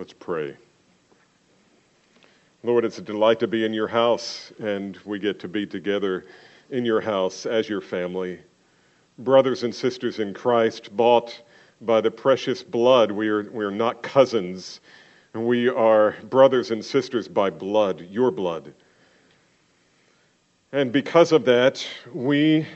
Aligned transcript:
Let's 0.00 0.14
pray. 0.14 0.56
Lord, 2.62 2.86
it's 2.86 2.96
a 2.96 3.02
delight 3.02 3.38
to 3.40 3.46
be 3.46 3.66
in 3.66 3.74
your 3.74 3.86
house, 3.86 4.50
and 4.58 4.96
we 5.04 5.18
get 5.18 5.38
to 5.40 5.46
be 5.46 5.66
together 5.66 6.24
in 6.70 6.86
your 6.86 7.02
house 7.02 7.44
as 7.44 7.68
your 7.68 7.82
family. 7.82 8.38
Brothers 9.18 9.62
and 9.62 9.74
sisters 9.74 10.18
in 10.18 10.32
Christ, 10.32 10.96
bought 10.96 11.42
by 11.82 12.00
the 12.00 12.10
precious 12.10 12.62
blood, 12.62 13.12
we 13.12 13.28
are, 13.28 13.42
we 13.50 13.62
are 13.62 13.70
not 13.70 14.02
cousins. 14.02 14.80
We 15.34 15.68
are 15.68 16.12
brothers 16.30 16.70
and 16.70 16.82
sisters 16.82 17.28
by 17.28 17.50
blood, 17.50 18.00
your 18.08 18.30
blood. 18.30 18.72
And 20.72 20.92
because 20.92 21.30
of 21.30 21.44
that, 21.44 21.86
we 22.14 22.66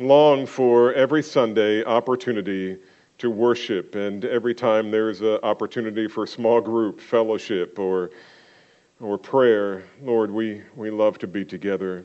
long 0.00 0.46
for 0.46 0.92
every 0.94 1.22
Sunday 1.22 1.84
opportunity 1.84 2.78
to 3.22 3.30
worship, 3.30 3.94
and 3.94 4.24
every 4.24 4.52
time 4.52 4.90
there's 4.90 5.20
an 5.20 5.38
opportunity 5.44 6.08
for 6.08 6.26
small 6.26 6.60
group 6.60 7.00
fellowship 7.00 7.78
or, 7.78 8.10
or 8.98 9.16
prayer, 9.16 9.84
Lord, 10.02 10.28
we, 10.28 10.60
we 10.74 10.90
love 10.90 11.18
to 11.18 11.28
be 11.28 11.44
together. 11.44 12.04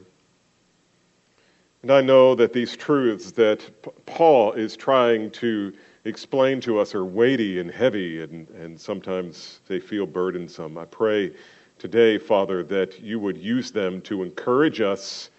And 1.81 1.89
I 1.89 2.01
know 2.01 2.35
that 2.35 2.53
these 2.53 2.77
truths 2.77 3.31
that 3.31 3.67
Paul 4.05 4.53
is 4.53 4.77
trying 4.77 5.31
to 5.31 5.73
explain 6.05 6.61
to 6.61 6.77
us 6.77 6.93
are 6.93 7.03
weighty 7.03 7.59
and 7.59 7.71
heavy, 7.71 8.21
and, 8.21 8.47
and 8.51 8.79
sometimes 8.79 9.61
they 9.67 9.79
feel 9.79 10.05
burdensome. 10.05 10.77
I 10.77 10.85
pray 10.85 11.33
today, 11.79 12.19
Father, 12.19 12.61
that 12.65 12.99
you 12.99 13.19
would 13.19 13.37
use 13.37 13.71
them 13.71 14.01
to 14.01 14.21
encourage 14.21 14.81
us, 14.81 15.31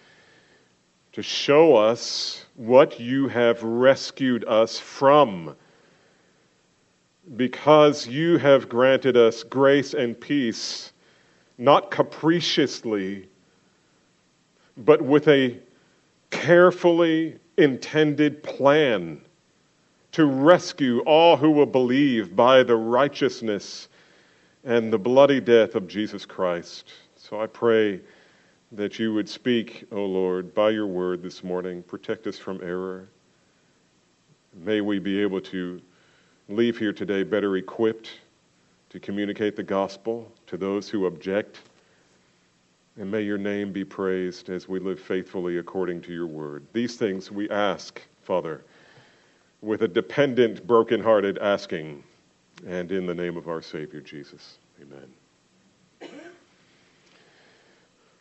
to 1.12 1.22
show 1.22 1.76
us 1.76 2.46
what 2.56 2.98
you 2.98 3.28
have 3.28 3.62
rescued 3.62 4.44
us 4.46 4.76
from. 4.76 5.54
Because 7.36 8.06
you 8.06 8.38
have 8.38 8.68
granted 8.68 9.16
us 9.16 9.42
grace 9.42 9.94
and 9.94 10.18
peace, 10.18 10.92
not 11.58 11.90
capriciously, 11.90 13.28
but 14.78 15.02
with 15.02 15.28
a 15.28 15.58
carefully 16.30 17.38
intended 17.56 18.42
plan 18.42 19.20
to 20.12 20.24
rescue 20.24 21.00
all 21.00 21.36
who 21.36 21.50
will 21.50 21.66
believe 21.66 22.34
by 22.34 22.62
the 22.62 22.76
righteousness 22.76 23.88
and 24.64 24.92
the 24.92 24.98
bloody 24.98 25.40
death 25.40 25.74
of 25.74 25.86
Jesus 25.86 26.24
Christ. 26.24 26.92
So 27.16 27.40
I 27.40 27.46
pray 27.46 28.00
that 28.72 28.98
you 28.98 29.14
would 29.14 29.28
speak, 29.28 29.84
O 29.92 30.04
Lord, 30.04 30.54
by 30.54 30.70
your 30.70 30.86
word 30.86 31.22
this 31.22 31.42
morning. 31.42 31.82
Protect 31.82 32.26
us 32.26 32.38
from 32.38 32.60
error. 32.62 33.08
May 34.54 34.80
we 34.80 34.98
be 34.98 35.20
able 35.20 35.40
to 35.42 35.80
leave 36.48 36.78
here 36.78 36.92
today 36.92 37.22
better 37.22 37.56
equipped 37.56 38.10
to 38.90 38.98
communicate 38.98 39.54
the 39.54 39.62
gospel 39.62 40.30
to 40.46 40.56
those 40.56 40.88
who 40.88 41.06
object. 41.06 41.60
And 42.96 43.10
may 43.10 43.22
your 43.22 43.38
name 43.38 43.72
be 43.72 43.84
praised 43.84 44.48
as 44.48 44.68
we 44.68 44.80
live 44.80 44.98
faithfully 44.98 45.58
according 45.58 46.00
to 46.02 46.12
your 46.12 46.26
word. 46.26 46.66
These 46.72 46.96
things 46.96 47.30
we 47.30 47.48
ask, 47.50 48.00
Father, 48.22 48.64
with 49.60 49.82
a 49.82 49.88
dependent, 49.88 50.66
broken-hearted 50.66 51.38
asking 51.38 52.02
and 52.66 52.90
in 52.90 53.06
the 53.06 53.14
name 53.14 53.36
of 53.36 53.46
our 53.46 53.62
Savior 53.62 54.00
Jesus. 54.00 54.58
Amen. 54.80 56.10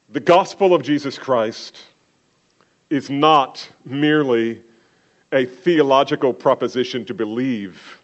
The 0.10 0.20
gospel 0.20 0.74
of 0.74 0.84
Jesus 0.84 1.18
Christ 1.18 1.78
is 2.90 3.10
not 3.10 3.68
merely 3.84 4.62
a 5.32 5.46
theological 5.46 6.34
proposition 6.34 7.04
to 7.06 7.14
believe. 7.14 8.00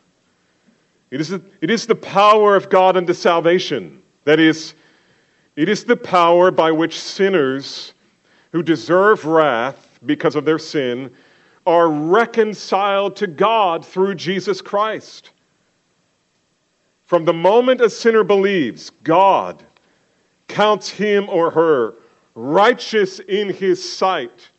It 1.13 1.21
is, 1.21 1.29
the, 1.29 1.43
it 1.61 1.69
is 1.69 1.85
the 1.85 1.93
power 1.93 2.55
of 2.55 2.71
God 2.71 2.97
unto 2.97 3.13
salvation. 3.13 4.01
That 4.23 4.39
is, 4.39 4.73
it 5.55 5.69
is 5.69 5.83
the 5.83 5.95
power 5.95 6.49
by 6.49 6.71
which 6.71 6.99
sinners 6.99 7.93
who 8.51 8.63
deserve 8.63 9.23
wrath 9.23 9.99
because 10.07 10.35
of 10.35 10.43
their 10.43 10.57
sin 10.57 11.11
are 11.67 11.87
reconciled 11.87 13.15
to 13.17 13.27
God 13.27 13.85
through 13.85 14.15
Jesus 14.15 14.59
Christ. 14.59 15.29
From 17.05 17.25
the 17.25 17.33
moment 17.33 17.79
a 17.79 17.91
sinner 17.91 18.23
believes, 18.23 18.89
God 18.89 19.61
counts 20.47 20.89
him 20.89 21.29
or 21.29 21.51
her 21.51 21.93
righteous 22.33 23.19
in 23.19 23.53
his 23.53 23.87
sight, 23.87 24.49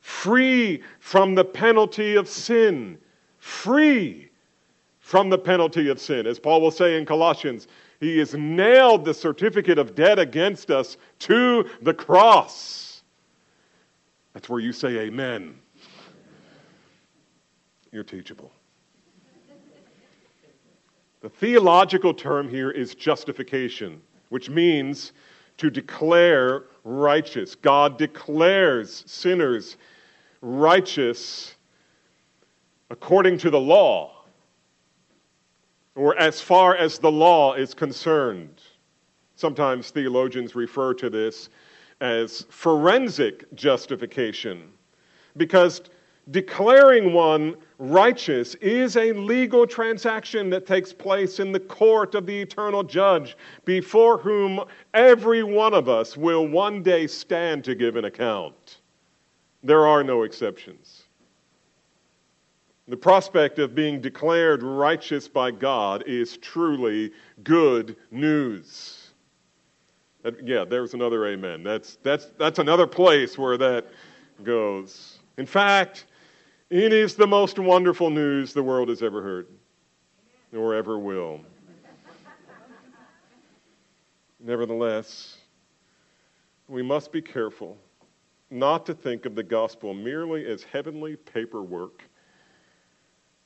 free 0.00 0.80
from 1.00 1.34
the 1.34 1.44
penalty 1.44 2.14
of 2.14 2.28
sin, 2.28 2.98
free 3.40 4.29
from 5.10 5.28
the 5.28 5.36
penalty 5.36 5.88
of 5.88 5.98
sin. 6.00 6.24
As 6.24 6.38
Paul 6.38 6.60
will 6.60 6.70
say 6.70 6.96
in 6.96 7.04
Colossians, 7.04 7.66
he 7.98 8.18
has 8.18 8.32
nailed 8.34 9.04
the 9.04 9.12
certificate 9.12 9.76
of 9.76 9.96
debt 9.96 10.20
against 10.20 10.70
us 10.70 10.98
to 11.18 11.68
the 11.82 11.92
cross. 11.92 13.02
That's 14.34 14.48
where 14.48 14.60
you 14.60 14.72
say 14.72 14.98
amen. 15.00 15.58
You're 17.90 18.04
teachable. 18.04 18.52
The 21.22 21.28
theological 21.28 22.14
term 22.14 22.48
here 22.48 22.70
is 22.70 22.94
justification, 22.94 24.00
which 24.28 24.48
means 24.48 25.10
to 25.56 25.70
declare 25.70 26.66
righteous. 26.84 27.56
God 27.56 27.98
declares 27.98 29.02
sinners 29.08 29.76
righteous 30.40 31.56
according 32.90 33.38
to 33.38 33.50
the 33.50 33.60
law, 33.60 34.19
or 35.94 36.16
as 36.18 36.40
far 36.40 36.76
as 36.76 36.98
the 36.98 37.10
law 37.10 37.54
is 37.54 37.74
concerned. 37.74 38.62
Sometimes 39.34 39.90
theologians 39.90 40.54
refer 40.54 40.94
to 40.94 41.10
this 41.10 41.48
as 42.00 42.46
forensic 42.48 43.52
justification, 43.54 44.70
because 45.36 45.82
declaring 46.30 47.12
one 47.12 47.56
righteous 47.78 48.54
is 48.56 48.96
a 48.96 49.12
legal 49.12 49.66
transaction 49.66 50.50
that 50.50 50.66
takes 50.66 50.92
place 50.92 51.40
in 51.40 51.52
the 51.52 51.60
court 51.60 52.14
of 52.14 52.26
the 52.26 52.40
eternal 52.40 52.82
judge, 52.82 53.36
before 53.64 54.18
whom 54.18 54.62
every 54.94 55.42
one 55.42 55.74
of 55.74 55.88
us 55.88 56.16
will 56.16 56.46
one 56.46 56.82
day 56.82 57.06
stand 57.06 57.64
to 57.64 57.74
give 57.74 57.96
an 57.96 58.04
account. 58.04 58.78
There 59.62 59.86
are 59.86 60.04
no 60.04 60.22
exceptions. 60.22 60.99
The 62.90 62.96
prospect 62.96 63.60
of 63.60 63.72
being 63.72 64.00
declared 64.00 64.64
righteous 64.64 65.28
by 65.28 65.52
God 65.52 66.02
is 66.08 66.36
truly 66.38 67.12
good 67.44 67.94
news. 68.10 69.12
Yeah, 70.42 70.64
there's 70.64 70.92
another 70.92 71.28
amen. 71.28 71.62
That's, 71.62 71.98
that's, 72.02 72.26
that's 72.36 72.58
another 72.58 72.88
place 72.88 73.38
where 73.38 73.56
that 73.58 73.86
goes. 74.42 75.20
In 75.38 75.46
fact, 75.46 76.06
it 76.68 76.92
is 76.92 77.14
the 77.14 77.28
most 77.28 77.60
wonderful 77.60 78.10
news 78.10 78.52
the 78.52 78.62
world 78.62 78.88
has 78.88 79.04
ever 79.04 79.22
heard 79.22 79.46
or 80.52 80.74
ever 80.74 80.98
will. 80.98 81.40
Nevertheless, 84.40 85.36
we 86.66 86.82
must 86.82 87.12
be 87.12 87.22
careful 87.22 87.78
not 88.50 88.84
to 88.86 88.94
think 88.94 89.26
of 89.26 89.36
the 89.36 89.44
gospel 89.44 89.94
merely 89.94 90.44
as 90.44 90.64
heavenly 90.64 91.14
paperwork 91.14 92.09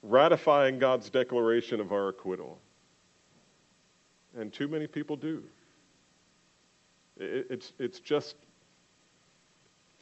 ratifying 0.05 0.79
God's 0.79 1.09
declaration 1.11 1.81
of 1.81 1.91
our 1.93 2.09
acquittal. 2.09 2.59
And 4.37 4.53
too 4.53 4.69
many 4.69 4.87
people 4.87 5.17
do. 5.17 5.43
It's, 7.17 7.73
it's 7.79 8.01
just 8.01 8.37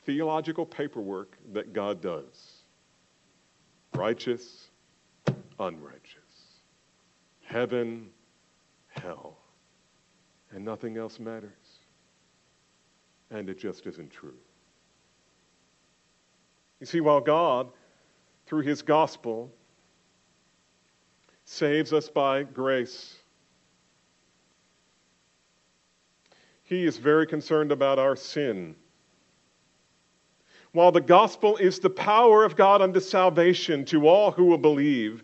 theological 0.04 0.66
paperwork 0.66 1.36
that 1.52 1.72
God 1.72 2.00
does 2.00 2.62
righteous, 3.94 4.70
unrighteous, 5.60 6.16
heaven, 7.44 8.08
hell, 8.88 9.36
and 10.50 10.64
nothing 10.64 10.96
else 10.96 11.20
matters. 11.20 11.50
And 13.30 13.50
it 13.50 13.58
just 13.58 13.86
isn't 13.86 14.10
true. 14.10 14.38
You 16.80 16.86
see, 16.86 17.00
while 17.00 17.20
God, 17.20 17.68
through 18.46 18.62
his 18.62 18.80
gospel, 18.80 19.52
saves 21.52 21.92
us 21.92 22.08
by 22.08 22.42
grace, 22.42 23.16
he 26.62 26.84
is 26.84 26.96
very 26.96 27.26
concerned 27.26 27.70
about 27.70 27.98
our 27.98 28.16
sin 28.16 28.74
while 30.72 30.90
the 30.90 31.00
gospel 31.00 31.56
is 31.58 31.78
the 31.78 31.90
power 31.90 32.44
of 32.44 32.56
God 32.56 32.80
unto 32.80 33.00
salvation 33.00 33.84
to 33.86 34.08
all 34.08 34.30
who 34.30 34.46
will 34.46 34.58
believe, 34.58 35.22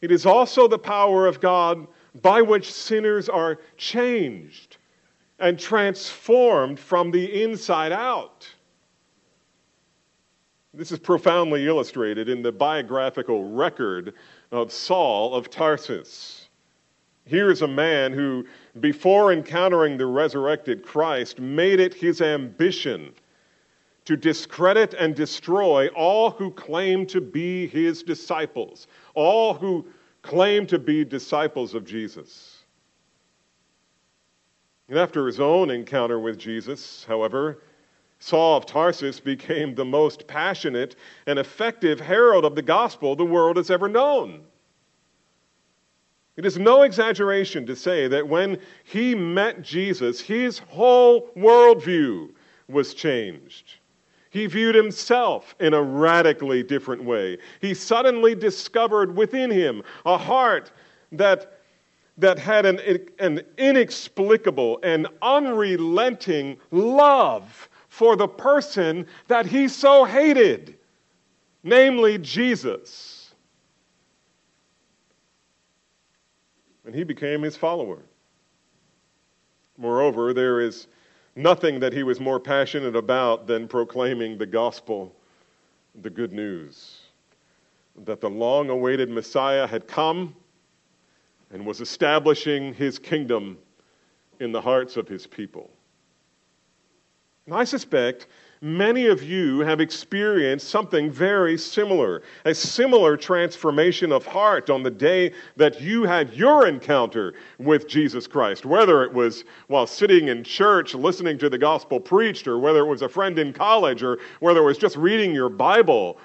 it 0.00 0.10
is 0.10 0.26
also 0.26 0.66
the 0.66 0.78
power 0.78 1.26
of 1.26 1.40
God 1.40 1.86
by 2.22 2.42
which 2.42 2.72
sinners 2.72 3.28
are 3.28 3.58
changed 3.76 4.78
and 5.38 5.58
transformed 5.58 6.78
from 6.78 7.10
the 7.10 7.42
inside 7.42 7.92
out. 7.92 8.48
This 10.74 10.92
is 10.92 10.98
profoundly 10.98 11.66
illustrated 11.66 12.28
in 12.28 12.42
the 12.42 12.52
biographical 12.52 13.50
record 13.50 14.14
of 14.50 14.72
Saul 14.72 15.34
of 15.34 15.50
Tarsus. 15.50 16.48
Here 17.24 17.50
is 17.50 17.62
a 17.62 17.68
man 17.68 18.12
who, 18.12 18.44
before 18.80 19.32
encountering 19.32 19.96
the 19.96 20.06
resurrected 20.06 20.82
Christ, 20.82 21.38
made 21.38 21.78
it 21.78 21.94
his 21.94 22.20
ambition 22.20 23.12
to 24.04 24.16
discredit 24.16 24.94
and 24.94 25.14
destroy 25.14 25.88
all 25.88 26.30
who 26.30 26.50
claim 26.50 27.06
to 27.06 27.20
be 27.20 27.68
his 27.68 28.02
disciples, 28.02 28.88
all 29.14 29.54
who 29.54 29.86
claim 30.22 30.66
to 30.66 30.78
be 30.78 31.04
disciples 31.04 31.74
of 31.74 31.84
Jesus. 31.84 32.64
And 34.88 34.98
after 34.98 35.26
his 35.26 35.38
own 35.38 35.70
encounter 35.70 36.18
with 36.18 36.36
Jesus, 36.36 37.04
however, 37.06 37.62
Saul 38.20 38.58
of 38.58 38.66
Tarsus 38.66 39.18
became 39.18 39.74
the 39.74 39.84
most 39.84 40.26
passionate 40.26 40.94
and 41.26 41.38
effective 41.38 41.98
herald 41.98 42.44
of 42.44 42.54
the 42.54 42.62
gospel 42.62 43.16
the 43.16 43.24
world 43.24 43.56
has 43.56 43.70
ever 43.70 43.88
known. 43.88 44.42
It 46.36 46.44
is 46.44 46.58
no 46.58 46.82
exaggeration 46.82 47.66
to 47.66 47.74
say 47.74 48.08
that 48.08 48.28
when 48.28 48.60
he 48.84 49.14
met 49.14 49.62
Jesus, 49.62 50.20
his 50.20 50.58
whole 50.58 51.28
worldview 51.36 52.30
was 52.68 52.94
changed. 52.94 53.74
He 54.28 54.46
viewed 54.46 54.74
himself 54.74 55.56
in 55.58 55.74
a 55.74 55.82
radically 55.82 56.62
different 56.62 57.02
way. 57.02 57.38
He 57.60 57.74
suddenly 57.74 58.34
discovered 58.34 59.16
within 59.16 59.50
him 59.50 59.82
a 60.06 60.16
heart 60.16 60.70
that, 61.10 61.60
that 62.18 62.38
had 62.38 62.64
an, 62.64 62.80
an 63.18 63.42
inexplicable 63.58 64.78
and 64.82 65.08
unrelenting 65.22 66.58
love 66.70 67.68
for 68.00 68.16
the 68.16 68.26
person 68.26 69.06
that 69.28 69.44
he 69.44 69.68
so 69.68 70.06
hated, 70.06 70.74
namely 71.62 72.16
Jesus. 72.16 73.34
And 76.86 76.94
he 76.94 77.04
became 77.04 77.42
his 77.42 77.58
follower. 77.58 77.98
Moreover, 79.76 80.32
there 80.32 80.62
is 80.62 80.86
nothing 81.36 81.78
that 81.80 81.92
he 81.92 82.02
was 82.02 82.20
more 82.20 82.40
passionate 82.40 82.96
about 82.96 83.46
than 83.46 83.68
proclaiming 83.68 84.38
the 84.38 84.46
gospel, 84.46 85.14
the 86.00 86.08
good 86.08 86.32
news 86.32 87.00
that 88.06 88.22
the 88.22 88.30
long 88.30 88.70
awaited 88.70 89.10
Messiah 89.10 89.66
had 89.66 89.86
come 89.86 90.34
and 91.50 91.66
was 91.66 91.82
establishing 91.82 92.72
his 92.72 92.98
kingdom 92.98 93.58
in 94.38 94.52
the 94.52 94.60
hearts 94.62 94.96
of 94.96 95.06
his 95.06 95.26
people. 95.26 95.68
And 97.50 97.58
I 97.58 97.64
suspect 97.64 98.28
many 98.60 99.08
of 99.08 99.24
you 99.24 99.58
have 99.58 99.80
experienced 99.80 100.68
something 100.68 101.10
very 101.10 101.58
similar 101.58 102.22
a 102.44 102.54
similar 102.54 103.16
transformation 103.16 104.12
of 104.12 104.24
heart 104.24 104.70
on 104.70 104.84
the 104.84 104.90
day 104.90 105.32
that 105.56 105.80
you 105.80 106.04
had 106.04 106.32
your 106.32 106.68
encounter 106.68 107.34
with 107.58 107.88
Jesus 107.88 108.28
Christ, 108.28 108.64
whether 108.64 109.02
it 109.02 109.12
was 109.12 109.42
while 109.66 109.88
sitting 109.88 110.28
in 110.28 110.44
church 110.44 110.94
listening 110.94 111.38
to 111.38 111.50
the 111.50 111.58
gospel 111.58 111.98
preached, 111.98 112.46
or 112.46 112.60
whether 112.60 112.82
it 112.82 112.88
was 112.88 113.02
a 113.02 113.08
friend 113.08 113.36
in 113.36 113.52
college, 113.52 114.04
or 114.04 114.20
whether 114.38 114.60
it 114.60 114.66
was 114.66 114.78
just 114.78 114.94
reading 114.94 115.34
your 115.34 115.48
Bible. 115.48 116.18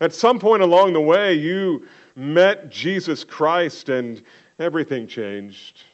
At 0.00 0.12
some 0.12 0.40
point 0.40 0.64
along 0.64 0.92
the 0.92 1.00
way, 1.00 1.34
you 1.34 1.86
met 2.16 2.68
Jesus 2.68 3.22
Christ 3.22 3.90
and 3.90 4.24
everything 4.58 5.06
changed. 5.06 5.84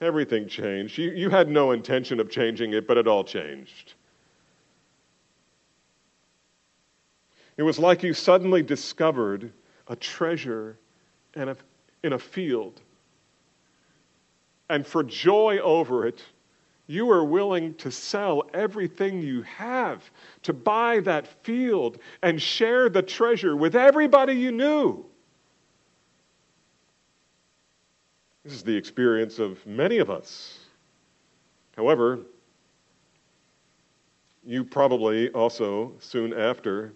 Everything 0.00 0.46
changed. 0.46 0.96
You, 0.98 1.10
you 1.10 1.30
had 1.30 1.48
no 1.48 1.72
intention 1.72 2.20
of 2.20 2.30
changing 2.30 2.72
it, 2.72 2.86
but 2.86 2.96
it 2.96 3.08
all 3.08 3.24
changed. 3.24 3.94
It 7.56 7.62
was 7.64 7.78
like 7.78 8.04
you 8.04 8.14
suddenly 8.14 8.62
discovered 8.62 9.52
a 9.88 9.96
treasure 9.96 10.78
in 11.34 11.48
a, 11.48 11.56
in 12.04 12.12
a 12.12 12.18
field. 12.18 12.80
And 14.70 14.86
for 14.86 15.02
joy 15.02 15.58
over 15.58 16.06
it, 16.06 16.22
you 16.86 17.04
were 17.06 17.24
willing 17.24 17.74
to 17.74 17.90
sell 17.90 18.48
everything 18.54 19.20
you 19.20 19.42
have 19.42 20.10
to 20.42 20.52
buy 20.52 21.00
that 21.00 21.26
field 21.44 21.98
and 22.22 22.40
share 22.40 22.88
the 22.88 23.02
treasure 23.02 23.56
with 23.56 23.74
everybody 23.74 24.34
you 24.34 24.52
knew. 24.52 25.04
This 28.44 28.52
is 28.54 28.62
the 28.62 28.76
experience 28.76 29.38
of 29.38 29.64
many 29.66 29.98
of 29.98 30.10
us. 30.10 30.58
However, 31.76 32.20
you 34.44 34.64
probably 34.64 35.30
also, 35.30 35.92
soon 36.00 36.32
after, 36.32 36.92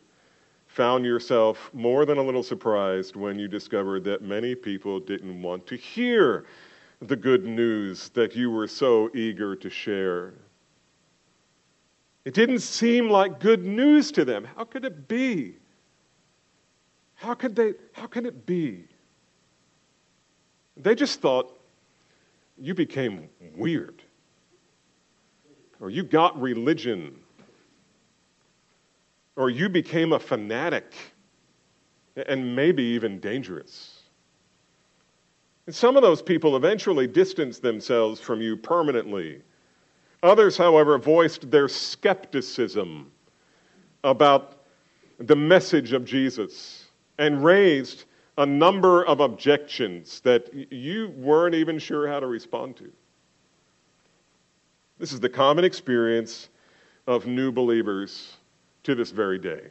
found 0.68 1.04
yourself 1.04 1.70
more 1.74 2.06
than 2.06 2.16
a 2.18 2.22
little 2.22 2.42
surprised 2.42 3.14
when 3.14 3.38
you 3.38 3.46
discovered 3.46 4.04
that 4.04 4.22
many 4.22 4.54
people 4.54 4.98
didn't 4.98 5.42
want 5.42 5.66
to 5.66 5.76
hear 5.76 6.46
the 7.02 7.16
good 7.16 7.44
news 7.44 8.08
that 8.10 8.34
you 8.34 8.50
were 8.50 8.66
so 8.66 9.10
eager 9.14 9.54
to 9.56 9.68
share. 9.68 10.32
It 12.24 12.34
didn't 12.34 12.60
seem 12.60 13.10
like 13.10 13.40
good 13.40 13.64
news 13.64 14.12
to 14.12 14.24
them. 14.24 14.44
How 14.56 14.64
could 14.64 14.84
it 14.84 15.08
be? 15.08 15.56
How 17.16 17.34
could 17.34 17.54
they 17.54 17.74
how 17.92 18.06
can 18.06 18.26
it 18.26 18.46
be? 18.46 18.84
They 20.76 20.94
just 20.94 21.20
thought 21.20 21.58
you 22.58 22.74
became 22.74 23.28
weird. 23.56 24.02
Or 25.80 25.90
you 25.90 26.02
got 26.02 26.40
religion. 26.40 27.18
Or 29.36 29.50
you 29.50 29.68
became 29.68 30.12
a 30.12 30.18
fanatic 30.18 30.94
and 32.26 32.54
maybe 32.54 32.82
even 32.82 33.20
dangerous. 33.20 34.02
And 35.66 35.74
some 35.74 35.96
of 35.96 36.02
those 36.02 36.22
people 36.22 36.56
eventually 36.56 37.06
distanced 37.06 37.62
themselves 37.62 38.20
from 38.20 38.40
you 38.40 38.56
permanently. 38.56 39.42
Others, 40.22 40.56
however, 40.56 40.98
voiced 40.98 41.50
their 41.50 41.68
skepticism 41.68 43.10
about 44.04 44.64
the 45.18 45.36
message 45.36 45.92
of 45.92 46.04
Jesus 46.04 46.86
and 47.18 47.44
raised 47.44 48.04
a 48.38 48.46
number 48.46 49.04
of 49.04 49.20
objections 49.20 50.20
that 50.20 50.48
you 50.72 51.08
weren't 51.16 51.54
even 51.54 51.78
sure 51.78 52.08
how 52.08 52.18
to 52.20 52.26
respond 52.26 52.76
to. 52.76 52.90
This 54.98 55.12
is 55.12 55.20
the 55.20 55.28
common 55.28 55.64
experience 55.64 56.48
of 57.06 57.26
new 57.26 57.52
believers 57.52 58.36
to 58.84 58.94
this 58.94 59.10
very 59.10 59.38
day. 59.38 59.62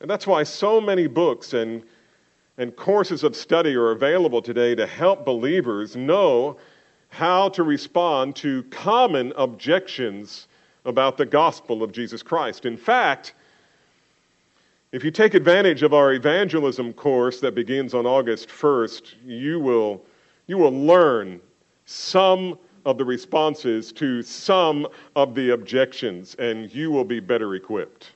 And 0.00 0.08
that's 0.08 0.26
why 0.26 0.42
so 0.44 0.80
many 0.80 1.06
books 1.06 1.52
and, 1.52 1.82
and 2.56 2.74
courses 2.74 3.24
of 3.24 3.36
study 3.36 3.74
are 3.74 3.90
available 3.90 4.40
today 4.40 4.74
to 4.74 4.86
help 4.86 5.24
believers 5.24 5.96
know 5.96 6.56
how 7.10 7.48
to 7.50 7.62
respond 7.62 8.36
to 8.36 8.62
common 8.70 9.32
objections 9.36 10.46
about 10.84 11.18
the 11.18 11.26
gospel 11.26 11.82
of 11.82 11.92
Jesus 11.92 12.22
Christ. 12.22 12.64
In 12.64 12.76
fact, 12.76 13.34
if 14.92 15.04
you 15.04 15.10
take 15.12 15.34
advantage 15.34 15.84
of 15.84 15.94
our 15.94 16.14
evangelism 16.14 16.92
course 16.92 17.38
that 17.40 17.54
begins 17.54 17.94
on 17.94 18.06
August 18.06 18.48
1st, 18.48 19.14
you 19.24 19.60
will, 19.60 20.04
you 20.48 20.58
will 20.58 20.72
learn 20.72 21.40
some 21.84 22.58
of 22.84 22.98
the 22.98 23.04
responses 23.04 23.92
to 23.92 24.20
some 24.22 24.88
of 25.14 25.34
the 25.36 25.50
objections, 25.50 26.34
and 26.40 26.74
you 26.74 26.90
will 26.90 27.04
be 27.04 27.20
better 27.20 27.54
equipped. 27.54 28.12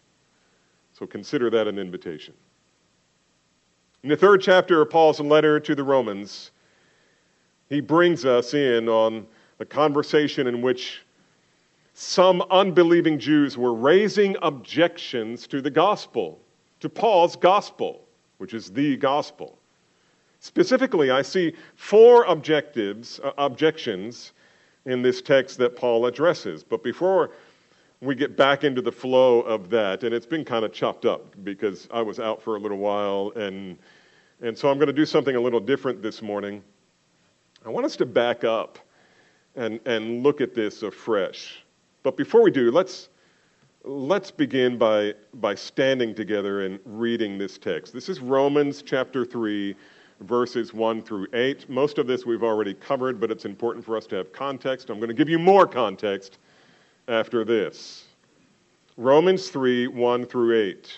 So 0.98 1.06
consider 1.06 1.48
that 1.50 1.68
an 1.68 1.78
invitation. 1.78 2.34
In 4.02 4.08
the 4.08 4.16
third 4.16 4.42
chapter 4.42 4.82
of 4.82 4.90
Paul's 4.90 5.20
letter 5.20 5.60
to 5.60 5.74
the 5.76 5.84
Romans, 5.84 6.50
he 7.68 7.80
brings 7.80 8.24
us 8.24 8.52
in 8.52 8.88
on 8.88 9.26
the 9.58 9.64
conversation 9.64 10.48
in 10.48 10.60
which 10.60 11.02
some 11.92 12.42
unbelieving 12.50 13.20
Jews 13.20 13.56
were 13.56 13.74
raising 13.74 14.36
objections 14.42 15.46
to 15.46 15.62
the 15.62 15.70
gospel 15.70 16.40
to 16.84 16.90
Paul's 16.90 17.34
gospel, 17.34 18.04
which 18.36 18.52
is 18.52 18.70
the 18.70 18.98
gospel. 18.98 19.58
Specifically, 20.40 21.10
I 21.10 21.22
see 21.22 21.54
four 21.76 22.24
objectives, 22.24 23.20
uh, 23.20 23.32
objections 23.38 24.32
in 24.84 25.00
this 25.00 25.22
text 25.22 25.56
that 25.58 25.76
Paul 25.76 26.04
addresses. 26.04 26.62
But 26.62 26.84
before 26.84 27.30
we 28.02 28.14
get 28.14 28.36
back 28.36 28.64
into 28.64 28.82
the 28.82 28.92
flow 28.92 29.40
of 29.40 29.70
that, 29.70 30.04
and 30.04 30.14
it's 30.14 30.26
been 30.26 30.44
kind 30.44 30.62
of 30.62 30.74
chopped 30.74 31.06
up 31.06 31.34
because 31.42 31.88
I 31.90 32.02
was 32.02 32.20
out 32.20 32.42
for 32.42 32.56
a 32.56 32.58
little 32.58 32.76
while, 32.76 33.32
and, 33.34 33.78
and 34.42 34.56
so 34.56 34.70
I'm 34.70 34.76
going 34.76 34.88
to 34.88 34.92
do 34.92 35.06
something 35.06 35.36
a 35.36 35.40
little 35.40 35.60
different 35.60 36.02
this 36.02 36.20
morning. 36.20 36.62
I 37.64 37.70
want 37.70 37.86
us 37.86 37.96
to 37.96 38.04
back 38.04 38.44
up 38.44 38.78
and, 39.56 39.80
and 39.86 40.22
look 40.22 40.42
at 40.42 40.54
this 40.54 40.82
afresh. 40.82 41.64
But 42.02 42.18
before 42.18 42.42
we 42.42 42.50
do, 42.50 42.70
let's, 42.70 43.08
Let's 43.86 44.30
begin 44.30 44.78
by, 44.78 45.12
by 45.34 45.54
standing 45.54 46.14
together 46.14 46.64
and 46.64 46.80
reading 46.86 47.36
this 47.36 47.58
text. 47.58 47.92
This 47.92 48.08
is 48.08 48.18
Romans 48.18 48.80
chapter 48.80 49.26
3, 49.26 49.76
verses 50.20 50.72
1 50.72 51.02
through 51.02 51.26
8. 51.34 51.68
Most 51.68 51.98
of 51.98 52.06
this 52.06 52.24
we've 52.24 52.42
already 52.42 52.72
covered, 52.72 53.20
but 53.20 53.30
it's 53.30 53.44
important 53.44 53.84
for 53.84 53.94
us 53.98 54.06
to 54.06 54.16
have 54.16 54.32
context. 54.32 54.88
I'm 54.88 55.00
going 55.00 55.08
to 55.08 55.14
give 55.14 55.28
you 55.28 55.38
more 55.38 55.66
context 55.66 56.38
after 57.08 57.44
this. 57.44 58.06
Romans 58.96 59.50
3, 59.50 59.88
1 59.88 60.24
through 60.24 60.58
8. 60.58 60.96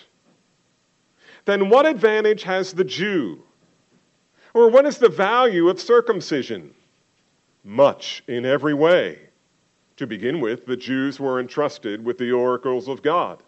Then 1.43 1.67
what 1.67 1.85
advantage 1.85 2.43
has 2.43 2.71
the 2.71 2.85
Jew? 2.85 3.43
Or 4.53 4.69
what 4.69 4.85
is 4.85 4.97
the 4.97 5.09
value 5.09 5.67
of 5.67 5.81
circumcision? 5.81 6.73
Much 7.65 8.23
in 8.29 8.45
every 8.45 8.73
way. 8.73 9.26
To 9.97 10.07
begin 10.07 10.39
with, 10.39 10.65
the 10.65 10.77
Jews 10.77 11.19
were 11.19 11.39
entrusted 11.39 12.05
with 12.05 12.17
the 12.17 12.31
oracles 12.31 12.87
of 12.87 13.01
God. 13.01 13.41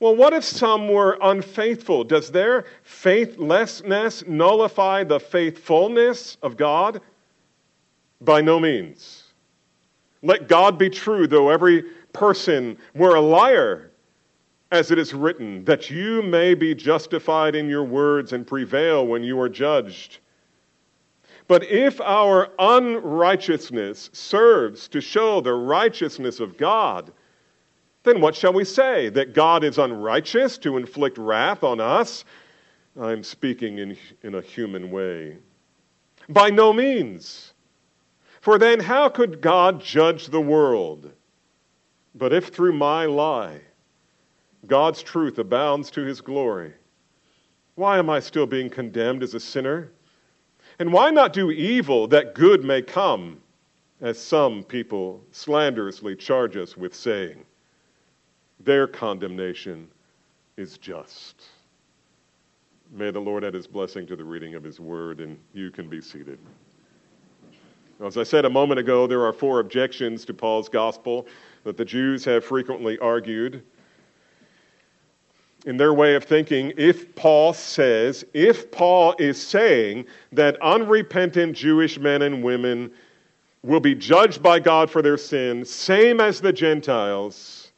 Well, 0.00 0.16
what 0.16 0.32
if 0.32 0.42
some 0.42 0.88
were 0.88 1.16
unfaithful? 1.22 2.02
Does 2.02 2.32
their 2.32 2.64
faithlessness 2.82 4.26
nullify 4.26 5.04
the 5.04 5.20
faithfulness 5.20 6.36
of 6.42 6.56
God? 6.56 7.00
By 8.20 8.40
no 8.40 8.58
means. 8.58 9.22
Let 10.22 10.48
God 10.48 10.78
be 10.78 10.90
true, 10.90 11.28
though 11.28 11.50
every 11.50 11.84
person 12.12 12.76
were 12.94 13.14
a 13.14 13.20
liar, 13.20 13.92
as 14.72 14.90
it 14.90 14.98
is 14.98 15.14
written, 15.14 15.64
that 15.66 15.90
you 15.90 16.22
may 16.22 16.54
be 16.54 16.74
justified 16.74 17.54
in 17.54 17.68
your 17.68 17.84
words 17.84 18.32
and 18.32 18.44
prevail 18.44 19.06
when 19.06 19.22
you 19.22 19.38
are 19.40 19.48
judged. 19.48 20.18
But 21.52 21.64
if 21.64 22.00
our 22.00 22.48
unrighteousness 22.58 24.08
serves 24.14 24.88
to 24.88 25.02
show 25.02 25.42
the 25.42 25.52
righteousness 25.52 26.40
of 26.40 26.56
God, 26.56 27.12
then 28.04 28.22
what 28.22 28.34
shall 28.34 28.54
we 28.54 28.64
say? 28.64 29.10
That 29.10 29.34
God 29.34 29.62
is 29.62 29.76
unrighteous 29.76 30.56
to 30.56 30.78
inflict 30.78 31.18
wrath 31.18 31.62
on 31.62 31.78
us? 31.78 32.24
I'm 32.98 33.22
speaking 33.22 33.80
in, 33.80 33.98
in 34.22 34.36
a 34.36 34.40
human 34.40 34.90
way. 34.90 35.36
By 36.26 36.48
no 36.48 36.72
means. 36.72 37.52
For 38.40 38.58
then, 38.58 38.80
how 38.80 39.10
could 39.10 39.42
God 39.42 39.78
judge 39.78 40.28
the 40.28 40.40
world? 40.40 41.12
But 42.14 42.32
if 42.32 42.48
through 42.48 42.72
my 42.72 43.04
lie 43.04 43.60
God's 44.66 45.02
truth 45.02 45.38
abounds 45.38 45.90
to 45.90 46.00
his 46.00 46.22
glory, 46.22 46.72
why 47.74 47.98
am 47.98 48.08
I 48.08 48.20
still 48.20 48.46
being 48.46 48.70
condemned 48.70 49.22
as 49.22 49.34
a 49.34 49.40
sinner? 49.40 49.92
And 50.78 50.92
why 50.92 51.10
not 51.10 51.32
do 51.32 51.50
evil 51.50 52.06
that 52.08 52.34
good 52.34 52.64
may 52.64 52.82
come, 52.82 53.40
as 54.00 54.18
some 54.18 54.64
people 54.64 55.22
slanderously 55.30 56.16
charge 56.16 56.56
us 56.56 56.76
with 56.76 56.94
saying? 56.94 57.44
Their 58.60 58.86
condemnation 58.86 59.88
is 60.56 60.78
just. 60.78 61.42
May 62.90 63.10
the 63.10 63.20
Lord 63.20 63.44
add 63.44 63.54
his 63.54 63.66
blessing 63.66 64.06
to 64.06 64.16
the 64.16 64.24
reading 64.24 64.54
of 64.54 64.62
his 64.62 64.78
word, 64.78 65.20
and 65.20 65.38
you 65.54 65.70
can 65.70 65.88
be 65.88 66.00
seated. 66.00 66.38
As 68.04 68.18
I 68.18 68.22
said 68.22 68.44
a 68.44 68.50
moment 68.50 68.80
ago, 68.80 69.06
there 69.06 69.24
are 69.24 69.32
four 69.32 69.60
objections 69.60 70.24
to 70.24 70.34
Paul's 70.34 70.68
gospel 70.68 71.26
that 71.64 71.76
the 71.76 71.84
Jews 71.84 72.24
have 72.24 72.44
frequently 72.44 72.98
argued. 72.98 73.62
In 75.64 75.76
their 75.76 75.94
way 75.94 76.16
of 76.16 76.24
thinking, 76.24 76.72
if 76.76 77.14
Paul 77.14 77.52
says, 77.52 78.24
if 78.34 78.70
Paul 78.72 79.14
is 79.18 79.40
saying 79.40 80.06
that 80.32 80.60
unrepentant 80.60 81.56
Jewish 81.56 81.98
men 81.98 82.22
and 82.22 82.42
women 82.42 82.90
will 83.62 83.78
be 83.78 83.94
judged 83.94 84.42
by 84.42 84.58
God 84.58 84.90
for 84.90 85.02
their 85.02 85.16
sin, 85.16 85.64
same 85.64 86.20
as 86.20 86.40
the 86.40 86.52
Gentiles, 86.52 87.70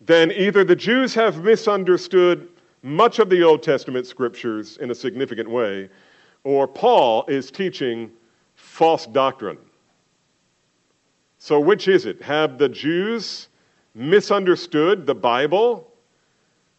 then 0.00 0.30
either 0.30 0.62
the 0.62 0.76
Jews 0.76 1.12
have 1.14 1.42
misunderstood 1.42 2.48
much 2.82 3.18
of 3.18 3.28
the 3.30 3.42
Old 3.42 3.64
Testament 3.64 4.06
scriptures 4.06 4.76
in 4.76 4.92
a 4.92 4.94
significant 4.94 5.50
way, 5.50 5.90
or 6.44 6.68
Paul 6.68 7.24
is 7.26 7.50
teaching 7.50 8.12
false 8.54 9.06
doctrine. 9.06 9.58
So, 11.38 11.58
which 11.58 11.88
is 11.88 12.06
it? 12.06 12.22
Have 12.22 12.58
the 12.58 12.68
Jews 12.68 13.48
misunderstood 13.94 15.06
the 15.06 15.14
Bible, 15.14 15.87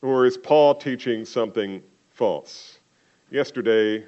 or 0.02 0.26
is 0.26 0.38
Paul 0.38 0.76
teaching 0.76 1.26
something 1.26 1.82
false? 2.12 2.80
Yesterday, 3.32 4.06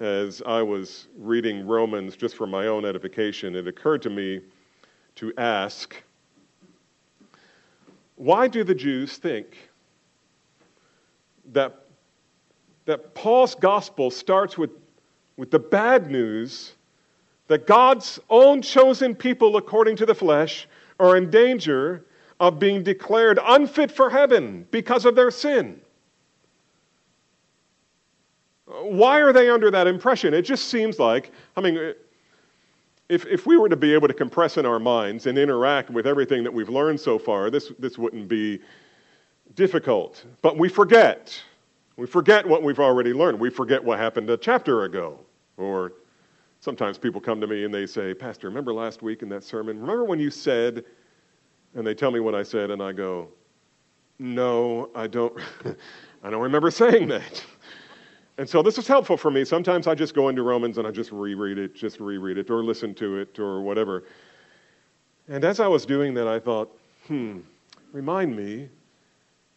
as 0.00 0.42
I 0.46 0.62
was 0.62 1.08
reading 1.16 1.66
Romans 1.66 2.16
just 2.16 2.36
for 2.36 2.46
my 2.46 2.66
own 2.66 2.84
edification, 2.84 3.54
it 3.56 3.66
occurred 3.66 4.02
to 4.02 4.10
me 4.10 4.40
to 5.16 5.32
ask 5.38 6.02
why 8.16 8.48
do 8.48 8.64
the 8.64 8.74
Jews 8.74 9.18
think 9.18 9.70
that, 11.52 11.84
that 12.86 13.14
Paul's 13.14 13.54
gospel 13.54 14.10
starts 14.10 14.56
with, 14.56 14.70
with 15.36 15.50
the 15.50 15.58
bad 15.58 16.10
news 16.10 16.72
that 17.48 17.66
God's 17.66 18.18
own 18.30 18.62
chosen 18.62 19.14
people, 19.14 19.56
according 19.56 19.96
to 19.96 20.06
the 20.06 20.14
flesh, 20.14 20.66
are 20.98 21.16
in 21.16 21.30
danger 21.30 22.06
of 22.40 22.58
being 22.58 22.82
declared 22.82 23.38
unfit 23.44 23.90
for 23.90 24.10
heaven 24.10 24.66
because 24.70 25.04
of 25.04 25.14
their 25.14 25.30
sin. 25.30 25.80
Why 28.66 29.20
are 29.20 29.32
they 29.32 29.48
under 29.48 29.70
that 29.70 29.86
impression? 29.86 30.34
It 30.34 30.42
just 30.42 30.68
seems 30.68 30.98
like, 30.98 31.32
I 31.56 31.60
mean, 31.60 31.94
if, 33.08 33.24
if 33.26 33.46
we 33.46 33.56
were 33.56 33.68
to 33.68 33.76
be 33.76 33.94
able 33.94 34.08
to 34.08 34.14
compress 34.14 34.56
in 34.56 34.66
our 34.66 34.78
minds 34.78 35.26
and 35.26 35.38
interact 35.38 35.90
with 35.90 36.06
everything 36.06 36.42
that 36.44 36.52
we've 36.52 36.68
learned 36.68 37.00
so 37.00 37.18
far, 37.18 37.48
this, 37.48 37.72
this 37.78 37.96
wouldn't 37.96 38.28
be 38.28 38.60
difficult. 39.54 40.24
But 40.42 40.58
we 40.58 40.68
forget. 40.68 41.40
We 41.96 42.06
forget 42.06 42.46
what 42.46 42.62
we've 42.62 42.80
already 42.80 43.12
learned. 43.12 43.38
We 43.38 43.50
forget 43.50 43.82
what 43.82 43.98
happened 43.98 44.28
a 44.28 44.36
chapter 44.36 44.84
ago 44.84 45.20
or 45.56 45.92
Sometimes 46.60 46.98
people 46.98 47.20
come 47.20 47.40
to 47.40 47.46
me 47.46 47.64
and 47.64 47.72
they 47.72 47.86
say, 47.86 48.14
Pastor, 48.14 48.48
remember 48.48 48.72
last 48.72 49.00
week 49.00 49.22
in 49.22 49.28
that 49.28 49.44
sermon? 49.44 49.80
Remember 49.80 50.04
when 50.04 50.18
you 50.18 50.30
said, 50.30 50.84
and 51.76 51.86
they 51.86 51.94
tell 51.94 52.10
me 52.10 52.20
what 52.20 52.34
I 52.34 52.42
said, 52.42 52.70
and 52.70 52.82
I 52.82 52.92
go, 52.92 53.28
No, 54.18 54.90
I 54.94 55.06
don't, 55.06 55.38
I 56.24 56.30
don't 56.30 56.42
remember 56.42 56.70
saying 56.70 57.06
that. 57.08 57.44
And 58.38 58.48
so 58.48 58.62
this 58.62 58.78
is 58.78 58.86
helpful 58.86 59.16
for 59.16 59.30
me. 59.30 59.44
Sometimes 59.44 59.86
I 59.86 59.94
just 59.94 60.14
go 60.14 60.28
into 60.28 60.42
Romans 60.42 60.78
and 60.78 60.86
I 60.86 60.90
just 60.90 61.12
reread 61.12 61.58
it, 61.58 61.74
just 61.74 62.00
reread 62.00 62.38
it, 62.38 62.50
or 62.50 62.64
listen 62.64 62.94
to 62.96 63.18
it, 63.18 63.38
or 63.38 63.62
whatever. 63.62 64.04
And 65.28 65.44
as 65.44 65.60
I 65.60 65.66
was 65.66 65.86
doing 65.86 66.12
that, 66.14 66.26
I 66.28 66.38
thought, 66.38 66.70
hmm, 67.06 67.40
remind 67.92 68.36
me, 68.36 68.68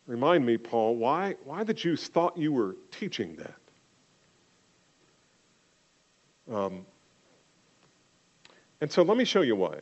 remind 0.08 0.46
me, 0.46 0.58
Paul, 0.58 0.96
why, 0.96 1.36
why 1.44 1.64
the 1.64 1.74
Jews 1.74 2.08
thought 2.08 2.38
you 2.38 2.54
were 2.54 2.76
teaching 2.92 3.38
that. 3.38 3.56
Um, 6.56 6.86
and 8.82 8.92
so 8.92 9.04
let 9.04 9.18
me 9.18 9.26
show 9.26 9.42
you 9.42 9.56
why. 9.56 9.80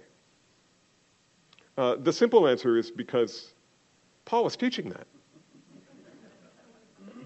Uh, 1.78 1.96
the 1.96 2.12
simple 2.12 2.48
answer 2.48 2.78
is 2.78 2.90
because 2.90 3.54
Paul 4.26 4.44
was 4.44 4.58
teaching 4.58 4.90
that. 4.90 5.06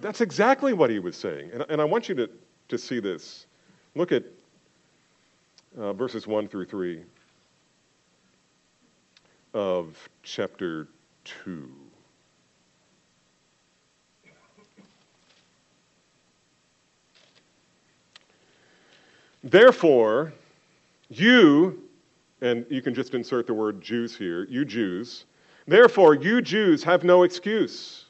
That's 0.02 0.20
exactly 0.20 0.74
what 0.74 0.90
he 0.90 1.00
was 1.00 1.16
saying. 1.16 1.52
And, 1.54 1.66
and 1.70 1.82
I 1.82 1.86
want 1.86 2.10
you 2.10 2.16
to, 2.16 2.30
to 2.68 2.78
see 2.78 3.00
this. 3.00 3.46
Look 3.96 4.12
at 4.12 4.24
uh, 5.78 5.94
verses 5.94 6.28
1 6.28 6.48
through 6.48 6.66
3 6.66 7.02
of 9.54 9.98
chapter 10.24 10.88
2. 11.46 11.70
Therefore, 19.44 20.34
you, 21.10 21.84
and 22.42 22.66
you 22.70 22.82
can 22.82 22.94
just 22.94 23.14
insert 23.14 23.48
the 23.48 23.54
word 23.54 23.82
Jews 23.82 24.16
here, 24.16 24.46
you 24.46 24.66
Jews, 24.66 25.26
therefore, 25.68 26.16
you 26.16 26.42
Jews 26.42 26.84
have 26.84 27.04
no 27.04 27.24
excuse. 27.24 28.06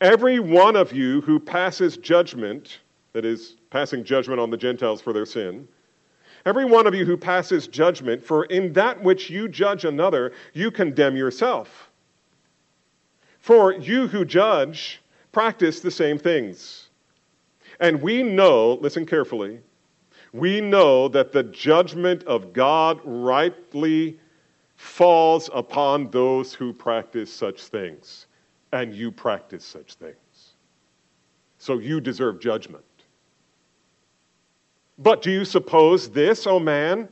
Every 0.00 0.38
one 0.38 0.76
of 0.76 0.92
you 0.92 1.20
who 1.22 1.40
passes 1.40 1.96
judgment, 1.96 2.80
that 3.12 3.24
is, 3.24 3.56
passing 3.70 4.04
judgment 4.04 4.40
on 4.40 4.50
the 4.50 4.56
Gentiles 4.56 5.00
for 5.00 5.12
their 5.12 5.26
sin, 5.26 5.66
every 6.46 6.64
one 6.64 6.86
of 6.86 6.94
you 6.94 7.04
who 7.04 7.16
passes 7.16 7.66
judgment, 7.66 8.22
for 8.22 8.44
in 8.44 8.72
that 8.74 9.02
which 9.02 9.28
you 9.28 9.48
judge 9.48 9.84
another, 9.84 10.32
you 10.52 10.70
condemn 10.70 11.16
yourself. 11.16 11.90
For 13.40 13.72
you 13.72 14.06
who 14.06 14.24
judge 14.24 15.00
practice 15.32 15.80
the 15.80 15.90
same 15.90 16.18
things. 16.18 16.88
And 17.80 18.00
we 18.02 18.22
know, 18.22 18.74
listen 18.74 19.06
carefully, 19.06 19.60
we 20.32 20.60
know 20.60 21.08
that 21.08 21.32
the 21.32 21.42
judgment 21.42 22.24
of 22.24 22.52
God 22.52 23.00
rightly 23.04 24.18
falls 24.76 25.50
upon 25.52 26.10
those 26.10 26.54
who 26.54 26.72
practice 26.72 27.32
such 27.32 27.62
things. 27.62 28.26
And 28.72 28.94
you 28.94 29.10
practice 29.10 29.64
such 29.64 29.94
things. 29.94 30.54
So 31.58 31.78
you 31.78 32.00
deserve 32.00 32.40
judgment. 32.40 32.84
But 34.98 35.22
do 35.22 35.30
you 35.30 35.44
suppose 35.44 36.10
this, 36.10 36.46
O 36.46 36.52
oh 36.52 36.60
man, 36.60 37.08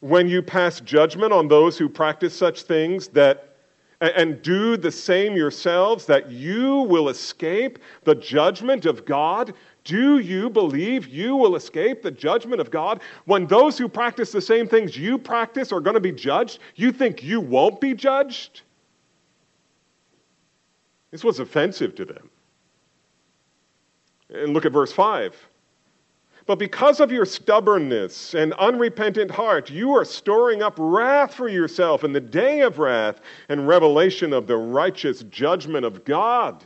when 0.00 0.28
you 0.28 0.42
pass 0.42 0.80
judgment 0.80 1.32
on 1.32 1.46
those 1.46 1.78
who 1.78 1.88
practice 1.88 2.34
such 2.34 2.62
things, 2.62 3.08
that 3.08 3.52
and 4.02 4.42
do 4.42 4.76
the 4.76 4.90
same 4.90 5.36
yourselves, 5.36 6.06
that 6.06 6.28
you 6.28 6.78
will 6.80 7.08
escape 7.08 7.78
the 8.02 8.16
judgment 8.16 8.84
of 8.84 9.04
God? 9.04 9.54
Do 9.84 10.18
you 10.18 10.48
believe 10.48 11.08
you 11.08 11.36
will 11.36 11.56
escape 11.56 12.02
the 12.02 12.10
judgment 12.10 12.60
of 12.60 12.70
God 12.70 13.00
when 13.24 13.46
those 13.46 13.76
who 13.76 13.88
practice 13.88 14.30
the 14.30 14.40
same 14.40 14.68
things 14.68 14.96
you 14.96 15.18
practice 15.18 15.72
are 15.72 15.80
going 15.80 15.94
to 15.94 16.00
be 16.00 16.12
judged? 16.12 16.60
You 16.76 16.92
think 16.92 17.22
you 17.22 17.40
won't 17.40 17.80
be 17.80 17.94
judged? 17.94 18.62
This 21.10 21.24
was 21.24 21.40
offensive 21.40 21.94
to 21.96 22.04
them. 22.04 22.30
And 24.30 24.54
look 24.54 24.64
at 24.64 24.72
verse 24.72 24.92
5. 24.92 25.36
But 26.46 26.58
because 26.58 26.98
of 26.98 27.12
your 27.12 27.24
stubbornness 27.24 28.34
and 28.34 28.52
unrepentant 28.54 29.30
heart, 29.30 29.70
you 29.70 29.92
are 29.92 30.04
storing 30.04 30.62
up 30.62 30.74
wrath 30.76 31.34
for 31.34 31.48
yourself 31.48 32.02
in 32.02 32.12
the 32.12 32.20
day 32.20 32.62
of 32.62 32.78
wrath 32.78 33.20
and 33.48 33.68
revelation 33.68 34.32
of 34.32 34.46
the 34.46 34.56
righteous 34.56 35.22
judgment 35.24 35.84
of 35.84 36.04
God. 36.04 36.64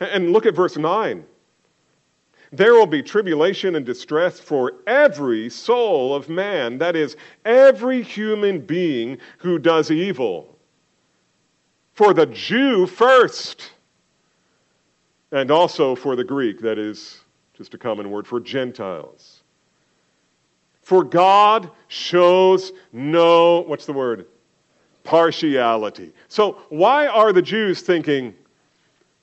And 0.00 0.32
look 0.32 0.46
at 0.46 0.54
verse 0.54 0.76
9. 0.76 1.24
There 2.52 2.74
will 2.74 2.86
be 2.86 3.02
tribulation 3.02 3.76
and 3.76 3.86
distress 3.86 4.40
for 4.40 4.74
every 4.86 5.48
soul 5.50 6.14
of 6.14 6.28
man, 6.28 6.78
that 6.78 6.96
is, 6.96 7.16
every 7.44 8.02
human 8.02 8.60
being 8.60 9.18
who 9.38 9.58
does 9.58 9.90
evil. 9.90 10.58
For 11.92 12.12
the 12.12 12.26
Jew 12.26 12.86
first, 12.86 13.70
and 15.30 15.50
also 15.50 15.94
for 15.94 16.16
the 16.16 16.24
Greek, 16.24 16.60
that 16.60 16.78
is, 16.78 17.20
just 17.54 17.74
a 17.74 17.78
common 17.78 18.10
word 18.10 18.26
for 18.26 18.40
Gentiles. 18.40 19.42
For 20.82 21.04
God 21.04 21.70
shows 21.86 22.72
no, 22.92 23.60
what's 23.60 23.86
the 23.86 23.92
word? 23.92 24.26
Partiality. 25.04 26.12
So, 26.26 26.62
why 26.68 27.06
are 27.06 27.32
the 27.32 27.42
Jews 27.42 27.82
thinking 27.82 28.34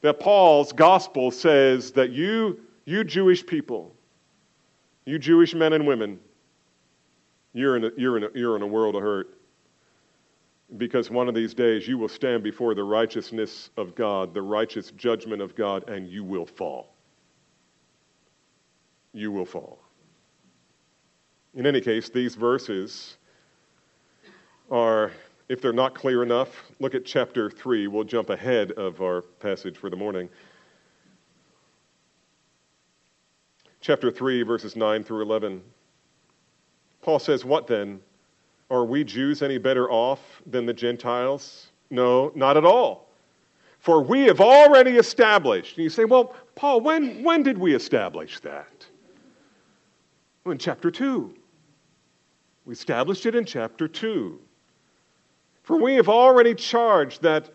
that 0.08 0.20
Paul's 0.20 0.74
gospel 0.74 1.32
says 1.32 1.92
that 1.92 2.12
you, 2.12 2.60
you 2.86 3.04
Jewish 3.04 3.46
people, 3.46 3.96
you 5.06 5.20
Jewish 5.20 5.54
men 5.54 5.74
and 5.74 5.86
women, 5.86 6.20
you're 7.54 7.78
in 7.78 7.86
a, 7.86 7.92
you're 7.98 8.18
in 8.18 8.24
a, 8.24 8.30
you're 8.34 8.56
in 8.56 8.62
a 8.62 8.68
world 8.68 8.96
of 8.96 9.02
hurt? 9.02 9.38
Because 10.76 11.10
one 11.10 11.30
of 11.30 11.36
these 11.36 11.54
days 11.54 11.88
you 11.88 11.98
will 11.98 12.10
stand 12.10 12.44
before 12.44 12.76
the 12.76 12.84
righteousness 12.84 13.70
of 13.78 13.96
God, 13.96 14.34
the 14.34 14.42
righteous 14.42 14.92
judgment 14.92 15.42
of 15.42 15.56
God, 15.56 15.90
and 15.90 16.08
you 16.10 16.24
will 16.24 16.46
fall 16.46 16.94
you 19.18 19.32
will 19.32 19.46
fall. 19.46 19.80
In 21.56 21.66
any 21.66 21.82
case, 21.82 22.10
these 22.10 22.36
verses 22.36 23.18
are, 24.70 25.12
if 25.50 25.62
they're 25.62 25.74
not 25.74 25.96
clear 25.96 26.24
enough, 26.24 26.64
look 26.80 26.94
at 26.94 27.06
chapter 27.06 27.50
3. 27.50 27.88
We'll 27.88 28.04
jump 28.04 28.30
ahead 28.30 28.72
of 28.74 29.02
our 29.02 29.22
passage 29.22 29.78
for 29.78 29.90
the 29.90 29.96
morning. 29.96 30.30
Chapter 33.80 34.12
3, 34.12 34.44
verses 34.44 34.76
9 34.76 35.04
through 35.04 35.22
11. 35.22 35.62
Paul 37.02 37.20
says, 37.20 37.46
What 37.46 37.68
then? 37.68 38.02
Are 38.70 38.84
we 38.84 39.06
Jews 39.06 39.42
any 39.42 39.58
better 39.58 39.90
off 39.90 40.20
than 40.46 40.66
the 40.66 40.74
Gentiles? 40.74 41.68
No, 41.90 42.34
not 42.36 42.58
at 42.58 42.66
all. 42.66 43.08
For 43.80 44.04
we 44.04 44.24
have 44.24 44.42
already 44.42 44.98
established. 44.98 45.78
And 45.78 45.84
you 45.86 45.90
say, 45.90 46.04
Well, 46.04 46.36
Paul, 46.56 46.82
when, 46.82 47.24
when 47.24 47.44
did 47.44 47.58
we 47.58 47.74
establish 47.74 48.42
that? 48.42 48.86
Well, 50.44 50.52
in 50.52 50.58
chapter 50.58 50.92
2. 50.92 51.34
We 52.66 52.74
established 52.74 53.26
it 53.26 53.36
in 53.36 53.46
chapter 53.46 53.88
2. 53.88 54.42
For 55.68 55.76
we 55.76 55.96
have 55.96 56.08
already 56.08 56.56
charged 56.56 57.24
that 57.24 57.50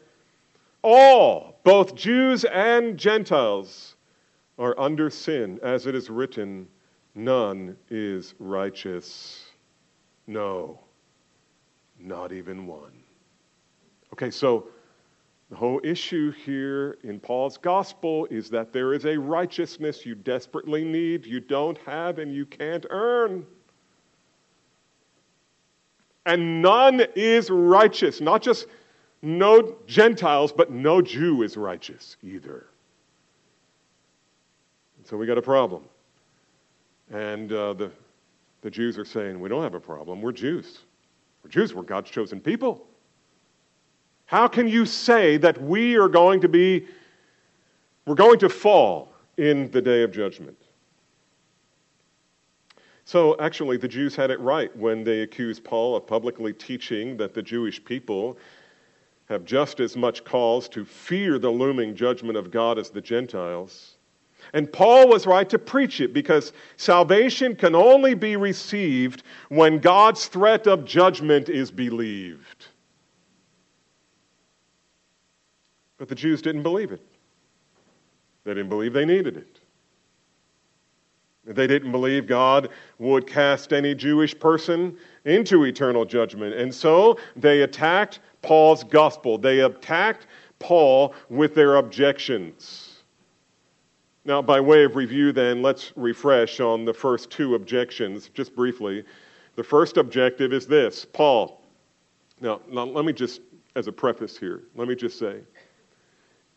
all, 0.83 1.59
both 1.64 1.95
Jews 1.95 2.45
and 2.45 2.99
Gentiles, 2.99 3.97
are 4.59 4.78
under 4.78 5.09
sin, 5.09 5.59
as 5.62 5.87
it 5.87 5.95
is 5.95 6.11
written, 6.11 6.69
none 7.14 7.75
is 7.88 8.35
righteous. 8.38 9.47
No, 10.26 10.78
not 11.99 12.33
even 12.33 12.66
one. 12.66 12.92
Okay, 14.12 14.31
so 14.31 14.66
the 15.49 15.57
whole 15.57 15.81
issue 15.83 16.33
here 16.33 16.99
in 17.04 17.19
Paul's 17.19 17.57
gospel 17.57 18.26
is 18.26 18.50
that 18.50 18.75
there 18.75 18.92
is 18.92 19.07
a 19.07 19.16
righteousness 19.16 20.04
you 20.04 20.14
desperately 20.16 20.85
need, 20.85 21.25
you 21.25 21.40
don't 21.40 21.78
have, 21.78 22.19
and 22.19 22.35
you 22.35 22.45
can't 22.45 22.85
earn. 22.90 23.47
And 26.26 26.63
none 26.63 27.04
is 27.15 27.50
righteous. 27.50 28.21
Not 28.21 28.43
just 28.43 28.67
no 29.23 29.76
Gentiles, 29.87 30.52
but 30.52 30.71
no 30.71 31.02
Jew 31.02 31.43
is 31.43 31.56
righteous 31.56 32.17
either. 32.23 32.67
So 35.04 35.17
we 35.17 35.26
got 35.26 35.39
a 35.39 35.43
problem. 35.43 35.85
And 37.11 37.52
uh, 37.52 37.75
the, 37.75 37.91
the 38.63 38.71
Jews 38.71 38.97
are 38.99 39.04
saying, 39.04 39.39
We 39.39 39.49
don't 39.49 39.63
have 39.63 39.75
a 39.75 39.80
problem. 39.80 40.23
We're 40.23 40.32
Jews. 40.32 40.78
We're 41.43 41.50
Jews. 41.50 41.75
We're 41.75 41.82
God's 41.82 42.11
chosen 42.11 42.41
people. 42.41 42.87
How 44.26 44.49
can 44.49 44.67
you 44.69 44.87
say 44.87 45.37
that 45.39 45.61
we 45.61 45.97
are 45.97 46.08
going 46.08 46.41
to 46.41 46.49
be, 46.49 46.87
we're 48.06 48.15
going 48.15 48.39
to 48.39 48.49
fall 48.49 49.13
in 49.37 49.71
the 49.73 49.82
day 49.82 50.02
of 50.02 50.13
judgment? 50.13 50.56
So, 53.04 53.36
actually, 53.41 53.76
the 53.76 53.88
Jews 53.88 54.15
had 54.15 54.30
it 54.30 54.38
right 54.41 54.75
when 54.76 55.02
they 55.02 55.21
accused 55.21 55.65
Paul 55.65 55.97
of 55.97 56.06
publicly 56.06 56.52
teaching 56.52 57.17
that 57.17 57.34
the 57.34 57.43
Jewish 57.43 57.84
people 57.84 58.38
have 59.26 59.45
just 59.45 59.80
as 59.80 59.97
much 59.97 60.25
cause 60.25 60.69
to 60.69 60.84
fear 60.84 61.38
the 61.38 61.50
looming 61.50 61.95
judgment 61.97 62.36
of 62.36 62.50
God 62.50 62.78
as 62.78 62.91
the 62.91 63.00
Gentiles. 63.00 63.97
And 64.52 64.73
Paul 64.73 65.08
was 65.08 65.26
right 65.26 65.49
to 65.49 65.58
preach 65.58 66.00
it 66.00 66.12
because 66.12 66.52
salvation 66.76 67.56
can 67.56 67.75
only 67.75 68.15
be 68.15 68.36
received 68.36 69.23
when 69.49 69.78
God's 69.78 70.26
threat 70.26 70.67
of 70.67 70.84
judgment 70.84 71.49
is 71.49 71.71
believed. 71.71 72.67
But 75.99 76.08
the 76.08 76.15
Jews 76.15 76.43
didn't 76.43 76.65
believe 76.65 76.93
it. 76.93 77.00
They 78.45 78.54
didn't 78.54 78.69
believe 78.69 78.93
they 78.93 79.04
needed 79.04 79.36
it. 79.36 79.51
They 81.45 81.67
didn't 81.67 81.91
believe 81.91 82.26
God 82.26 82.69
would 82.99 83.26
cast 83.26 83.73
any 83.73 83.95
Jewish 83.95 84.39
person 84.39 84.97
into 85.25 85.65
eternal 85.65 86.05
judgment. 86.05 86.55
And 86.55 86.73
so 86.73 87.19
they 87.35 87.63
attacked 87.63 88.21
Paul's 88.43 88.85
gospel. 88.85 89.39
They 89.39 89.61
attacked 89.61 90.28
Paul 90.61 91.15
with 91.28 91.55
their 91.55 91.76
objections. 91.76 93.02
Now, 94.25 94.41
by 94.41 94.61
way 94.61 94.85
of 94.85 94.95
review, 94.95 95.33
then, 95.33 95.63
let's 95.63 95.93
refresh 95.97 96.61
on 96.61 96.85
the 96.85 96.95
first 96.95 97.28
two 97.31 97.57
objections, 97.57 98.31
just 98.35 98.55
briefly. 98.55 99.05
The 99.57 99.65
first 99.65 99.97
objective 99.97 100.52
is 100.52 100.67
this 100.67 101.05
Paul. 101.05 101.61
Now, 102.41 102.61
now 102.69 102.85
let 102.85 103.05
me 103.05 103.13
just, 103.13 103.41
as 103.75 103.89
a 103.89 103.93
preface 103.93 104.39
here, 104.39 104.63
let 104.76 104.87
me 104.87 104.95
just 104.95 105.19
say 105.19 105.41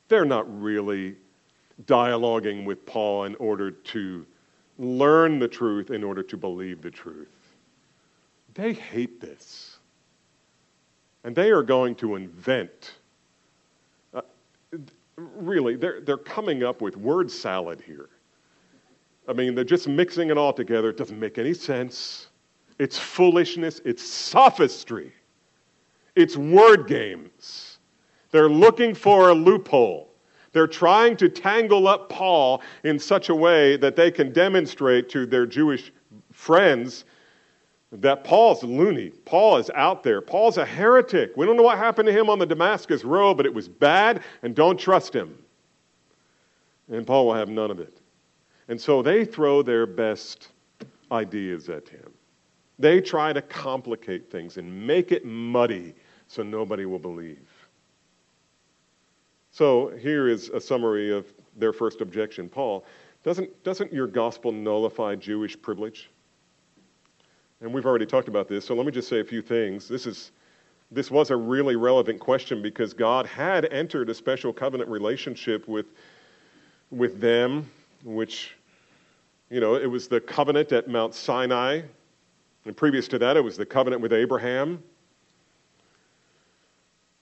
they're 0.09 0.25
not 0.25 0.45
really 0.61 1.15
dialoguing 1.85 2.65
with 2.65 2.85
Paul 2.85 3.23
in 3.23 3.33
order 3.35 3.71
to 3.71 4.25
learn 4.77 5.39
the 5.39 5.47
truth, 5.47 5.91
in 5.91 6.03
order 6.03 6.23
to 6.23 6.37
believe 6.37 6.81
the 6.81 6.91
truth. 6.91 7.29
They 8.53 8.73
hate 8.73 9.19
this. 9.19 9.77
And 11.23 11.35
they 11.35 11.49
are 11.49 11.63
going 11.63 11.95
to 11.95 12.15
invent. 12.15 12.93
Uh, 14.13 14.21
really, 15.17 15.75
they're, 15.75 16.01
they're 16.01 16.17
coming 16.17 16.63
up 16.63 16.81
with 16.81 16.95
word 16.97 17.31
salad 17.31 17.81
here. 17.81 18.09
I 19.27 19.33
mean, 19.33 19.55
they're 19.55 19.63
just 19.63 19.87
mixing 19.87 20.29
it 20.29 20.37
all 20.37 20.53
together. 20.53 20.89
It 20.89 20.97
doesn't 20.97 21.19
make 21.19 21.37
any 21.37 21.53
sense. 21.53 22.27
It's 22.77 22.97
foolishness, 22.97 23.79
it's 23.85 24.03
sophistry, 24.03 25.13
it's 26.15 26.35
word 26.35 26.87
games. 26.87 27.77
They're 28.31 28.49
looking 28.49 28.93
for 28.93 29.29
a 29.29 29.33
loophole. 29.33 30.09
They're 30.55 30.67
trying 30.67 31.17
to 31.17 31.27
tangle 31.27 31.85
up 31.85 32.07
Paul 32.07 32.61
in 32.85 32.97
such 32.97 33.27
a 33.27 33.35
way 33.35 33.75
that 33.75 33.97
they 33.97 34.09
can 34.09 34.31
demonstrate 34.31 35.09
to 35.09 35.25
their 35.25 35.45
Jewish 35.45 35.91
friends 36.31 37.03
that 37.91 38.23
Paul's 38.23 38.63
loony. 38.63 39.09
Paul 39.25 39.57
is 39.57 39.69
out 39.75 40.01
there. 40.01 40.21
Paul's 40.21 40.57
a 40.57 40.63
heretic. 40.63 41.35
We 41.35 41.45
don't 41.45 41.57
know 41.57 41.63
what 41.63 41.77
happened 41.77 42.05
to 42.05 42.13
him 42.13 42.29
on 42.29 42.39
the 42.39 42.45
Damascus 42.45 43.03
Road, 43.03 43.35
but 43.35 43.45
it 43.45 43.53
was 43.53 43.67
bad, 43.67 44.23
and 44.43 44.55
don't 44.55 44.79
trust 44.79 45.13
him. 45.13 45.37
And 46.89 47.05
Paul 47.05 47.27
will 47.27 47.33
have 47.33 47.49
none 47.49 47.69
of 47.69 47.81
it. 47.81 47.99
And 48.69 48.79
so 48.79 49.01
they 49.01 49.25
throw 49.25 49.61
their 49.61 49.85
best 49.85 50.53
ideas 51.11 51.67
at 51.67 51.89
him. 51.89 52.13
They 52.79 53.01
try 53.01 53.33
to 53.33 53.41
complicate 53.41 54.31
things 54.31 54.55
and 54.55 54.87
make 54.87 55.11
it 55.11 55.25
muddy 55.25 55.95
so 56.29 56.43
nobody 56.43 56.85
will 56.85 56.97
believe. 56.97 57.41
So 59.55 59.87
here 60.01 60.27
is 60.27 60.49
a 60.49 60.59
summary 60.59 61.13
of 61.13 61.33
their 61.55 61.71
first 61.71 62.01
objection. 62.01 62.49
Paul, 62.49 62.83
doesn't, 63.23 63.63
doesn't 63.63 63.93
your 63.93 64.05
gospel 64.05 64.51
nullify 64.51 65.15
Jewish 65.15 65.57
privilege? 65.61 66.09
And 67.61 67.73
we've 67.73 67.85
already 67.85 68.05
talked 68.05 68.27
about 68.27 68.49
this, 68.49 68.65
so 68.65 68.75
let 68.75 68.85
me 68.85 68.91
just 68.91 69.07
say 69.07 69.21
a 69.21 69.23
few 69.23 69.41
things. 69.41 69.87
This, 69.87 70.07
is, 70.07 70.33
this 70.91 71.09
was 71.09 71.29
a 71.31 71.37
really 71.37 71.77
relevant 71.77 72.19
question 72.19 72.61
because 72.61 72.93
God 72.93 73.25
had 73.27 73.71
entered 73.71 74.09
a 74.09 74.13
special 74.13 74.51
covenant 74.51 74.89
relationship 74.89 75.69
with, 75.69 75.85
with 76.91 77.21
them, 77.21 77.71
which, 78.03 78.57
you 79.49 79.61
know, 79.61 79.75
it 79.75 79.87
was 79.89 80.09
the 80.09 80.19
covenant 80.19 80.73
at 80.73 80.89
Mount 80.89 81.15
Sinai. 81.15 81.79
And 82.65 82.75
previous 82.75 83.07
to 83.07 83.17
that, 83.19 83.37
it 83.37 83.41
was 83.41 83.55
the 83.55 83.65
covenant 83.65 84.01
with 84.01 84.11
Abraham. 84.11 84.83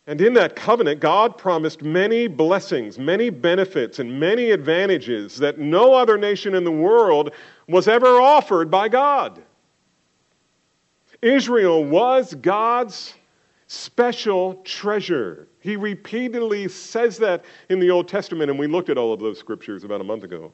And 0.06 0.20
in 0.20 0.34
that 0.34 0.56
covenant, 0.56 1.00
God 1.00 1.38
promised 1.38 1.82
many 1.82 2.28
blessings, 2.28 3.00
many 3.00 3.30
benefits, 3.30 4.00
and 4.00 4.20
many 4.20 4.52
advantages 4.52 5.38
that 5.38 5.60
no 5.60 5.94
other 5.94 6.18
nation 6.18 6.56
in 6.56 6.66
the 6.66 6.72
world 6.72 7.32
was 7.68 7.88
ever 7.88 8.20
offered 8.20 8.70
by 8.70 8.90
God. 8.90 9.42
Israel 11.22 11.86
was 11.86 12.34
God's 12.36 13.14
special 13.68 14.56
treasure. 14.66 15.48
He 15.62 15.78
repeatedly 15.78 16.68
says 16.68 17.18
that 17.20 17.46
in 17.70 17.80
the 17.80 17.90
Old 17.90 18.10
Testament, 18.10 18.52
and 18.52 18.60
we 18.60 18.68
looked 18.68 18.90
at 18.90 18.98
all 18.98 19.14
of 19.14 19.22
those 19.22 19.40
scriptures 19.40 19.86
about 19.86 20.02
a 20.02 20.04
month 20.04 20.26
ago. 20.26 20.52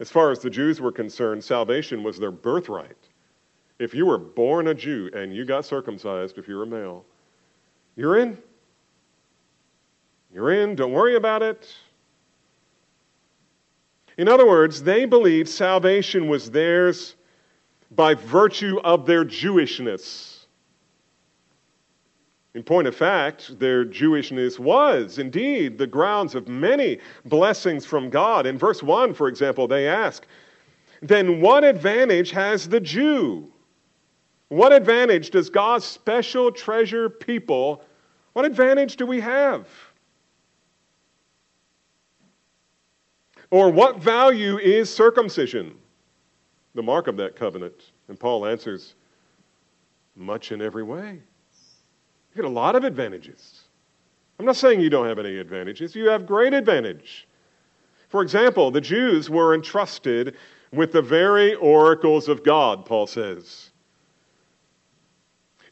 As 0.00 0.10
far 0.10 0.30
as 0.30 0.40
the 0.40 0.50
Jews 0.50 0.82
were 0.82 0.92
concerned, 0.92 1.42
salvation 1.42 2.02
was 2.02 2.18
their 2.18 2.30
birthright. 2.30 3.08
If 3.78 3.94
you 3.94 4.04
were 4.04 4.18
born 4.18 4.68
a 4.68 4.74
Jew 4.74 5.10
and 5.14 5.34
you 5.34 5.46
got 5.46 5.64
circumcised, 5.64 6.36
if 6.36 6.46
you're 6.46 6.64
a 6.64 6.66
male, 6.66 7.06
you're 7.96 8.18
in. 8.18 8.38
You're 10.32 10.50
in. 10.50 10.74
Don't 10.74 10.92
worry 10.92 11.16
about 11.16 11.42
it. 11.42 11.72
In 14.16 14.28
other 14.28 14.46
words, 14.46 14.82
they 14.82 15.04
believed 15.04 15.48
salvation 15.48 16.28
was 16.28 16.50
theirs 16.50 17.16
by 17.90 18.14
virtue 18.14 18.80
of 18.84 19.06
their 19.06 19.24
Jewishness. 19.24 20.34
In 22.54 22.62
point 22.62 22.86
of 22.86 22.94
fact, 22.94 23.58
their 23.58 23.84
Jewishness 23.84 24.60
was 24.60 25.18
indeed 25.18 25.76
the 25.76 25.88
grounds 25.88 26.36
of 26.36 26.46
many 26.46 27.00
blessings 27.24 27.84
from 27.84 28.10
God. 28.10 28.46
In 28.46 28.56
verse 28.56 28.80
1, 28.82 29.12
for 29.14 29.26
example, 29.26 29.66
they 29.66 29.88
ask, 29.88 30.24
Then 31.02 31.40
what 31.40 31.64
advantage 31.64 32.30
has 32.30 32.68
the 32.68 32.80
Jew? 32.80 33.50
What 34.48 34.72
advantage 34.72 35.30
does 35.30 35.50
God's 35.50 35.84
special 35.84 36.52
treasure 36.52 37.08
people, 37.08 37.82
what 38.34 38.44
advantage 38.44 38.96
do 38.96 39.06
we 39.06 39.20
have? 39.20 39.66
Or 43.50 43.70
what 43.70 43.98
value 44.00 44.58
is 44.58 44.92
circumcision, 44.92 45.76
the 46.74 46.82
mark 46.82 47.06
of 47.06 47.16
that 47.18 47.36
covenant? 47.36 47.92
And 48.08 48.18
Paul 48.18 48.46
answers, 48.46 48.94
much 50.16 50.52
in 50.52 50.60
every 50.60 50.82
way. 50.82 51.12
You 51.12 52.42
get 52.42 52.44
a 52.44 52.48
lot 52.48 52.74
of 52.74 52.84
advantages. 52.84 53.62
I'm 54.38 54.46
not 54.46 54.56
saying 54.56 54.80
you 54.80 54.90
don't 54.90 55.06
have 55.06 55.18
any 55.18 55.38
advantages, 55.38 55.94
you 55.94 56.08
have 56.08 56.26
great 56.26 56.52
advantage. 56.52 57.28
For 58.08 58.22
example, 58.22 58.70
the 58.70 58.80
Jews 58.80 59.30
were 59.30 59.54
entrusted 59.54 60.36
with 60.72 60.92
the 60.92 61.02
very 61.02 61.54
oracles 61.54 62.28
of 62.28 62.42
God, 62.44 62.84
Paul 62.84 63.06
says. 63.06 63.70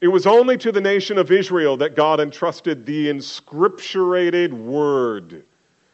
It 0.02 0.08
was 0.08 0.26
only 0.26 0.58
to 0.58 0.72
the 0.72 0.80
nation 0.80 1.16
of 1.16 1.30
Israel 1.30 1.76
that 1.76 1.94
God 1.94 2.18
entrusted 2.18 2.84
the 2.84 3.08
inscripturated 3.08 4.52
word. 4.52 5.44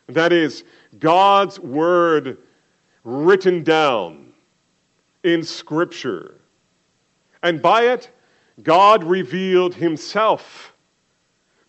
That 0.06 0.32
is, 0.32 0.64
God's 0.98 1.60
word 1.60 2.38
written 3.04 3.62
down 3.62 4.32
in 5.24 5.42
Scripture. 5.42 6.36
And 7.42 7.60
by 7.60 7.82
it, 7.82 8.10
God 8.62 9.04
revealed 9.04 9.74
himself. 9.74 10.72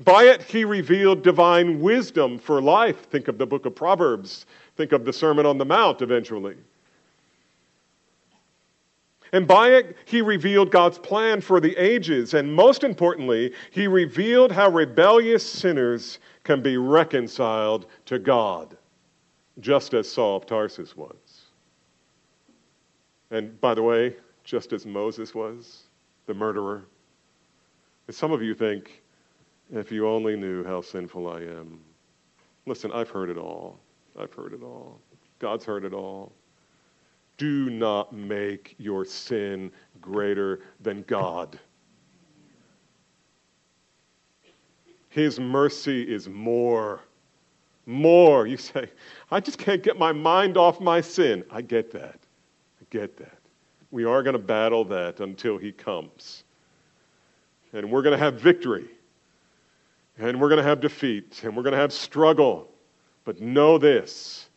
By 0.05 0.23
it, 0.23 0.41
he 0.41 0.63
revealed 0.63 1.21
divine 1.21 1.81
wisdom 1.81 2.39
for 2.39 2.61
life. 2.61 3.09
Think 3.09 3.27
of 3.27 3.37
the 3.37 3.45
book 3.45 3.65
of 3.65 3.75
Proverbs. 3.75 4.45
Think 4.77 4.93
of 4.93 5.03
the 5.03 5.11
Sermon 5.11 5.45
on 5.45 5.57
the 5.57 5.65
Mount 5.65 6.01
eventually. 6.01 6.55
And 9.31 9.47
by 9.47 9.69
it, 9.69 9.95
he 10.05 10.21
revealed 10.21 10.71
God's 10.71 10.97
plan 10.97 11.41
for 11.41 11.59
the 11.59 11.75
ages. 11.77 12.33
And 12.33 12.53
most 12.53 12.83
importantly, 12.83 13.53
he 13.71 13.87
revealed 13.87 14.51
how 14.51 14.69
rebellious 14.69 15.45
sinners 15.47 16.19
can 16.43 16.61
be 16.61 16.77
reconciled 16.77 17.85
to 18.05 18.17
God, 18.17 18.77
just 19.59 19.93
as 19.93 20.11
Saul 20.11 20.37
of 20.37 20.45
Tarsus 20.45 20.97
was. 20.97 21.15
And 23.31 23.59
by 23.61 23.73
the 23.75 23.83
way, 23.83 24.15
just 24.43 24.73
as 24.73 24.85
Moses 24.85 25.35
was, 25.35 25.83
the 26.25 26.33
murderer. 26.33 26.85
And 28.07 28.15
some 28.15 28.31
of 28.31 28.41
you 28.41 28.55
think, 28.55 29.03
if 29.71 29.91
you 29.91 30.07
only 30.07 30.35
knew 30.35 30.63
how 30.63 30.81
sinful 30.81 31.31
I 31.31 31.41
am. 31.41 31.79
Listen, 32.65 32.91
I've 32.91 33.09
heard 33.09 33.29
it 33.29 33.37
all. 33.37 33.79
I've 34.19 34.33
heard 34.33 34.53
it 34.53 34.63
all. 34.63 34.99
God's 35.37 35.63
heard 35.63 35.85
it 35.85 35.93
all. 35.93 36.31
Do 37.39 37.69
not 37.69 38.13
make 38.13 38.75
your 38.77 39.05
sin 39.05 39.71
greater 40.01 40.59
than 40.81 41.03
God. 41.07 41.57
His 45.07 45.39
mercy 45.39 46.03
is 46.03 46.27
more. 46.27 46.99
More. 47.85 48.45
You 48.45 48.57
say, 48.57 48.89
I 49.31 49.39
just 49.39 49.57
can't 49.57 49.81
get 49.81 49.97
my 49.97 50.11
mind 50.11 50.57
off 50.57 50.81
my 50.81 50.99
sin. 50.99 51.45
I 51.49 51.61
get 51.61 51.91
that. 51.91 52.19
I 52.81 52.85
get 52.89 53.17
that. 53.17 53.39
We 53.89 54.03
are 54.03 54.21
going 54.21 54.33
to 54.33 54.39
battle 54.39 54.83
that 54.85 55.21
until 55.21 55.57
He 55.57 55.71
comes. 55.71 56.43
And 57.71 57.89
we're 57.89 58.01
going 58.03 58.17
to 58.17 58.23
have 58.23 58.35
victory. 58.35 58.85
And 60.17 60.41
we're 60.41 60.49
going 60.49 60.61
to 60.61 60.67
have 60.67 60.81
defeat. 60.81 61.41
And 61.43 61.55
we're 61.55 61.63
going 61.63 61.73
to 61.73 61.79
have 61.79 61.93
struggle. 61.93 62.69
But 63.23 63.39
know 63.39 63.77
this 63.77 64.49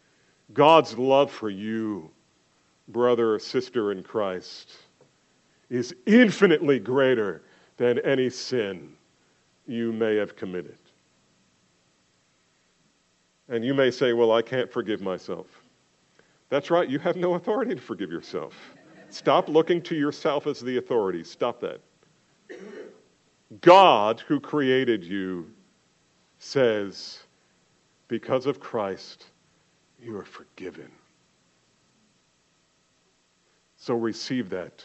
God's 0.52 0.98
love 0.98 1.30
for 1.30 1.48
you, 1.48 2.10
brother 2.88 3.34
or 3.34 3.38
sister 3.38 3.92
in 3.92 4.02
Christ, 4.02 4.72
is 5.70 5.94
infinitely 6.06 6.78
greater 6.78 7.42
than 7.76 7.98
any 8.00 8.28
sin 8.28 8.92
you 9.66 9.92
may 9.92 10.16
have 10.16 10.36
committed. 10.36 10.76
And 13.48 13.64
you 13.64 13.74
may 13.74 13.90
say, 13.90 14.12
Well, 14.12 14.32
I 14.32 14.42
can't 14.42 14.70
forgive 14.70 15.00
myself. 15.00 15.46
That's 16.48 16.70
right, 16.70 16.88
you 16.88 16.98
have 16.98 17.16
no 17.16 17.34
authority 17.34 17.74
to 17.74 17.80
forgive 17.80 18.10
yourself. 18.10 18.54
Stop 19.08 19.48
looking 19.48 19.80
to 19.82 19.94
yourself 19.94 20.46
as 20.46 20.60
the 20.60 20.78
authority. 20.78 21.24
Stop 21.24 21.60
that. 21.60 21.80
God, 23.60 24.20
who 24.20 24.40
created 24.40 25.04
you, 25.04 25.50
says, 26.38 27.20
because 28.08 28.46
of 28.46 28.58
Christ, 28.58 29.26
you 30.02 30.16
are 30.16 30.24
forgiven. 30.24 30.90
So 33.82 33.96
receive 33.96 34.48
that. 34.50 34.84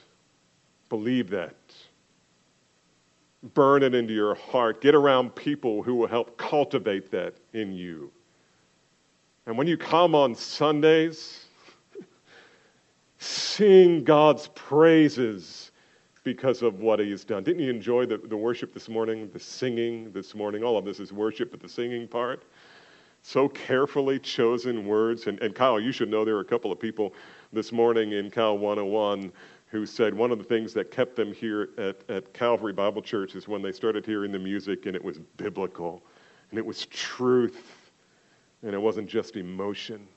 Believe 0.90 1.30
that. 1.30 1.54
Burn 3.54 3.84
it 3.84 3.94
into 3.94 4.12
your 4.12 4.34
heart. 4.34 4.82
Get 4.82 4.96
around 4.96 5.36
people 5.36 5.84
who 5.84 5.94
will 5.94 6.08
help 6.08 6.36
cultivate 6.36 7.12
that 7.12 7.36
in 7.54 7.74
you. 7.74 8.12
And 9.46 9.56
when 9.56 9.68
you 9.68 9.78
come 9.78 10.16
on 10.16 10.34
Sundays, 10.34 11.46
sing 13.20 14.04
God's 14.04 14.48
praises 14.56 15.70
because 16.24 16.64
of 16.64 16.80
what 16.80 16.98
He's 16.98 17.24
done. 17.24 17.44
Didn't 17.44 17.62
you 17.62 17.70
enjoy 17.70 18.08
the, 18.08 18.18
the 18.18 18.36
worship 18.36 18.74
this 18.74 18.90
morning, 18.90 19.30
the 19.32 19.40
singing 19.40 20.12
this 20.12 20.34
morning? 20.34 20.64
All 20.64 20.76
of 20.76 20.86
this 20.86 21.00
is 21.00 21.14
worship, 21.14 21.52
but 21.52 21.60
the 21.60 21.70
singing 21.70 22.08
part, 22.08 22.42
so 23.22 23.48
carefully 23.48 24.18
chosen 24.18 24.88
words. 24.88 25.28
And, 25.28 25.40
and 25.40 25.54
Kyle, 25.54 25.80
you 25.80 25.92
should 25.92 26.10
know 26.10 26.26
there 26.26 26.38
are 26.38 26.42
a 26.42 26.46
couple 26.46 26.72
of 26.72 26.80
people 26.80 27.14
this 27.54 27.72
morning 27.72 28.14
in 28.14 28.30
Cal 28.30 28.58
101 28.58 29.32
who 29.70 29.86
said 29.86 30.14
one 30.14 30.32
of 30.32 30.38
the 30.38 30.44
things 30.44 30.74
that 30.74 30.92
kept 30.92 31.16
them 31.16 31.34
here 31.34 31.70
at, 31.78 31.98
at 32.10 32.34
Calvary 32.34 32.74
Bible 32.74 33.02
Church 33.02 33.36
is 33.36 33.48
when 33.48 33.62
they 33.62 33.72
started 33.72 34.06
hearing 34.06 34.32
the 34.32 34.40
music 34.40 34.86
and 34.86 34.96
it 34.96 35.04
was 35.04 35.20
biblical 35.36 36.02
and 36.50 36.58
it 36.58 36.66
was 36.66 36.86
truth 36.86 37.92
and 38.64 38.74
it 38.74 38.80
wasn't 38.80 39.08
just 39.08 39.36
emotion. 39.36 40.08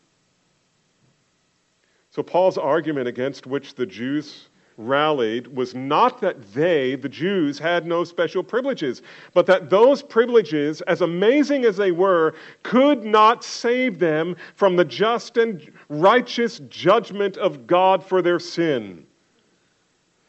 So, 2.10 2.22
Paul's 2.22 2.58
argument 2.58 3.06
against 3.06 3.46
which 3.46 3.74
the 3.74 3.86
Jews 3.86 4.48
rallied 4.80 5.46
was 5.54 5.74
not 5.74 6.20
that 6.20 6.52
they, 6.52 6.96
the 6.96 7.08
Jews, 7.08 7.58
had 7.58 7.86
no 7.86 8.02
special 8.04 8.42
privileges, 8.42 9.02
but 9.34 9.46
that 9.46 9.70
those 9.70 10.02
privileges, 10.02 10.80
as 10.82 11.02
amazing 11.02 11.64
as 11.64 11.76
they 11.76 11.92
were, 11.92 12.34
could 12.62 13.04
not 13.04 13.44
save 13.44 13.98
them 13.98 14.36
from 14.54 14.76
the 14.76 14.84
just 14.84 15.36
and 15.36 15.70
righteous 15.88 16.60
judgment 16.68 17.36
of 17.36 17.66
God 17.66 18.02
for 18.02 18.22
their 18.22 18.38
sin. 18.38 19.06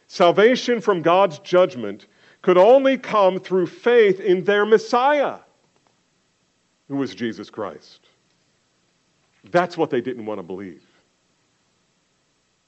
Salvation 0.08 0.82
from 0.82 1.02
God's 1.02 1.40
judgment 1.40 2.08
could 2.42 2.58
only 2.58 2.98
come 2.98 3.40
through 3.40 3.68
faith 3.68 4.20
in 4.20 4.44
their 4.44 4.66
Messiah, 4.66 5.38
who 6.88 6.98
was 6.98 7.16
Jesus 7.16 7.50
Christ. 7.50 8.08
That's 9.52 9.78
what 9.78 9.90
they 9.90 10.02
didn't 10.02 10.26
want 10.26 10.40
to 10.40 10.44
believe 10.44 10.84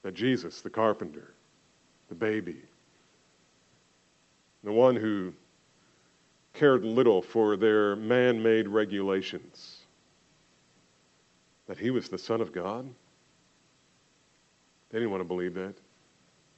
that 0.03 0.13
Jesus, 0.13 0.61
the 0.61 0.69
carpenter, 0.69 1.32
the 2.13 2.25
baby, 2.25 2.57
the 4.63 4.71
one 4.71 4.95
who 4.95 5.33
cared 6.53 6.85
little 6.85 7.23
for 7.23 7.57
their 7.57 7.95
man 7.95 8.41
made 8.41 8.67
regulations, 8.67 9.79
that 11.67 11.75
he 11.75 11.89
was 11.89 12.09
the 12.09 12.17
Son 12.17 12.39
of 12.39 12.53
God? 12.53 12.87
They 14.91 14.99
didn't 14.99 15.09
want 15.09 15.21
to 15.21 15.27
believe 15.27 15.55
that. 15.55 15.73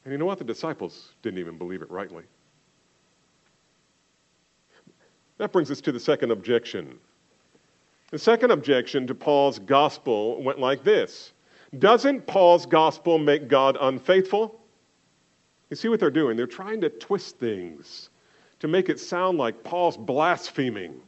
And 0.04 0.12
you 0.12 0.18
know 0.18 0.26
what? 0.26 0.40
The 0.40 0.44
disciples 0.44 1.14
didn't 1.22 1.40
even 1.40 1.58
believe 1.58 1.82
it 1.82 1.90
rightly. 1.90 2.26
That 5.38 5.54
brings 5.54 5.72
us 5.72 5.80
to 5.82 5.94
the 5.94 6.00
second 6.02 6.32
objection. 6.32 7.00
The 8.12 8.20
second 8.20 8.52
objection 8.52 9.08
to 9.08 9.16
Paul's 9.16 9.60
gospel 9.60 10.44
went 10.44 10.60
like 10.60 10.84
this 10.84 11.32
Doesn't 11.80 12.28
Paul's 12.28 12.66
gospel 12.66 13.18
make 13.18 13.48
God 13.48 13.78
unfaithful? 13.80 14.60
You 15.70 15.76
see 15.76 15.88
what 15.88 16.00
they're 16.00 16.12
doing? 16.12 16.38
They're 16.38 16.48
trying 16.48 16.82
to 16.82 16.90
twist 16.90 17.38
things 17.40 18.10
to 18.60 18.68
make 18.68 18.90
it 18.90 19.00
sound 19.00 19.38
like 19.38 19.64
Paul's 19.64 19.98
blaspheming. 19.98 21.02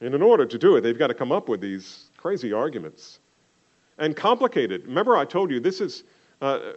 And 0.00 0.14
in 0.14 0.22
order 0.22 0.46
to 0.46 0.58
do 0.58 0.76
it, 0.76 0.80
they've 0.80 0.98
got 0.98 1.08
to 1.08 1.14
come 1.14 1.30
up 1.30 1.48
with 1.48 1.60
these 1.60 2.10
crazy 2.16 2.52
arguments. 2.52 3.20
And 3.98 4.16
complicated. 4.16 4.86
Remember, 4.86 5.16
I 5.16 5.24
told 5.24 5.50
you 5.50 5.60
this 5.60 5.80
is 5.80 6.04
uh, 6.40 6.72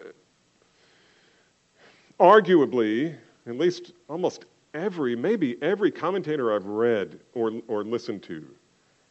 arguably, 2.20 3.16
at 3.48 3.58
least 3.58 3.94
almost 4.10 4.46
every, 4.74 5.16
maybe 5.16 5.58
every 5.62 5.90
commentator 5.90 6.54
I've 6.54 6.66
read 6.66 7.20
or, 7.34 7.62
or 7.68 7.84
listened 7.84 8.22
to 8.24 8.46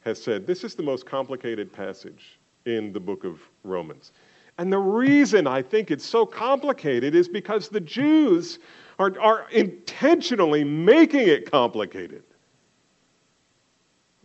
has 0.04 0.22
said 0.22 0.46
this 0.46 0.64
is 0.64 0.74
the 0.74 0.82
most 0.82 1.06
complicated 1.06 1.72
passage 1.72 2.38
in 2.66 2.92
the 2.92 3.00
book 3.00 3.24
of 3.24 3.40
Romans. 3.62 4.12
And 4.58 4.72
the 4.72 4.78
reason 4.78 5.46
I 5.46 5.62
think 5.62 5.90
it's 5.90 6.06
so 6.06 6.24
complicated 6.24 7.14
is 7.14 7.28
because 7.28 7.68
the 7.68 7.80
Jews 7.80 8.60
are, 8.98 9.12
are 9.20 9.46
intentionally 9.50 10.62
making 10.62 11.28
it 11.28 11.50
complicated 11.50 12.22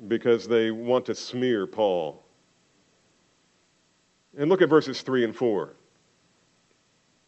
because 0.07 0.47
they 0.47 0.71
want 0.71 1.05
to 1.07 1.15
smear 1.15 1.65
Paul. 1.65 2.23
And 4.37 4.49
look 4.49 4.61
at 4.61 4.69
verses 4.69 5.01
3 5.01 5.25
and 5.25 5.35
4. 5.35 5.73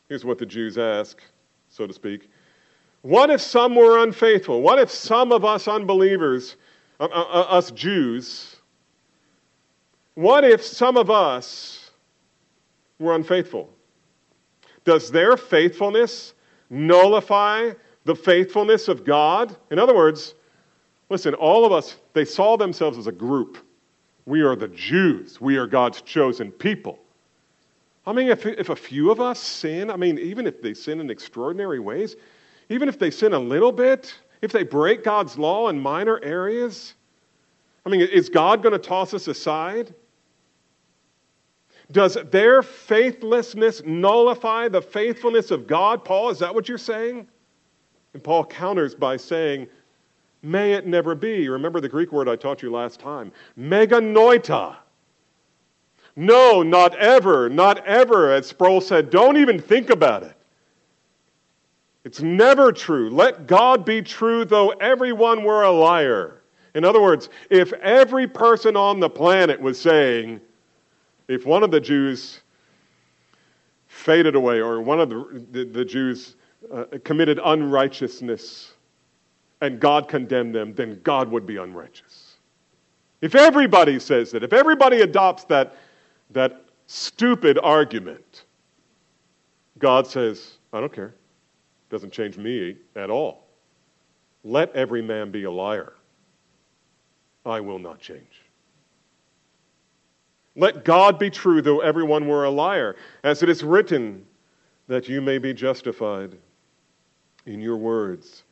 Here's 0.07 0.23
what 0.23 0.37
the 0.37 0.45
Jews 0.45 0.77
ask, 0.77 1.21
so 1.69 1.87
to 1.87 1.93
speak. 1.93 2.29
What 3.01 3.31
if 3.31 3.41
some 3.41 3.75
were 3.75 4.03
unfaithful? 4.03 4.61
What 4.61 4.77
if 4.77 4.91
some 4.91 5.31
of 5.31 5.43
us 5.43 5.67
unbelievers, 5.67 6.55
uh, 6.99 7.05
uh, 7.05 7.07
uh, 7.07 7.41
us 7.49 7.71
Jews, 7.71 8.57
what 10.13 10.43
if 10.43 10.63
some 10.63 10.97
of 10.97 11.09
us 11.09 11.80
were 13.01 13.15
unfaithful? 13.15 13.69
Does 14.83 15.11
their 15.11 15.37
faithfulness 15.37 16.33
nullify 16.69 17.71
the 18.05 18.15
faithfulness 18.15 18.87
of 18.87 19.03
God? 19.03 19.55
In 19.69 19.79
other 19.79 19.95
words, 19.95 20.35
listen, 21.09 21.33
all 21.33 21.65
of 21.65 21.71
us, 21.71 21.97
they 22.13 22.25
saw 22.25 22.55
themselves 22.57 22.97
as 22.97 23.07
a 23.07 23.11
group. 23.11 23.57
We 24.25 24.41
are 24.41 24.55
the 24.55 24.69
Jews, 24.69 25.41
we 25.41 25.57
are 25.57 25.67
God's 25.67 26.01
chosen 26.01 26.51
people. 26.51 26.99
I 28.05 28.13
mean, 28.13 28.29
if, 28.29 28.45
if 28.45 28.69
a 28.69 28.75
few 28.75 29.11
of 29.11 29.21
us 29.21 29.39
sin, 29.39 29.91
I 29.91 29.95
mean, 29.95 30.17
even 30.17 30.47
if 30.47 30.61
they 30.61 30.73
sin 30.73 30.99
in 30.99 31.09
extraordinary 31.09 31.79
ways, 31.79 32.15
even 32.69 32.89
if 32.89 32.97
they 32.97 33.11
sin 33.11 33.33
a 33.33 33.39
little 33.39 33.71
bit, 33.71 34.15
if 34.41 34.51
they 34.51 34.63
break 34.63 35.03
God's 35.03 35.37
law 35.37 35.69
in 35.69 35.79
minor 35.79 36.19
areas, 36.23 36.95
I 37.85 37.89
mean, 37.89 38.01
is 38.01 38.29
God 38.29 38.63
going 38.63 38.73
to 38.73 38.79
toss 38.79 39.13
us 39.13 39.27
aside? 39.27 39.93
Does 41.91 42.17
their 42.32 42.62
faithlessness 42.62 43.82
nullify 43.86 44.67
the 44.67 44.82
faithfulness 44.82 45.51
of 45.51 45.67
God? 45.67 46.06
Paul, 46.06 46.30
is 46.30 46.39
that 46.39 46.54
what 46.54 46.69
you're 46.69 46.77
saying? 46.77 47.27
And 48.13 48.23
Paul 48.23 48.45
counters 48.45 48.95
by 48.95 49.17
saying, 49.17 49.67
May 50.43 50.73
it 50.73 50.88
never 50.88 51.13
be. 51.13 51.47
Remember 51.49 51.80
the 51.80 51.89
Greek 51.89 52.12
word 52.12 52.27
I 52.27 52.36
taught 52.36 52.63
you 52.63 52.71
last 52.71 52.99
time 52.99 53.32
me 53.56 53.86
genoito. 53.86 54.75
No, 56.15 56.62
not 56.62 56.95
ever, 56.97 57.47
not 57.47 57.86
ever. 57.86 58.32
As 58.32 58.47
Sproul 58.47 58.82
said, 58.82 59.10
don't 59.10 59.38
even 59.38 59.60
think 59.60 59.89
about 59.89 60.23
it. 60.23 60.36
It's 62.04 62.21
never 62.21 62.71
true. 62.71 63.10
Let 63.10 63.47
God 63.47 63.86
be 63.86 64.01
true, 64.01 64.43
though 64.43 64.69
everyone 64.69 65.43
were 65.43 65.63
a 65.63 65.71
liar. 65.71 66.41
In 66.73 66.84
other 66.84 67.01
words, 67.01 67.30
if 67.49 67.71
every 67.73 68.27
person 68.27 68.75
on 68.75 68.99
the 68.99 69.10
planet 69.10 69.60
was 69.60 69.80
saying, 69.80 70.41
if 71.31 71.45
one 71.45 71.63
of 71.63 71.71
the 71.71 71.79
Jews 71.79 72.41
faded 73.87 74.35
away 74.35 74.59
or 74.59 74.81
one 74.81 74.99
of 74.99 75.09
the, 75.09 75.45
the, 75.51 75.65
the 75.65 75.85
Jews 75.85 76.35
uh, 76.71 76.85
committed 77.03 77.39
unrighteousness 77.43 78.73
and 79.61 79.79
God 79.79 80.07
condemned 80.07 80.55
them, 80.55 80.73
then 80.73 80.99
God 81.03 81.29
would 81.29 81.45
be 81.45 81.57
unrighteous. 81.57 82.35
If 83.21 83.35
everybody 83.35 83.99
says 83.99 84.31
that, 84.31 84.43
if 84.43 84.53
everybody 84.53 85.01
adopts 85.01 85.43
that, 85.45 85.75
that 86.31 86.65
stupid 86.87 87.59
argument, 87.61 88.45
God 89.77 90.07
says, 90.07 90.57
I 90.73 90.79
don't 90.79 90.91
care. 90.91 91.13
Doesn't 91.89 92.11
change 92.11 92.37
me 92.37 92.77
at 92.95 93.09
all. 93.09 93.47
Let 94.43 94.73
every 94.75 95.01
man 95.01 95.31
be 95.31 95.43
a 95.43 95.51
liar. 95.51 95.93
I 97.45 97.59
will 97.59 97.79
not 97.79 97.99
change. 97.99 98.40
Let 100.55 100.83
God 100.83 101.17
be 101.17 101.29
true, 101.29 101.61
though 101.61 101.79
everyone 101.79 102.27
were 102.27 102.43
a 102.43 102.49
liar, 102.49 102.95
as 103.23 103.41
it 103.41 103.49
is 103.49 103.63
written, 103.63 104.25
that 104.87 105.07
you 105.07 105.21
may 105.21 105.37
be 105.37 105.53
justified 105.53 106.37
in 107.45 107.61
your 107.61 107.77
words 107.77 108.43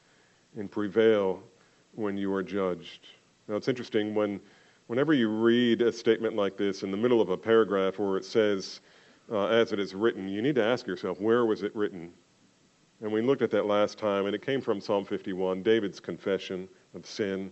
and 0.56 0.72
prevail 0.72 1.44
when 1.96 2.18
you 2.18 2.34
are 2.34 2.44
judged. 2.44 3.08
Now, 3.48 3.56
it's 3.56 3.68
interesting 3.68 4.16
when, 4.16 4.40
whenever 4.88 5.14
you 5.14 5.30
read 5.30 5.82
a 5.82 5.92
statement 5.92 6.36
like 6.36 6.56
this 6.56 6.84
in 6.84 6.92
the 6.92 6.98
middle 6.98 7.20
of 7.20 7.30
a 7.30 7.38
paragraph 7.38 8.00
where 8.00 8.16
it 8.16 8.26
says, 8.26 8.80
uh, 9.32 9.48
as 9.48 9.74
it 9.74 9.80
is 9.80 9.94
written, 9.94 10.28
you 10.28 10.42
need 10.42 10.56
to 10.56 10.64
ask 10.64 10.88
yourself, 10.88 11.20
where 11.20 11.46
was 11.46 11.64
it 11.64 11.76
written? 11.76 12.12
And 13.02 13.12
we 13.12 13.22
looked 13.22 13.42
at 13.42 13.52
that 13.52 13.66
last 13.66 13.98
time, 13.98 14.26
and 14.26 14.36
it 14.36 14.46
came 14.46 14.62
from 14.62 14.80
Psalm 14.80 15.06
51, 15.06 15.64
David's 15.64 16.00
confession 16.00 16.68
of 16.96 17.06
sin. 17.06 17.52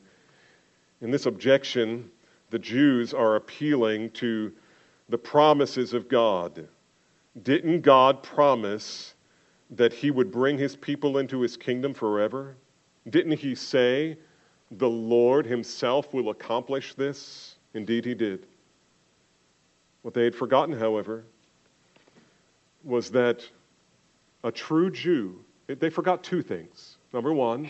In 1.02 1.12
this 1.12 1.26
objection, 1.26 2.10
the 2.50 2.60
Jews 2.60 3.14
are 3.14 3.36
appealing 3.36 4.12
to 4.12 4.52
the 5.10 5.18
promises 5.18 5.94
of 5.94 6.08
God. 6.08 6.68
Didn't 7.44 7.82
God 7.82 8.24
promise 8.24 9.14
that 9.72 9.94
he 9.94 10.12
would 10.12 10.32
bring 10.32 10.58
his 10.58 10.76
people 10.76 11.18
into 11.18 11.42
his 11.42 11.58
kingdom 11.58 11.94
forever? 11.94 12.56
Didn't 13.10 13.38
he 13.38 13.54
say, 13.56 14.18
the 14.72 14.90
Lord 14.90 15.46
himself 15.46 16.14
will 16.14 16.30
accomplish 16.30 16.94
this? 16.94 17.56
Indeed, 17.74 18.06
he 18.06 18.14
did. 18.14 18.48
What 20.02 20.14
they 20.14 20.24
had 20.24 20.36
forgotten, 20.36 20.78
however, 20.78 21.26
was 22.84 23.10
that 23.12 23.48
a 24.44 24.52
true 24.52 24.90
Jew, 24.90 25.44
they 25.68 25.90
forgot 25.90 26.24
two 26.24 26.42
things. 26.42 26.98
Number 27.14 27.34
one, 27.34 27.70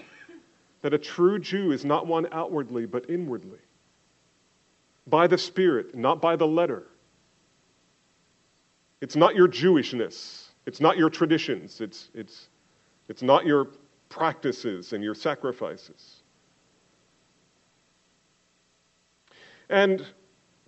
that 0.82 0.94
a 0.94 0.98
true 0.98 1.40
Jew 1.40 1.72
is 1.72 1.84
not 1.84 2.06
one 2.06 2.28
outwardly, 2.32 2.86
but 2.86 3.10
inwardly. 3.10 3.60
By 5.08 5.28
the 5.28 5.38
Spirit, 5.38 5.96
not 5.96 6.22
by 6.22 6.36
the 6.36 6.48
letter. 6.48 6.88
It's 9.02 9.16
not 9.16 9.36
your 9.36 9.48
Jewishness. 9.48 10.50
It's 10.66 10.82
not 10.82 10.98
your 10.98 11.10
traditions. 11.10 11.80
It's, 11.82 12.10
it's, 12.14 12.50
it's 13.08 13.22
not 13.22 13.46
your 13.46 13.70
practices 14.10 14.94
and 14.94 15.04
your 15.04 15.16
sacrifices. 15.16 16.24
And 19.70 20.06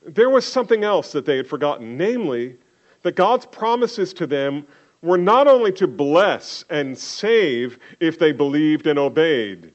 there 0.05 0.29
was 0.29 0.45
something 0.45 0.83
else 0.83 1.11
that 1.11 1.25
they 1.25 1.37
had 1.37 1.47
forgotten, 1.47 1.97
namely, 1.97 2.57
that 3.01 3.15
God's 3.15 3.45
promises 3.45 4.13
to 4.13 4.27
them 4.27 4.65
were 5.01 5.17
not 5.17 5.47
only 5.47 5.71
to 5.73 5.87
bless 5.87 6.65
and 6.69 6.97
save 6.97 7.79
if 7.99 8.19
they 8.19 8.31
believed 8.31 8.87
and 8.87 8.99
obeyed, 8.99 9.73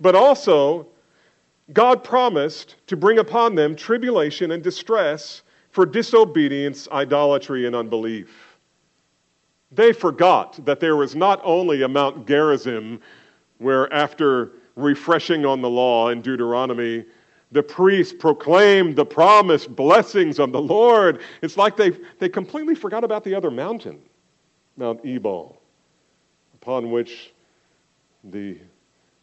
but 0.00 0.14
also 0.14 0.88
God 1.72 2.04
promised 2.04 2.76
to 2.86 2.96
bring 2.96 3.18
upon 3.18 3.54
them 3.54 3.74
tribulation 3.74 4.50
and 4.50 4.62
distress 4.62 5.42
for 5.70 5.86
disobedience, 5.86 6.86
idolatry, 6.92 7.66
and 7.66 7.74
unbelief. 7.74 8.58
They 9.72 9.92
forgot 9.92 10.64
that 10.66 10.78
there 10.78 10.96
was 10.96 11.16
not 11.16 11.40
only 11.42 11.82
a 11.82 11.88
Mount 11.88 12.26
Gerizim 12.26 13.00
where, 13.58 13.92
after 13.92 14.52
refreshing 14.76 15.46
on 15.46 15.62
the 15.62 15.70
law 15.70 16.10
in 16.10 16.20
Deuteronomy, 16.20 17.04
the 17.50 17.62
priest 17.62 18.18
proclaimed 18.18 18.96
the 18.96 19.06
promised 19.06 19.74
blessings 19.74 20.38
of 20.38 20.52
the 20.52 20.60
Lord. 20.60 21.22
It's 21.40 21.56
like 21.56 21.76
they, 21.76 21.92
they 22.18 22.28
completely 22.28 22.74
forgot 22.74 23.04
about 23.04 23.24
the 23.24 23.34
other 23.34 23.50
mountain. 23.50 24.00
Mount 24.76 25.00
Ebal, 25.04 25.56
upon 26.54 26.90
which 26.90 27.32
the 28.24 28.58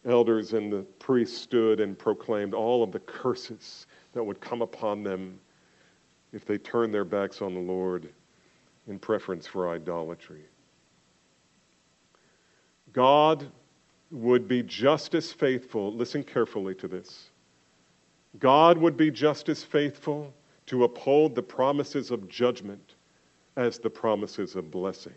elders 0.04 0.52
and 0.52 0.72
the 0.72 0.82
priests 0.98 1.36
stood 1.38 1.80
and 1.80 1.98
proclaimed 1.98 2.54
all 2.54 2.82
of 2.82 2.92
the 2.92 2.98
curses 3.00 3.86
that 4.12 4.22
would 4.22 4.40
come 4.40 4.62
upon 4.62 5.02
them 5.02 5.38
if 6.32 6.44
they 6.44 6.58
turned 6.58 6.92
their 6.92 7.04
backs 7.04 7.42
on 7.42 7.54
the 7.54 7.60
Lord 7.60 8.08
in 8.88 8.98
preference 8.98 9.46
for 9.46 9.70
idolatry. 9.70 10.42
God 12.92 13.46
would 14.10 14.48
be 14.48 14.62
just 14.62 15.14
as 15.14 15.32
faithful, 15.32 15.92
listen 15.94 16.22
carefully 16.22 16.74
to 16.76 16.88
this. 16.88 17.30
God 18.38 18.76
would 18.78 18.96
be 18.96 19.10
just 19.10 19.48
as 19.48 19.62
faithful 19.62 20.32
to 20.66 20.84
uphold 20.84 21.34
the 21.34 21.42
promises 21.42 22.10
of 22.10 22.28
judgment 22.28 22.94
as 23.56 23.78
the 23.78 23.90
promises 23.90 24.56
of 24.56 24.70
blessing. 24.70 25.14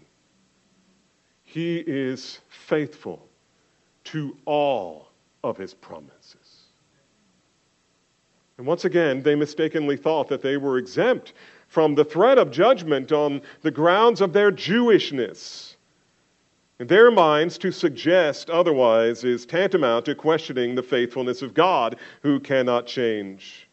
He 1.44 1.78
is 1.80 2.40
faithful 2.50 3.28
to 4.06 4.38
all 4.46 5.10
of 5.44 5.58
his 5.58 5.74
promises. 5.74 6.64
And 8.58 8.66
once 8.66 8.86
again, 8.86 9.22
they 9.22 9.36
mistakenly 9.36 9.98
thought 9.98 10.30
that 10.30 10.42
they 10.42 10.58
were 10.58 10.78
exempt 10.78 11.34
from 11.68 11.96
the 11.96 12.06
threat 12.06 12.38
of 12.38 12.52
judgment 12.52 13.12
on 13.12 13.42
the 13.62 13.72
grounds 13.72 14.22
of 14.22 14.32
their 14.32 14.52
Jewishness. 14.52 15.76
In 16.80 16.88
their 16.88 17.12
minds, 17.12 17.58
to 17.60 17.72
suggest 17.72 18.50
otherwise 18.50 19.24
is 19.24 19.46
tantamount 19.46 20.06
to 20.06 20.16
questioning 20.16 20.76
the 20.76 20.84
faithfulness 20.84 21.42
of 21.42 21.54
God, 21.54 21.98
who 22.22 22.40
cannot 22.40 22.86
change. 22.86 23.68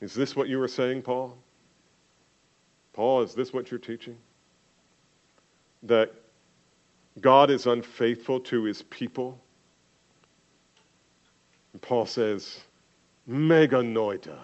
Is 0.00 0.14
this 0.14 0.34
what 0.34 0.48
you 0.48 0.58
were 0.58 0.68
saying, 0.68 1.02
Paul? 1.02 1.36
Paul, 2.92 3.22
is 3.22 3.34
this 3.34 3.52
what 3.52 3.70
you're 3.70 3.80
teaching? 3.80 4.16
That 5.84 6.12
God 7.20 7.50
is 7.50 7.66
unfaithful 7.66 8.40
to 8.40 8.64
his 8.64 8.82
people? 8.82 9.38
And 11.72 11.82
Paul 11.82 12.06
says, 12.06 12.60
me 13.26 13.66
genoito. 13.66 14.38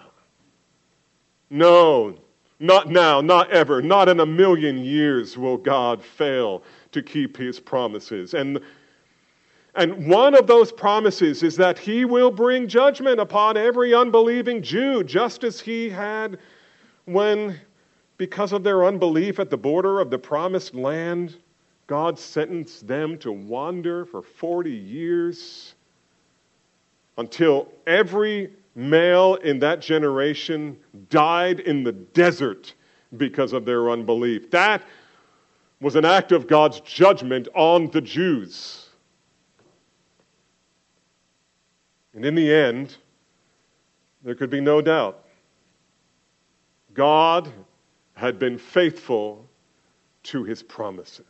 No, 1.49 2.15
not 2.59 2.89
now, 2.89 3.21
not 3.21 3.49
ever, 3.51 3.81
not 3.81 4.09
in 4.09 4.19
a 4.19 4.25
million 4.25 4.77
years 4.77 5.37
will 5.37 5.57
God 5.57 6.03
fail 6.03 6.63
to 6.91 7.01
keep 7.01 7.35
his 7.37 7.59
promises. 7.59 8.33
And, 8.33 8.59
and 9.75 10.07
one 10.07 10.35
of 10.35 10.45
those 10.45 10.71
promises 10.71 11.41
is 11.41 11.55
that 11.57 11.79
he 11.79 12.05
will 12.05 12.31
bring 12.31 12.67
judgment 12.67 13.19
upon 13.19 13.57
every 13.57 13.93
unbelieving 13.93 14.61
Jew, 14.61 15.03
just 15.03 15.43
as 15.43 15.59
he 15.59 15.89
had 15.89 16.37
when, 17.05 17.59
because 18.17 18.53
of 18.53 18.63
their 18.63 18.85
unbelief 18.85 19.39
at 19.39 19.49
the 19.49 19.57
border 19.57 19.99
of 19.99 20.09
the 20.09 20.19
promised 20.19 20.75
land, 20.75 21.37
God 21.89 22.19
sentenced 22.19 22.87
them 22.87 23.17
to 23.17 23.31
wander 23.31 24.05
for 24.05 24.21
40 24.21 24.69
years 24.69 25.73
until 27.17 27.67
every 27.87 28.51
male 28.75 29.33
in 29.37 29.57
that 29.57 29.81
generation 29.81 30.77
died 31.09 31.61
in 31.61 31.83
the 31.83 31.91
desert 31.91 32.75
because 33.17 33.53
of 33.53 33.65
their 33.65 33.89
unbelief. 33.89 34.51
That 34.51 34.83
was 35.81 35.95
an 35.95 36.05
act 36.05 36.31
of 36.31 36.45
God's 36.45 36.79
judgment 36.81 37.47
on 37.55 37.89
the 37.89 38.01
Jews. 38.01 38.89
And 42.13 42.23
in 42.23 42.35
the 42.35 42.53
end, 42.53 42.97
there 44.23 44.35
could 44.35 44.51
be 44.51 44.61
no 44.61 44.79
doubt. 44.79 45.25
God 46.93 47.51
had 48.13 48.37
been 48.37 48.59
faithful 48.59 49.49
to 50.21 50.43
his 50.43 50.61
promises. 50.61 51.25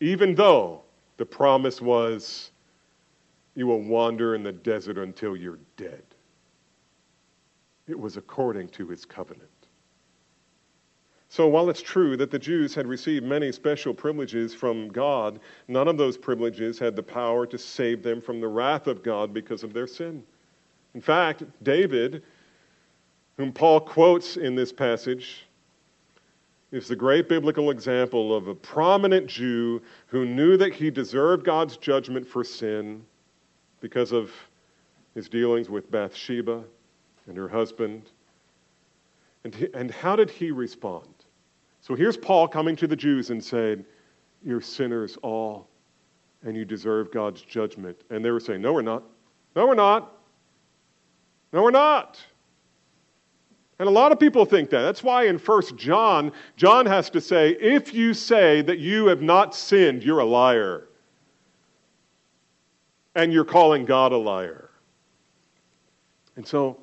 Even 0.00 0.34
though 0.34 0.82
the 1.16 1.26
promise 1.26 1.80
was 1.80 2.50
you 3.54 3.66
will 3.66 3.82
wander 3.82 4.36
in 4.36 4.44
the 4.44 4.52
desert 4.52 4.98
until 4.98 5.36
you're 5.36 5.58
dead. 5.76 6.04
It 7.88 7.98
was 7.98 8.16
according 8.16 8.68
to 8.70 8.86
his 8.86 9.04
covenant. 9.04 9.50
So, 11.28 11.48
while 11.48 11.68
it's 11.68 11.82
true 11.82 12.16
that 12.16 12.30
the 12.30 12.38
Jews 12.38 12.74
had 12.74 12.86
received 12.86 13.24
many 13.24 13.50
special 13.50 13.92
privileges 13.92 14.54
from 14.54 14.88
God, 14.88 15.40
none 15.66 15.88
of 15.88 15.98
those 15.98 16.16
privileges 16.16 16.78
had 16.78 16.94
the 16.94 17.02
power 17.02 17.46
to 17.46 17.58
save 17.58 18.02
them 18.02 18.20
from 18.20 18.40
the 18.40 18.48
wrath 18.48 18.86
of 18.86 19.02
God 19.02 19.34
because 19.34 19.64
of 19.64 19.72
their 19.72 19.86
sin. 19.86 20.22
In 20.94 21.00
fact, 21.00 21.42
David, 21.62 22.22
whom 23.36 23.52
Paul 23.52 23.80
quotes 23.80 24.36
in 24.36 24.54
this 24.54 24.72
passage, 24.72 25.47
is 26.70 26.88
the 26.88 26.96
great 26.96 27.28
biblical 27.28 27.70
example 27.70 28.34
of 28.34 28.48
a 28.48 28.54
prominent 28.54 29.26
Jew 29.26 29.80
who 30.06 30.26
knew 30.26 30.56
that 30.56 30.74
he 30.74 30.90
deserved 30.90 31.44
God's 31.44 31.76
judgment 31.76 32.26
for 32.26 32.44
sin 32.44 33.02
because 33.80 34.12
of 34.12 34.30
his 35.14 35.28
dealings 35.28 35.70
with 35.70 35.90
Bathsheba 35.90 36.62
and 37.26 37.36
her 37.36 37.48
husband. 37.48 38.10
And, 39.44 39.54
he, 39.54 39.68
and 39.72 39.90
how 39.90 40.14
did 40.14 40.28
he 40.28 40.50
respond? 40.50 41.08
So 41.80 41.94
here's 41.94 42.16
Paul 42.16 42.46
coming 42.46 42.76
to 42.76 42.86
the 42.86 42.96
Jews 42.96 43.30
and 43.30 43.42
saying, 43.42 43.84
You're 44.44 44.60
sinners 44.60 45.16
all, 45.22 45.68
and 46.42 46.54
you 46.54 46.66
deserve 46.66 47.10
God's 47.10 47.40
judgment. 47.42 47.96
And 48.10 48.22
they 48.22 48.30
were 48.30 48.40
saying, 48.40 48.60
No, 48.60 48.74
we're 48.74 48.82
not. 48.82 49.04
No, 49.56 49.66
we're 49.66 49.74
not. 49.74 50.14
No, 51.52 51.62
we're 51.62 51.70
not. 51.70 52.20
And 53.78 53.88
a 53.88 53.92
lot 53.92 54.10
of 54.10 54.18
people 54.18 54.44
think 54.44 54.70
that. 54.70 54.82
That's 54.82 55.02
why 55.02 55.26
in 55.26 55.38
1 55.38 55.76
John, 55.76 56.32
John 56.56 56.84
has 56.86 57.10
to 57.10 57.20
say, 57.20 57.50
If 57.50 57.94
you 57.94 58.12
say 58.12 58.60
that 58.62 58.78
you 58.78 59.06
have 59.06 59.22
not 59.22 59.54
sinned, 59.54 60.02
you're 60.02 60.18
a 60.18 60.24
liar 60.24 60.88
and 63.14 63.32
you're 63.32 63.44
calling 63.44 63.84
God 63.84 64.12
a 64.12 64.16
liar. 64.16 64.70
And 66.36 66.46
so 66.46 66.78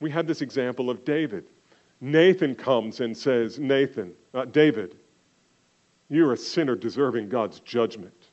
we 0.00 0.10
had 0.10 0.26
this 0.26 0.40
example 0.40 0.88
of 0.88 1.04
David. 1.04 1.44
Nathan 2.00 2.54
comes 2.54 3.00
and 3.00 3.16
says, 3.16 3.58
Nathan, 3.58 4.14
uh, 4.32 4.46
David, 4.46 4.96
you're 6.08 6.32
a 6.32 6.36
sinner 6.36 6.74
deserving 6.74 7.28
God's 7.28 7.60
judgment. 7.60 8.30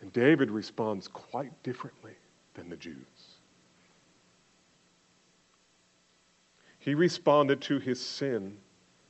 And 0.00 0.12
David 0.12 0.50
responds 0.50 1.06
quite 1.06 1.52
differently 1.62 2.14
than 2.54 2.70
the 2.70 2.76
Jews. 2.76 3.19
He 6.80 6.94
responded 6.94 7.60
to 7.62 7.78
his 7.78 8.00
sin 8.00 8.56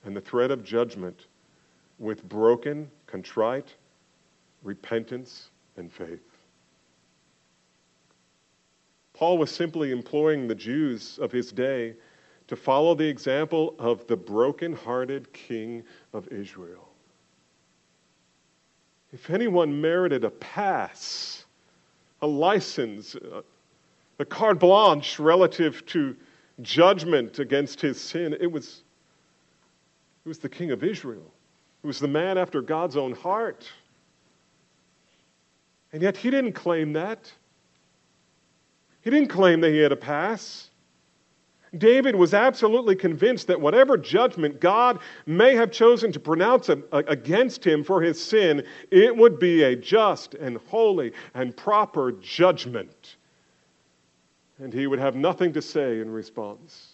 and 0.04 0.14
the 0.14 0.20
threat 0.20 0.50
of 0.50 0.64
judgment 0.64 1.26
with 1.98 2.28
broken, 2.28 2.90
contrite 3.06 3.74
repentance 4.62 5.50
and 5.76 5.90
faith. 5.90 6.20
Paul 9.14 9.38
was 9.38 9.50
simply 9.50 9.92
imploring 9.92 10.48
the 10.48 10.54
Jews 10.54 11.18
of 11.18 11.30
his 11.30 11.52
day 11.52 11.94
to 12.48 12.56
follow 12.56 12.94
the 12.94 13.06
example 13.06 13.76
of 13.78 14.06
the 14.08 14.16
broken-hearted 14.16 15.32
king 15.32 15.84
of 16.12 16.26
Israel. 16.28 16.88
If 19.12 19.30
anyone 19.30 19.80
merited 19.80 20.24
a 20.24 20.30
pass, 20.30 21.44
a 22.22 22.26
license, 22.26 23.14
a 24.18 24.24
carte 24.24 24.58
blanche 24.58 25.18
relative 25.20 25.84
to 25.86 26.16
judgment 26.62 27.38
against 27.38 27.80
his 27.80 28.00
sin, 28.00 28.36
it 28.40 28.50
was, 28.50 28.82
it 30.24 30.28
was 30.28 30.38
the 30.38 30.48
king 30.48 30.70
of 30.70 30.82
Israel. 30.82 31.32
It 31.82 31.86
was 31.86 31.98
the 31.98 32.08
man 32.08 32.38
after 32.38 32.60
God's 32.60 32.96
own 32.96 33.12
heart. 33.12 33.70
And 35.92 36.02
yet 36.02 36.16
he 36.16 36.30
didn't 36.30 36.52
claim 36.52 36.92
that. 36.92 37.32
He 39.02 39.10
didn't 39.10 39.28
claim 39.28 39.60
that 39.62 39.70
he 39.70 39.78
had 39.78 39.92
a 39.92 39.96
pass. 39.96 40.70
David 41.78 42.16
was 42.16 42.34
absolutely 42.34 42.96
convinced 42.96 43.46
that 43.46 43.60
whatever 43.60 43.96
judgment 43.96 44.60
God 44.60 44.98
may 45.26 45.54
have 45.54 45.70
chosen 45.70 46.10
to 46.12 46.20
pronounce 46.20 46.68
against 46.92 47.64
him 47.64 47.84
for 47.84 48.02
his 48.02 48.22
sin, 48.22 48.64
it 48.90 49.16
would 49.16 49.38
be 49.38 49.62
a 49.62 49.76
just 49.76 50.34
and 50.34 50.58
holy 50.68 51.12
and 51.34 51.56
proper 51.56 52.12
judgment. 52.12 53.16
And 54.60 54.72
he 54.72 54.86
would 54.86 54.98
have 54.98 55.16
nothing 55.16 55.54
to 55.54 55.62
say 55.62 56.00
in 56.00 56.10
response. 56.10 56.92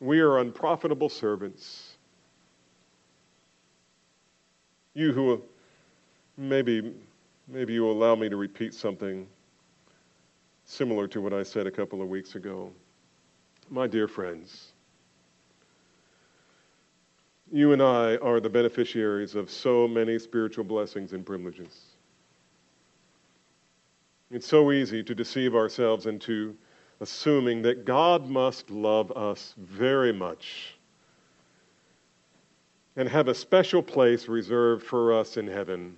We 0.00 0.20
are 0.20 0.38
unprofitable 0.38 1.08
servants. 1.08 1.96
You 4.94 5.12
who 5.12 5.42
maybe 6.36 6.94
Maybe 7.46 7.74
you 7.74 7.90
allow 7.90 8.14
me 8.14 8.28
to 8.28 8.36
repeat 8.36 8.72
something 8.72 9.26
similar 10.64 11.06
to 11.08 11.20
what 11.20 11.34
I 11.34 11.42
said 11.42 11.66
a 11.66 11.70
couple 11.70 12.00
of 12.00 12.08
weeks 12.08 12.36
ago. 12.36 12.70
My 13.70 13.86
dear 13.86 14.08
friends, 14.08 14.72
you 17.52 17.72
and 17.72 17.82
I 17.82 18.16
are 18.16 18.40
the 18.40 18.48
beneficiaries 18.48 19.34
of 19.34 19.50
so 19.50 19.86
many 19.86 20.18
spiritual 20.18 20.64
blessings 20.64 21.12
and 21.12 21.24
privileges. 21.24 21.93
It's 24.34 24.48
so 24.48 24.72
easy 24.72 25.00
to 25.04 25.14
deceive 25.14 25.54
ourselves 25.54 26.06
into 26.06 26.56
assuming 27.00 27.62
that 27.62 27.84
God 27.84 28.28
must 28.28 28.68
love 28.68 29.12
us 29.12 29.54
very 29.56 30.12
much 30.12 30.74
and 32.96 33.08
have 33.08 33.28
a 33.28 33.34
special 33.34 33.80
place 33.80 34.26
reserved 34.26 34.84
for 34.84 35.12
us 35.12 35.36
in 35.36 35.46
heaven 35.46 35.96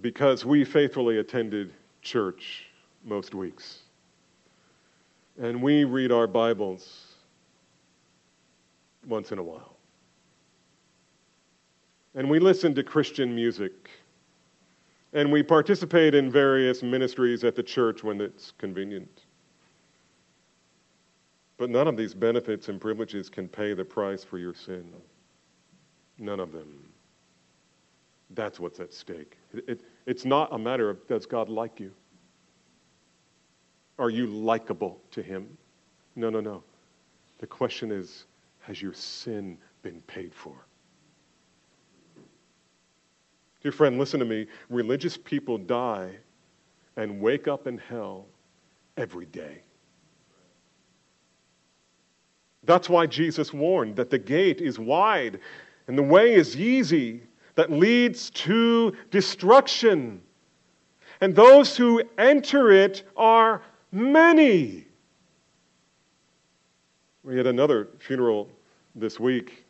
because 0.00 0.44
we 0.44 0.64
faithfully 0.64 1.18
attended 1.18 1.72
church 2.02 2.66
most 3.04 3.32
weeks. 3.32 3.82
And 5.40 5.62
we 5.62 5.84
read 5.84 6.10
our 6.10 6.26
Bibles 6.26 7.14
once 9.06 9.30
in 9.30 9.38
a 9.38 9.44
while. 9.44 9.76
And 12.16 12.28
we 12.28 12.40
listen 12.40 12.74
to 12.74 12.82
Christian 12.82 13.32
music. 13.32 13.88
And 15.12 15.32
we 15.32 15.42
participate 15.42 16.14
in 16.14 16.30
various 16.30 16.82
ministries 16.82 17.42
at 17.42 17.56
the 17.56 17.62
church 17.62 18.04
when 18.04 18.20
it's 18.20 18.52
convenient. 18.58 19.24
But 21.58 21.68
none 21.68 21.88
of 21.88 21.96
these 21.96 22.14
benefits 22.14 22.68
and 22.68 22.80
privileges 22.80 23.28
can 23.28 23.48
pay 23.48 23.74
the 23.74 23.84
price 23.84 24.24
for 24.24 24.38
your 24.38 24.54
sin. 24.54 24.92
None 26.18 26.40
of 26.40 26.52
them. 26.52 26.88
That's 28.30 28.60
what's 28.60 28.78
at 28.78 28.94
stake. 28.94 29.36
It, 29.52 29.68
it, 29.68 29.80
it's 30.06 30.24
not 30.24 30.52
a 30.52 30.58
matter 30.58 30.88
of 30.88 31.06
does 31.08 31.26
God 31.26 31.48
like 31.48 31.80
you? 31.80 31.92
Are 33.98 34.10
you 34.10 34.26
likable 34.26 35.00
to 35.10 35.22
Him? 35.22 35.58
No, 36.16 36.30
no, 36.30 36.40
no. 36.40 36.62
The 37.38 37.46
question 37.46 37.90
is 37.90 38.26
has 38.60 38.80
your 38.80 38.92
sin 38.92 39.58
been 39.82 40.00
paid 40.02 40.34
for? 40.34 40.54
Dear 43.62 43.72
friend, 43.72 43.98
listen 43.98 44.20
to 44.20 44.26
me. 44.26 44.46
Religious 44.68 45.16
people 45.16 45.58
die 45.58 46.10
and 46.96 47.20
wake 47.20 47.48
up 47.48 47.66
in 47.66 47.78
hell 47.78 48.26
every 48.96 49.26
day. 49.26 49.62
That's 52.64 52.88
why 52.88 53.06
Jesus 53.06 53.52
warned 53.52 53.96
that 53.96 54.10
the 54.10 54.18
gate 54.18 54.60
is 54.60 54.78
wide 54.78 55.40
and 55.88 55.96
the 55.96 56.02
way 56.02 56.34
is 56.34 56.56
easy 56.56 57.22
that 57.54 57.70
leads 57.70 58.30
to 58.30 58.94
destruction. 59.10 60.22
And 61.20 61.34
those 61.34 61.76
who 61.76 62.02
enter 62.16 62.70
it 62.70 63.02
are 63.16 63.62
many. 63.92 64.86
We 67.22 67.36
had 67.36 67.46
another 67.46 67.88
funeral 67.98 68.48
this 68.94 69.20
week, 69.20 69.66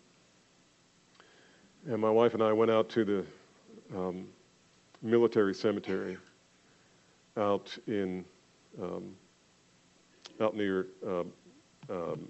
and 1.86 2.00
my 2.00 2.10
wife 2.10 2.34
and 2.34 2.42
I 2.42 2.52
went 2.52 2.70
out 2.70 2.88
to 2.90 3.04
the 3.04 3.24
um, 3.96 4.26
military 5.02 5.54
cemetery 5.54 6.16
out 7.36 7.76
in 7.86 8.24
um, 8.80 9.14
out 10.40 10.56
near 10.56 10.86
um, 11.06 11.32
um, 11.88 12.28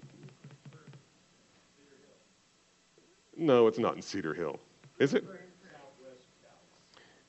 no, 3.37 3.67
it's 3.67 3.79
not 3.79 3.95
in 3.95 4.01
Cedar 4.01 4.33
Hill, 4.33 4.59
is 4.99 5.13
it? 5.13 5.25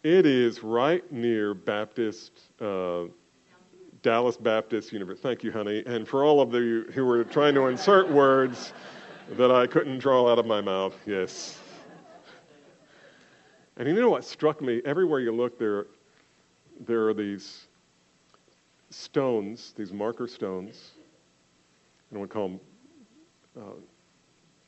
It 0.03 0.27
is 0.27 0.63
right 0.63 1.11
near 1.13 1.55
Baptist, 1.55 2.33
uh, 2.61 3.05
Dallas 4.03 4.37
Baptist 4.37 4.93
University. 4.93 5.23
Thank 5.23 5.45
you, 5.45 5.53
honey. 5.53 5.83
And 5.87 6.09
for 6.09 6.25
all 6.25 6.41
of 6.41 6.53
you 6.55 6.91
who 6.93 7.05
were 7.05 7.23
trying 7.23 7.55
to 7.55 7.67
insert 7.69 8.11
words 8.11 8.73
that 9.37 9.53
I 9.53 9.67
couldn't 9.67 9.99
draw 9.99 10.31
out 10.31 10.39
of 10.41 10.47
my 10.47 10.61
mouth, 10.61 10.95
yes. 11.07 11.59
And 13.83 13.97
you 13.97 14.01
know 14.01 14.11
what 14.11 14.25
struck 14.25 14.63
me? 14.63 14.81
Everywhere 14.85 15.19
you 15.19 15.33
look, 15.35 15.59
there, 15.59 15.89
there 16.87 17.09
are 17.09 17.15
these 17.15 17.67
stones, 18.91 19.75
these 19.77 19.93
marker 19.93 20.29
stones. 20.29 20.93
I 22.09 22.15
don't 22.15 22.21
want 22.21 22.31
to 22.31 22.33
call 22.33 22.49
them 22.49 22.61
uh, 23.61 23.81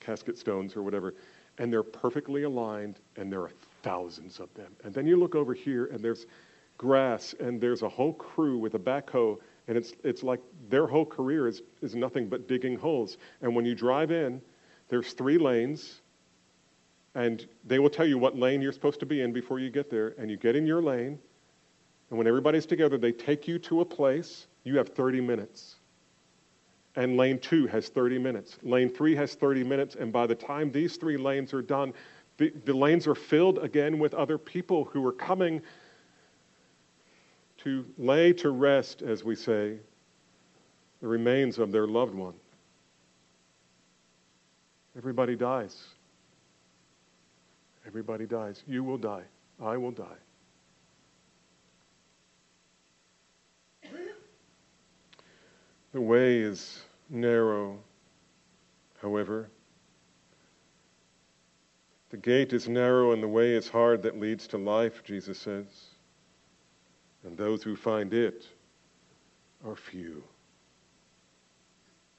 casket 0.00 0.36
stones 0.36 0.74
or 0.74 0.82
whatever. 0.82 1.14
And 1.58 1.72
they're 1.72 1.84
perfectly 1.84 2.42
aligned, 2.42 2.98
and 3.14 3.32
there 3.32 3.42
are 3.42 3.52
thousands 3.84 4.40
of 4.40 4.52
them. 4.54 4.72
And 4.82 4.92
then 4.92 5.06
you 5.06 5.16
look 5.16 5.36
over 5.36 5.54
here, 5.54 5.86
and 5.92 6.00
there's 6.00 6.26
grass, 6.76 7.36
and 7.38 7.60
there's 7.60 7.82
a 7.82 7.88
whole 7.88 8.14
crew 8.14 8.58
with 8.58 8.74
a 8.74 8.80
backhoe, 8.80 9.38
and 9.68 9.78
it's, 9.78 9.92
it's 10.02 10.24
like 10.24 10.40
their 10.68 10.88
whole 10.88 11.06
career 11.06 11.46
is, 11.46 11.62
is 11.82 11.94
nothing 11.94 12.28
but 12.28 12.48
digging 12.48 12.76
holes. 12.76 13.18
And 13.42 13.54
when 13.54 13.64
you 13.64 13.76
drive 13.76 14.10
in, 14.10 14.42
there's 14.88 15.12
three 15.12 15.38
lanes, 15.38 16.00
and 17.14 17.46
they 17.64 17.78
will 17.78 17.90
tell 17.90 18.06
you 18.06 18.18
what 18.18 18.36
lane 18.36 18.60
you're 18.60 18.72
supposed 18.72 19.00
to 19.00 19.06
be 19.06 19.20
in 19.22 19.32
before 19.32 19.58
you 19.58 19.70
get 19.70 19.90
there, 19.90 20.14
and 20.18 20.30
you 20.30 20.36
get 20.36 20.56
in 20.56 20.66
your 20.66 20.82
lane, 20.82 21.18
and 22.10 22.18
when 22.18 22.26
everybody's 22.26 22.66
together, 22.66 22.98
they 22.98 23.12
take 23.12 23.48
you 23.48 23.58
to 23.60 23.80
a 23.80 23.84
place, 23.84 24.46
you 24.64 24.76
have 24.78 24.90
30 24.90 25.20
minutes. 25.20 25.76
And 26.96 27.16
lane 27.16 27.38
two 27.38 27.66
has 27.66 27.88
30 27.88 28.18
minutes. 28.18 28.58
Lane 28.62 28.88
three 28.88 29.16
has 29.16 29.34
30 29.34 29.64
minutes, 29.64 29.96
and 29.96 30.12
by 30.12 30.26
the 30.26 30.34
time 30.34 30.70
these 30.70 30.96
three 30.96 31.16
lanes 31.16 31.52
are 31.52 31.62
done, 31.62 31.92
the, 32.36 32.50
the 32.64 32.74
lanes 32.74 33.06
are 33.06 33.14
filled 33.14 33.58
again 33.58 33.98
with 33.98 34.14
other 34.14 34.38
people 34.38 34.84
who 34.84 35.04
are 35.06 35.12
coming 35.12 35.60
to 37.58 37.84
lay 37.96 38.32
to 38.34 38.50
rest, 38.50 39.02
as 39.02 39.24
we 39.24 39.34
say, 39.34 39.78
the 41.00 41.08
remains 41.08 41.58
of 41.58 41.72
their 41.72 41.86
loved 41.86 42.14
one. 42.14 42.34
Everybody 44.96 45.34
dies. 45.34 45.84
Everybody 47.95 48.26
dies. 48.26 48.64
You 48.66 48.82
will 48.82 48.99
die. 48.99 49.22
I 49.62 49.76
will 49.76 49.92
die. 49.92 50.18
The 55.92 56.01
way 56.01 56.38
is 56.38 56.82
narrow, 57.09 57.78
however, 59.01 59.49
the 62.11 62.16
gate 62.16 62.53
is 62.53 62.68
narrow 62.68 63.12
and 63.12 63.22
the 63.22 63.28
way 63.28 63.53
is 63.53 63.68
hard 63.68 64.03
that 64.03 64.18
leads 64.18 64.49
to 64.49 64.59
life, 64.59 65.05
Jesus 65.05 65.38
says. 65.38 65.84
And 67.22 67.38
those 67.38 67.62
who 67.62 67.76
find 67.76 68.12
it 68.12 68.49
are 69.64 69.76
few. 69.76 70.20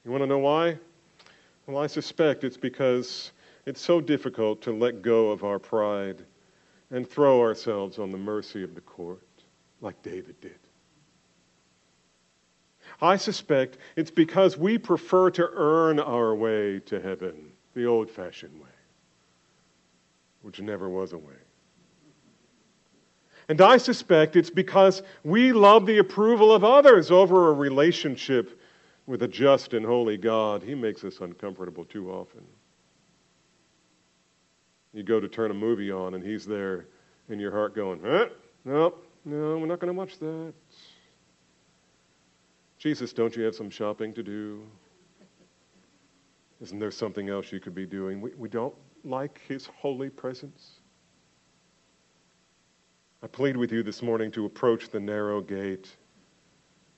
You 0.06 0.10
want 0.10 0.22
to 0.22 0.26
know 0.26 0.38
why? 0.38 0.78
Well, 1.66 1.76
I 1.76 1.86
suspect 1.86 2.44
it's 2.44 2.56
because 2.56 3.32
it's 3.66 3.80
so 3.80 4.00
difficult 4.00 4.62
to 4.62 4.72
let 4.72 5.02
go 5.02 5.30
of 5.30 5.44
our 5.44 5.58
pride 5.58 6.24
and 6.90 7.08
throw 7.08 7.40
ourselves 7.40 7.98
on 7.98 8.12
the 8.12 8.18
mercy 8.18 8.62
of 8.62 8.74
the 8.74 8.80
court 8.80 9.20
like 9.80 10.00
David 10.02 10.40
did. 10.40 10.58
I 13.02 13.16
suspect 13.16 13.78
it's 13.96 14.10
because 14.10 14.56
we 14.56 14.78
prefer 14.78 15.30
to 15.32 15.50
earn 15.52 16.00
our 16.00 16.34
way 16.34 16.80
to 16.86 17.00
heaven 17.00 17.52
the 17.74 17.84
old 17.84 18.10
fashioned 18.10 18.58
way 18.58 18.68
which 20.46 20.60
never 20.60 20.88
was 20.88 21.12
a 21.12 21.18
way. 21.18 21.34
And 23.48 23.60
I 23.60 23.78
suspect 23.78 24.36
it's 24.36 24.48
because 24.48 25.02
we 25.24 25.52
love 25.52 25.86
the 25.86 25.98
approval 25.98 26.52
of 26.52 26.62
others 26.62 27.10
over 27.10 27.48
a 27.48 27.52
relationship 27.52 28.60
with 29.06 29.24
a 29.24 29.28
just 29.28 29.74
and 29.74 29.84
holy 29.84 30.16
God. 30.16 30.62
He 30.62 30.76
makes 30.76 31.02
us 31.02 31.18
uncomfortable 31.20 31.84
too 31.84 32.12
often. 32.12 32.44
You 34.96 35.02
go 35.02 35.20
to 35.20 35.28
turn 35.28 35.50
a 35.50 35.54
movie 35.54 35.92
on, 35.92 36.14
and 36.14 36.24
He's 36.24 36.46
there 36.46 36.86
in 37.28 37.38
your 37.38 37.52
heart 37.52 37.74
going, 37.74 38.00
huh? 38.02 38.28
No, 38.64 38.94
no, 39.26 39.58
we're 39.58 39.66
not 39.66 39.78
going 39.78 39.92
to 39.92 39.98
watch 39.98 40.18
that. 40.20 40.54
Jesus, 42.78 43.12
don't 43.12 43.36
you 43.36 43.42
have 43.42 43.54
some 43.54 43.68
shopping 43.68 44.14
to 44.14 44.22
do? 44.22 44.62
Isn't 46.62 46.78
there 46.78 46.90
something 46.90 47.28
else 47.28 47.52
you 47.52 47.60
could 47.60 47.74
be 47.74 47.84
doing? 47.84 48.22
We, 48.22 48.30
we 48.38 48.48
don't 48.48 48.74
like 49.04 49.42
his 49.46 49.66
holy 49.66 50.08
presence? 50.08 50.76
I 53.22 53.26
plead 53.26 53.58
with 53.58 53.72
you 53.72 53.82
this 53.82 54.00
morning 54.00 54.30
to 54.30 54.46
approach 54.46 54.88
the 54.88 55.00
narrow 55.00 55.42
gate 55.42 55.94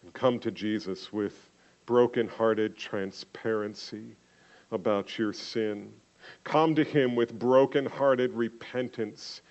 and 0.03 0.13
come 0.13 0.39
to 0.39 0.53
Jesus 0.53 1.13
with 1.13 1.51
broken-hearted 1.85 2.77
transparency 2.77 4.15
about 4.71 5.19
your 5.19 5.33
sin. 5.33 5.93
Come 6.45 6.75
to 6.75 6.85
him 6.85 7.15
with 7.15 7.39
broken-hearted 7.39 8.33
repentance 8.33 9.43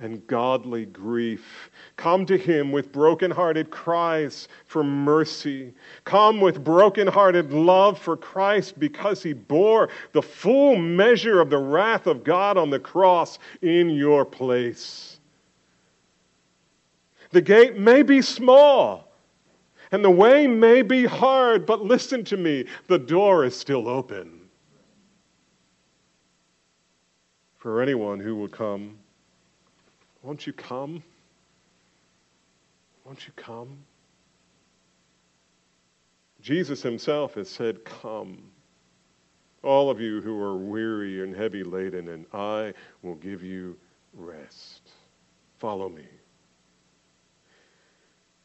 and 0.00 0.26
godly 0.26 0.86
grief. 0.86 1.70
Come 1.96 2.26
to 2.26 2.36
him 2.36 2.72
with 2.72 2.92
broken-hearted 2.92 3.70
cries 3.70 4.48
for 4.66 4.82
mercy. 4.82 5.72
Come 6.04 6.40
with 6.40 6.64
broken-hearted 6.64 7.52
love 7.52 7.98
for 7.98 8.16
Christ 8.16 8.78
because 8.78 9.22
he 9.22 9.32
bore 9.32 9.88
the 10.12 10.22
full 10.22 10.76
measure 10.76 11.40
of 11.40 11.50
the 11.50 11.58
wrath 11.58 12.06
of 12.06 12.24
God 12.24 12.56
on 12.56 12.70
the 12.70 12.80
cross 12.80 13.38
in 13.62 13.90
your 13.90 14.24
place. 14.24 15.20
The 17.30 17.42
gate 17.42 17.76
may 17.78 18.02
be 18.02 18.20
small 18.20 19.12
and 19.92 20.04
the 20.04 20.10
way 20.10 20.46
may 20.46 20.82
be 20.82 21.04
hard, 21.04 21.66
but 21.66 21.82
listen 21.82 22.24
to 22.24 22.36
me, 22.36 22.66
the 22.88 22.98
door 22.98 23.44
is 23.44 23.56
still 23.56 23.88
open 23.88 24.43
for 27.64 27.80
anyone 27.80 28.20
who 28.20 28.36
will 28.36 28.46
come. 28.46 28.98
Won't 30.22 30.46
you 30.46 30.52
come? 30.52 31.02
Won't 33.06 33.26
you 33.26 33.32
come? 33.36 33.78
Jesus 36.42 36.82
himself 36.82 37.36
has 37.36 37.48
said, 37.48 37.82
Come, 37.86 38.50
all 39.62 39.88
of 39.88 39.98
you 39.98 40.20
who 40.20 40.38
are 40.42 40.58
weary 40.58 41.22
and 41.22 41.34
heavy 41.34 41.64
laden, 41.64 42.08
and 42.08 42.26
I 42.34 42.74
will 43.00 43.14
give 43.14 43.42
you 43.42 43.78
rest. 44.12 44.90
Follow 45.58 45.88
me. 45.88 46.04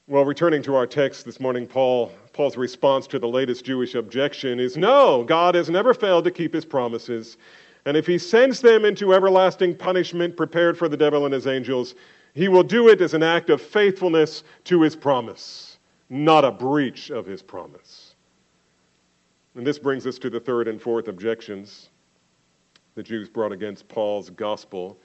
Well, 0.07 0.23
returning 0.23 0.63
to 0.63 0.75
our 0.75 0.87
text 0.87 1.25
this 1.25 1.41
morning, 1.41 1.67
Paul, 1.67 2.13
Paul's 2.31 2.55
response 2.55 3.05
to 3.07 3.19
the 3.19 3.27
latest 3.27 3.65
Jewish 3.65 3.95
objection 3.95 4.61
is 4.61 4.77
no, 4.77 5.25
God 5.25 5.55
has 5.55 5.69
never 5.69 5.93
failed 5.93 6.23
to 6.23 6.31
keep 6.31 6.53
his 6.53 6.63
promises. 6.63 7.35
And 7.89 7.97
if 7.97 8.05
he 8.05 8.19
sends 8.19 8.61
them 8.61 8.85
into 8.85 9.15
everlasting 9.15 9.75
punishment 9.75 10.37
prepared 10.37 10.77
for 10.77 10.87
the 10.87 10.95
devil 10.95 11.25
and 11.25 11.33
his 11.33 11.47
angels, 11.47 11.95
he 12.35 12.47
will 12.47 12.61
do 12.61 12.87
it 12.87 13.01
as 13.01 13.15
an 13.15 13.23
act 13.23 13.49
of 13.49 13.59
faithfulness 13.59 14.43
to 14.65 14.83
his 14.83 14.95
promise, 14.95 15.79
not 16.07 16.45
a 16.45 16.51
breach 16.51 17.09
of 17.09 17.25
his 17.25 17.41
promise. 17.41 18.13
And 19.55 19.65
this 19.65 19.79
brings 19.79 20.05
us 20.05 20.19
to 20.19 20.29
the 20.29 20.39
third 20.39 20.67
and 20.67 20.79
fourth 20.79 21.07
objections 21.07 21.89
the 22.93 23.01
Jews 23.01 23.27
brought 23.27 23.51
against 23.51 23.87
Paul's 23.87 24.29
gospel. 24.29 24.99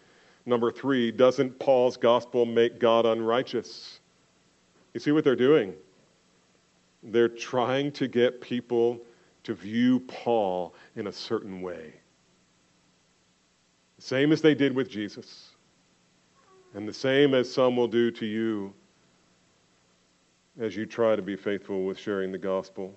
Number 0.44 0.70
three, 0.70 1.10
doesn't 1.10 1.58
Paul's 1.58 1.96
gospel 1.96 2.44
make 2.44 2.78
God 2.78 3.06
unrighteous? 3.06 4.00
You 4.92 5.00
see 5.00 5.10
what 5.10 5.24
they're 5.24 5.34
doing? 5.34 5.72
They're 7.02 7.30
trying 7.30 7.92
to 7.92 8.08
get 8.08 8.42
people 8.42 9.00
to 9.44 9.54
view 9.54 10.00
Paul 10.00 10.74
in 10.96 11.06
a 11.06 11.12
certain 11.12 11.62
way. 11.62 11.94
Same 14.04 14.32
as 14.32 14.42
they 14.42 14.54
did 14.54 14.76
with 14.76 14.90
Jesus, 14.90 15.52
and 16.74 16.86
the 16.86 16.92
same 16.92 17.32
as 17.32 17.50
some 17.50 17.74
will 17.74 17.88
do 17.88 18.10
to 18.10 18.26
you 18.26 18.74
as 20.60 20.76
you 20.76 20.84
try 20.84 21.16
to 21.16 21.22
be 21.22 21.36
faithful 21.36 21.86
with 21.86 21.98
sharing 21.98 22.30
the 22.30 22.36
gospel. 22.36 22.94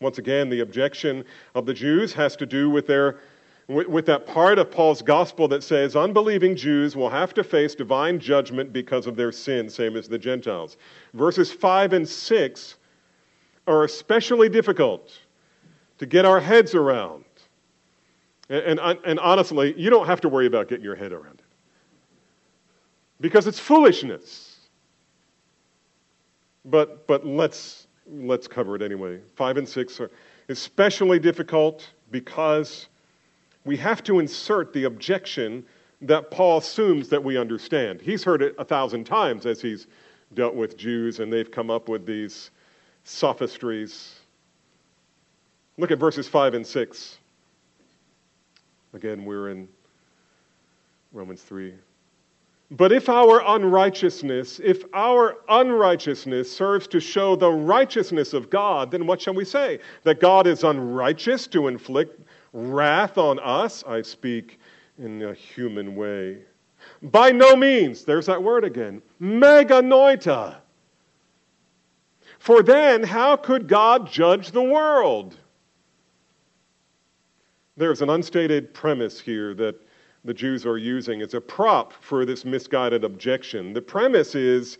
Once 0.00 0.18
again, 0.18 0.48
the 0.48 0.60
objection 0.60 1.24
of 1.56 1.66
the 1.66 1.74
Jews 1.74 2.12
has 2.12 2.36
to 2.36 2.46
do 2.46 2.70
with 2.70 2.86
their 2.86 3.18
with, 3.66 3.88
with, 3.88 4.06
that 4.06 4.24
part 4.24 4.60
of 4.60 4.70
Paul's 4.70 5.02
gospel 5.02 5.48
that 5.48 5.64
says 5.64 5.96
unbelieving 5.96 6.54
Jews 6.54 6.94
will 6.94 7.10
have 7.10 7.34
to 7.34 7.42
face 7.42 7.74
divine 7.74 8.20
judgment 8.20 8.72
because 8.72 9.08
of 9.08 9.16
their 9.16 9.32
sin, 9.32 9.68
same 9.68 9.96
as 9.96 10.06
the 10.06 10.16
Gentiles. 10.16 10.76
Verses 11.12 11.50
5 11.50 11.92
and 11.92 12.08
6 12.08 12.76
are 13.66 13.82
especially 13.82 14.48
difficult 14.48 15.10
to 15.98 16.06
get 16.06 16.24
our 16.24 16.38
heads 16.38 16.76
around. 16.76 17.24
And, 18.48 18.78
and, 18.78 18.98
and 19.04 19.18
honestly, 19.20 19.74
you 19.76 19.90
don't 19.90 20.06
have 20.06 20.20
to 20.22 20.28
worry 20.28 20.46
about 20.46 20.68
getting 20.68 20.84
your 20.84 20.94
head 20.94 21.12
around 21.12 21.40
it 21.40 21.44
because 23.20 23.46
it's 23.46 23.58
foolishness. 23.58 24.56
But, 26.64 27.06
but 27.06 27.26
let's, 27.26 27.86
let's 28.08 28.48
cover 28.48 28.76
it 28.76 28.82
anyway. 28.82 29.20
5 29.36 29.56
and 29.56 29.68
6 29.68 30.00
are 30.00 30.10
especially 30.48 31.18
difficult 31.18 31.88
because 32.10 32.86
we 33.64 33.76
have 33.76 34.02
to 34.04 34.20
insert 34.20 34.72
the 34.72 34.84
objection 34.84 35.64
that 36.02 36.30
Paul 36.30 36.58
assumes 36.58 37.08
that 37.08 37.22
we 37.22 37.36
understand. 37.36 38.00
He's 38.00 38.22
heard 38.22 38.42
it 38.42 38.54
a 38.58 38.64
thousand 38.64 39.04
times 39.04 39.46
as 39.46 39.60
he's 39.60 39.86
dealt 40.34 40.54
with 40.54 40.76
Jews, 40.76 41.20
and 41.20 41.32
they've 41.32 41.50
come 41.50 41.70
up 41.70 41.88
with 41.88 42.04
these 42.04 42.50
sophistries. 43.04 44.16
Look 45.78 45.90
at 45.90 45.98
verses 45.98 46.28
5 46.28 46.54
and 46.54 46.66
6. 46.66 47.18
Again, 48.96 49.26
we're 49.26 49.50
in 49.50 49.68
Romans 51.12 51.42
3. 51.42 51.74
But 52.70 52.92
if 52.92 53.10
our 53.10 53.42
unrighteousness, 53.46 54.58
if 54.64 54.84
our 54.94 55.36
unrighteousness 55.50 56.50
serves 56.50 56.88
to 56.88 56.98
show 56.98 57.36
the 57.36 57.50
righteousness 57.50 58.32
of 58.32 58.48
God, 58.48 58.90
then 58.90 59.06
what 59.06 59.20
shall 59.20 59.34
we 59.34 59.44
say? 59.44 59.80
That 60.04 60.18
God 60.18 60.46
is 60.46 60.64
unrighteous 60.64 61.46
to 61.48 61.68
inflict 61.68 62.26
wrath 62.54 63.18
on 63.18 63.38
us? 63.40 63.84
I 63.86 64.00
speak 64.00 64.60
in 64.98 65.22
a 65.22 65.34
human 65.34 65.94
way. 65.94 66.38
By 67.02 67.32
no 67.32 67.54
means, 67.54 68.02
there's 68.02 68.24
that 68.26 68.42
word 68.42 68.64
again, 68.64 69.02
me 69.20 69.64
genoito. 69.64 70.56
For 72.38 72.62
then, 72.62 73.02
how 73.02 73.36
could 73.36 73.68
God 73.68 74.10
judge 74.10 74.52
the 74.52 74.62
world? 74.62 75.36
There's 77.76 78.02
an 78.02 78.10
unstated 78.10 78.72
premise 78.72 79.20
here 79.20 79.54
that 79.54 79.76
the 80.24 80.34
Jews 80.34 80.66
are 80.66 80.78
using 80.78 81.22
as 81.22 81.34
a 81.34 81.40
prop 81.40 81.92
for 82.00 82.24
this 82.24 82.44
misguided 82.44 83.04
objection. 83.04 83.72
The 83.72 83.82
premise 83.82 84.34
is 84.34 84.78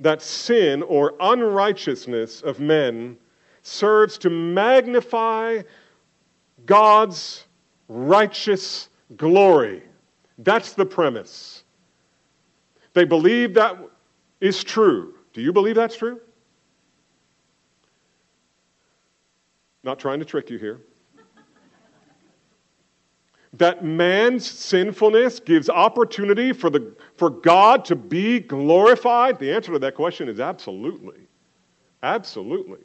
that 0.00 0.22
sin 0.22 0.82
or 0.82 1.14
unrighteousness 1.20 2.42
of 2.42 2.58
men 2.58 3.16
serves 3.62 4.16
to 4.18 4.30
magnify 4.30 5.62
God's 6.66 7.44
righteous 7.88 8.88
glory. 9.16 9.82
That's 10.38 10.72
the 10.72 10.86
premise. 10.86 11.64
They 12.94 13.04
believe 13.04 13.54
that 13.54 13.78
is 14.40 14.64
true. 14.64 15.14
Do 15.32 15.42
you 15.42 15.52
believe 15.52 15.74
that's 15.74 15.96
true? 15.96 16.20
Not 19.84 19.98
trying 19.98 20.18
to 20.18 20.24
trick 20.24 20.50
you 20.50 20.58
here. 20.58 20.80
That 23.58 23.84
man's 23.84 24.48
sinfulness 24.48 25.40
gives 25.40 25.68
opportunity 25.68 26.52
for, 26.52 26.70
the, 26.70 26.94
for 27.16 27.30
God 27.30 27.84
to 27.86 27.96
be 27.96 28.40
glorified? 28.40 29.38
The 29.38 29.52
answer 29.52 29.72
to 29.72 29.78
that 29.78 29.94
question 29.94 30.28
is 30.28 30.40
absolutely. 30.40 31.20
Absolutely. 32.02 32.78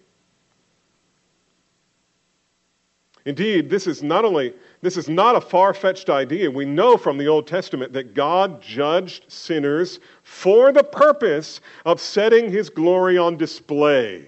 Indeed, 3.26 3.70
this 3.70 3.88
is 3.88 4.04
not 4.04 4.26
only 4.26 4.54
this 4.82 4.98
is 4.98 5.08
not 5.08 5.38
a 5.38 5.42
far-fetched 5.42 6.10
idea. 6.10 6.52
We 6.52 6.66
know 6.66 6.98
from 6.98 7.18
the 7.18 7.28
Old 7.28 7.48
Testament 7.48 7.94
that 7.94 8.14
God 8.14 8.62
judged 8.62 9.32
sinners 9.32 10.02
for 10.24 10.74
the 10.74 10.84
purpose 10.84 11.62
of 11.86 12.02
setting 12.02 12.52
his 12.52 12.70
glory 12.70 13.18
on 13.18 13.38
display. 13.38 14.28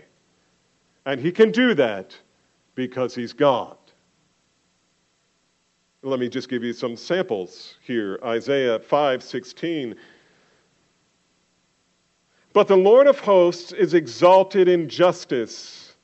And 1.06 1.20
he 1.20 1.34
can 1.34 1.52
do 1.52 1.74
that 1.74 2.18
because 2.76 3.14
he's 3.14 3.34
God. 3.34 3.76
Let 6.06 6.20
me 6.20 6.30
just 6.30 6.50
give 6.50 6.64
you 6.64 6.72
some 6.72 6.96
samples 6.96 7.78
here. 7.82 8.20
Isaiah 8.24 8.78
5:16 8.78 9.96
But 12.54 12.68
the 12.68 12.78
Lord 12.78 13.08
of 13.08 13.20
hosts 13.20 13.72
is 13.72 13.96
exalted 13.96 14.68
in 14.68 14.88
justice 14.88 15.96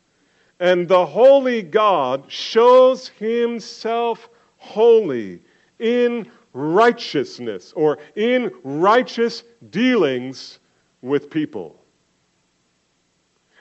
and 0.59 0.87
the 0.87 1.05
holy 1.05 1.61
God 1.61 2.31
shows 2.31 3.09
himself 3.09 4.27
holy 4.57 5.43
in 5.77 6.31
righteousness 6.53 7.71
or 7.73 7.99
in 8.15 8.51
righteous 8.63 9.43
dealings 9.69 10.57
with 11.03 11.29
people. 11.29 11.79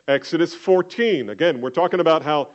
Exodus 0.08 0.54
14, 0.54 1.28
again, 1.28 1.60
we're 1.60 1.68
talking 1.68 2.00
about 2.00 2.22
how 2.22 2.48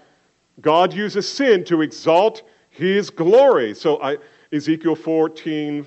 God 0.59 0.91
uses 0.91 1.29
sin 1.29 1.63
to 1.65 1.83
exalt 1.83 2.41
his 2.75 3.09
glory. 3.09 3.73
So 3.73 4.01
I, 4.01 4.17
Ezekiel 4.51 4.95
14, 4.95 5.85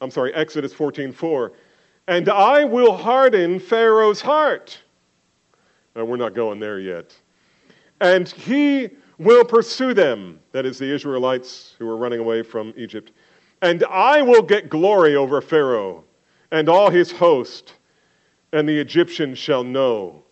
I'm 0.00 0.10
sorry, 0.10 0.34
Exodus 0.34 0.72
14, 0.72 1.12
4. 1.12 1.52
And 2.08 2.28
I 2.28 2.64
will 2.64 2.96
harden 2.96 3.58
Pharaoh's 3.58 4.20
heart. 4.20 4.78
Now, 5.96 6.04
we're 6.04 6.16
not 6.16 6.34
going 6.34 6.60
there 6.60 6.80
yet 6.80 7.14
and 8.00 8.28
he 8.28 8.90
will 9.18 9.44
pursue 9.44 9.94
them. 9.94 10.40
That 10.52 10.66
is, 10.66 10.78
the 10.78 10.92
Israelites 10.92 11.74
who 11.78 11.88
are 11.88 11.96
running 11.96 12.20
away 12.20 12.42
from 12.42 12.74
Egypt. 12.76 13.12
And 13.62 13.84
I 13.84 14.22
will 14.22 14.42
get 14.42 14.68
glory 14.68 15.16
over 15.16 15.40
Pharaoh 15.40 16.04
and 16.50 16.68
all 16.68 16.90
his 16.90 17.10
host, 17.10 17.74
and 18.52 18.68
the 18.68 18.78
Egyptians 18.78 19.38
shall 19.38 19.64
know 19.64 20.22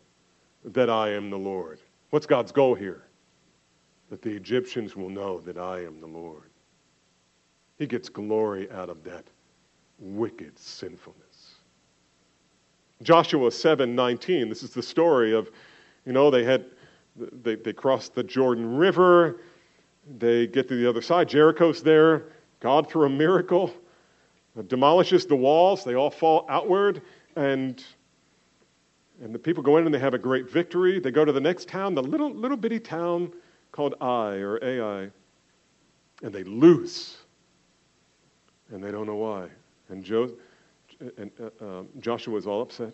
that 0.64 0.90
I 0.90 1.10
am 1.10 1.30
the 1.30 1.38
Lord. 1.38 1.80
What's 2.10 2.26
God's 2.26 2.52
goal 2.52 2.74
here? 2.74 3.04
That 4.12 4.20
the 4.20 4.36
Egyptians 4.36 4.94
will 4.94 5.08
know 5.08 5.40
that 5.40 5.56
I 5.56 5.86
am 5.86 5.98
the 5.98 6.06
Lord. 6.06 6.50
He 7.78 7.86
gets 7.86 8.10
glory 8.10 8.70
out 8.70 8.90
of 8.90 9.02
that 9.04 9.24
wicked 9.98 10.58
sinfulness. 10.58 11.54
Joshua 13.02 13.48
7:19, 13.48 14.50
this 14.50 14.62
is 14.62 14.74
the 14.74 14.82
story 14.82 15.32
of, 15.32 15.50
you 16.04 16.12
know, 16.12 16.30
they 16.30 16.44
had 16.44 16.66
they, 17.16 17.54
they 17.54 17.72
cross 17.72 18.10
the 18.10 18.22
Jordan 18.22 18.76
River. 18.76 19.40
They 20.18 20.46
get 20.46 20.68
to 20.68 20.76
the 20.76 20.86
other 20.86 21.00
side. 21.00 21.26
Jericho's 21.30 21.82
there. 21.82 22.24
God, 22.60 22.90
through 22.90 23.06
a 23.06 23.08
miracle, 23.08 23.72
demolishes 24.66 25.24
the 25.24 25.36
walls. 25.36 25.84
They 25.84 25.94
all 25.94 26.10
fall 26.10 26.44
outward. 26.50 27.00
And, 27.36 27.82
and 29.22 29.34
the 29.34 29.38
people 29.38 29.62
go 29.62 29.78
in 29.78 29.86
and 29.86 29.94
they 29.94 29.98
have 29.98 30.12
a 30.12 30.18
great 30.18 30.50
victory. 30.50 31.00
They 31.00 31.10
go 31.10 31.24
to 31.24 31.32
the 31.32 31.40
next 31.40 31.66
town, 31.66 31.94
the 31.94 32.02
little, 32.02 32.30
little 32.30 32.58
bitty 32.58 32.78
town 32.78 33.32
called 33.72 33.94
I 34.00 34.34
or 34.36 34.62
Ai. 34.62 35.10
And 36.22 36.32
they 36.32 36.44
lose. 36.44 37.16
And 38.70 38.82
they 38.82 38.90
don't 38.90 39.06
know 39.06 39.16
why. 39.16 39.48
And, 39.88 40.04
jo- 40.04 40.32
and 41.16 41.30
uh, 41.40 41.64
uh, 41.64 41.82
Joshua 41.98 42.36
is 42.36 42.46
all 42.46 42.62
upset. 42.62 42.92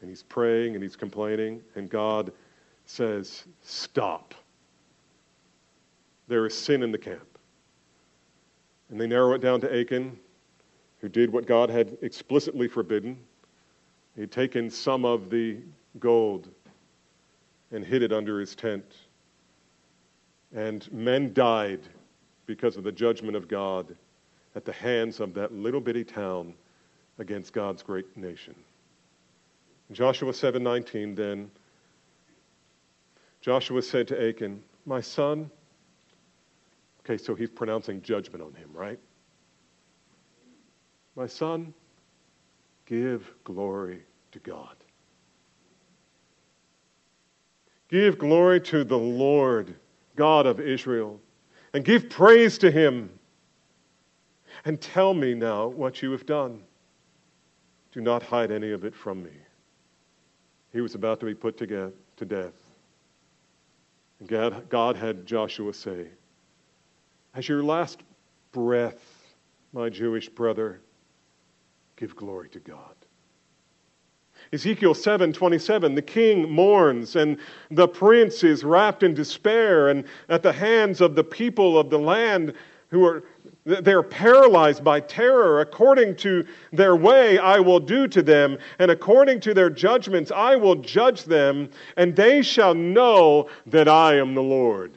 And 0.00 0.08
he's 0.08 0.22
praying 0.22 0.74
and 0.74 0.82
he's 0.82 0.96
complaining. 0.96 1.60
And 1.74 1.90
God 1.90 2.32
says, 2.86 3.44
Stop. 3.62 4.34
There 6.28 6.46
is 6.46 6.56
sin 6.56 6.82
in 6.82 6.92
the 6.92 6.98
camp. 6.98 7.38
And 8.88 9.00
they 9.00 9.06
narrow 9.06 9.34
it 9.34 9.40
down 9.40 9.60
to 9.60 9.80
Achan, 9.80 10.18
who 11.00 11.08
did 11.08 11.32
what 11.32 11.46
God 11.46 11.70
had 11.70 11.96
explicitly 12.02 12.68
forbidden. 12.68 13.18
He'd 14.16 14.30
taken 14.30 14.70
some 14.70 15.04
of 15.04 15.30
the 15.30 15.58
gold 15.98 16.48
and 17.72 17.84
hid 17.84 18.02
it 18.02 18.12
under 18.12 18.40
his 18.40 18.54
tent. 18.54 18.84
And 20.54 20.90
men 20.92 21.32
died 21.32 21.80
because 22.46 22.76
of 22.76 22.84
the 22.84 22.92
judgment 22.92 23.36
of 23.36 23.48
God 23.48 23.96
at 24.54 24.64
the 24.64 24.72
hands 24.72 25.20
of 25.20 25.34
that 25.34 25.52
little 25.52 25.80
bitty 25.80 26.04
town 26.04 26.54
against 27.18 27.52
God's 27.52 27.82
great 27.82 28.16
nation. 28.16 28.54
Joshua 29.92 30.32
7:19 30.32 31.14
then 31.14 31.50
Joshua 33.40 33.80
said 33.80 34.06
to 34.08 34.28
Achan, 34.28 34.62
My 34.84 35.00
son, 35.00 35.50
okay, 37.00 37.16
so 37.16 37.34
he's 37.34 37.48
pronouncing 37.48 38.02
judgment 38.02 38.42
on 38.44 38.52
him, 38.54 38.68
right? 38.72 38.98
My 41.16 41.26
son, 41.26 41.72
give 42.86 43.32
glory 43.44 44.02
to 44.32 44.38
God. 44.40 44.76
Give 47.88 48.18
glory 48.18 48.60
to 48.60 48.84
the 48.84 48.98
Lord, 48.98 49.74
God 50.16 50.46
of 50.46 50.60
Israel, 50.60 51.20
and 51.72 51.84
give 51.84 52.10
praise 52.10 52.58
to 52.58 52.70
him. 52.70 53.10
And 54.64 54.80
tell 54.80 55.14
me 55.14 55.34
now 55.34 55.68
what 55.68 56.02
you 56.02 56.10
have 56.12 56.26
done. 56.26 56.62
Do 57.92 58.00
not 58.00 58.22
hide 58.22 58.50
any 58.50 58.70
of 58.72 58.84
it 58.84 58.94
from 58.94 59.22
me. 59.22 59.30
He 60.72 60.80
was 60.80 60.94
about 60.94 61.20
to 61.20 61.26
be 61.26 61.34
put 61.34 61.56
to 61.58 61.66
death. 62.24 62.52
And 64.20 64.28
God, 64.28 64.68
God 64.68 64.96
had 64.96 65.26
Joshua 65.26 65.72
say, 65.72 66.06
As 67.34 67.48
your 67.48 67.64
last 67.64 68.02
breath, 68.52 69.02
my 69.72 69.88
Jewish 69.88 70.28
brother, 70.28 70.80
give 71.96 72.14
glory 72.14 72.48
to 72.50 72.60
God. 72.60 72.94
Ezekiel 74.52 74.94
7:27 74.94 75.94
the 75.94 76.02
king 76.02 76.50
mourns 76.50 77.14
and 77.14 77.38
the 77.70 77.86
prince 77.86 78.42
is 78.42 78.64
wrapped 78.64 79.04
in 79.04 79.14
despair 79.14 79.88
and 79.88 80.04
at 80.28 80.42
the 80.42 80.52
hands 80.52 81.00
of 81.00 81.14
the 81.14 81.22
people 81.22 81.78
of 81.78 81.88
the 81.88 81.98
land 81.98 82.54
who 82.88 83.04
are 83.04 83.22
they're 83.64 84.02
paralyzed 84.02 84.82
by 84.82 84.98
terror. 84.98 85.60
According 85.60 86.16
to 86.16 86.44
their 86.72 86.96
way 86.96 87.38
I 87.38 87.60
will 87.60 87.78
do 87.78 88.08
to 88.08 88.22
them 88.22 88.58
and 88.80 88.90
according 88.90 89.40
to 89.40 89.54
their 89.54 89.70
judgments 89.70 90.32
I 90.32 90.56
will 90.56 90.76
judge 90.76 91.24
them 91.24 91.70
and 91.96 92.16
they 92.16 92.42
shall 92.42 92.74
know 92.74 93.48
that 93.66 93.86
I 93.86 94.16
am 94.16 94.34
the 94.34 94.42
Lord. 94.42 94.92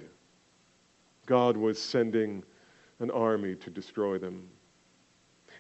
God 1.28 1.58
was 1.58 1.80
sending 1.80 2.44
an 3.00 3.12
army 3.12 3.56
to 3.56 3.70
destroy 3.70 4.18
them 4.18 4.50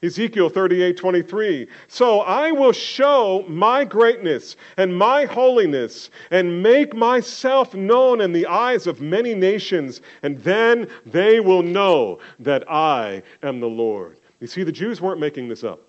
Ezekiel 0.03 0.49
38 0.49 0.97
23. 0.97 1.67
So 1.87 2.19
I 2.19 2.51
will 2.51 2.73
show 2.73 3.45
my 3.47 3.85
greatness 3.85 4.57
and 4.77 4.95
my 4.95 5.25
holiness 5.25 6.09
and 6.29 6.61
make 6.61 6.93
myself 6.93 7.73
known 7.73 8.19
in 8.19 8.33
the 8.33 8.45
eyes 8.45 8.85
of 8.85 8.99
many 8.99 9.33
nations, 9.33 10.01
and 10.21 10.37
then 10.39 10.89
they 11.05 11.39
will 11.39 11.63
know 11.63 12.19
that 12.39 12.69
I 12.69 13.23
am 13.41 13.61
the 13.61 13.67
Lord. 13.67 14.17
You 14.41 14.47
see, 14.47 14.63
the 14.63 14.71
Jews 14.73 14.99
weren't 14.99 15.21
making 15.21 15.47
this 15.47 15.63
up. 15.63 15.79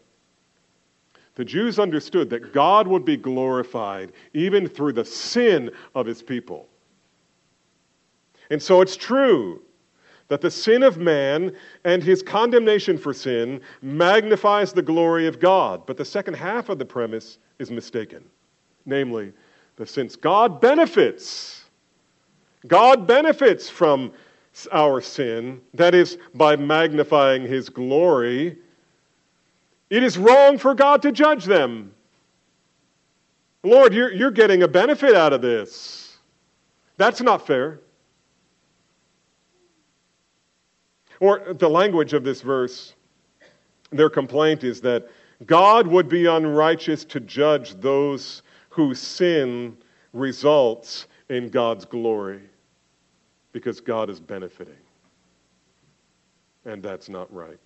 The 1.34 1.44
Jews 1.44 1.80
understood 1.80 2.30
that 2.30 2.52
God 2.52 2.86
would 2.86 3.04
be 3.04 3.16
glorified 3.16 4.12
even 4.34 4.68
through 4.68 4.92
the 4.92 5.04
sin 5.04 5.72
of 5.96 6.06
his 6.06 6.22
people. 6.22 6.68
And 8.50 8.62
so 8.62 8.80
it's 8.80 8.96
true 8.96 9.63
that 10.28 10.40
the 10.40 10.50
sin 10.50 10.82
of 10.82 10.98
man 10.98 11.54
and 11.84 12.02
his 12.02 12.22
condemnation 12.22 12.96
for 12.96 13.12
sin 13.12 13.60
magnifies 13.82 14.72
the 14.72 14.82
glory 14.82 15.26
of 15.26 15.38
God. 15.38 15.84
But 15.86 15.96
the 15.96 16.04
second 16.04 16.34
half 16.34 16.68
of 16.68 16.78
the 16.78 16.84
premise 16.84 17.38
is 17.58 17.70
mistaken. 17.70 18.24
Namely, 18.86 19.32
that 19.76 19.88
since 19.88 20.16
God 20.16 20.60
benefits, 20.60 21.64
God 22.66 23.06
benefits 23.06 23.68
from 23.68 24.12
our 24.72 25.00
sin, 25.00 25.60
that 25.74 25.94
is, 25.94 26.18
by 26.34 26.56
magnifying 26.56 27.42
his 27.42 27.68
glory, 27.68 28.56
it 29.90 30.02
is 30.02 30.16
wrong 30.16 30.58
for 30.58 30.74
God 30.74 31.02
to 31.02 31.12
judge 31.12 31.44
them. 31.44 31.92
Lord, 33.62 33.94
you're, 33.94 34.12
you're 34.12 34.30
getting 34.30 34.62
a 34.62 34.68
benefit 34.68 35.14
out 35.14 35.32
of 35.32 35.42
this. 35.42 36.18
That's 36.96 37.20
not 37.20 37.46
fair. 37.46 37.80
Or 41.20 41.54
the 41.54 41.68
language 41.68 42.12
of 42.12 42.24
this 42.24 42.40
verse, 42.40 42.94
their 43.90 44.10
complaint 44.10 44.64
is 44.64 44.80
that 44.82 45.08
God 45.46 45.86
would 45.86 46.08
be 46.08 46.26
unrighteous 46.26 47.04
to 47.06 47.20
judge 47.20 47.74
those 47.74 48.42
whose 48.70 49.00
sin 49.00 49.76
results 50.12 51.06
in 51.28 51.48
God's 51.48 51.84
glory 51.84 52.40
because 53.52 53.80
God 53.80 54.10
is 54.10 54.20
benefiting. 54.20 54.74
And 56.64 56.82
that's 56.82 57.08
not 57.08 57.32
right. 57.32 57.58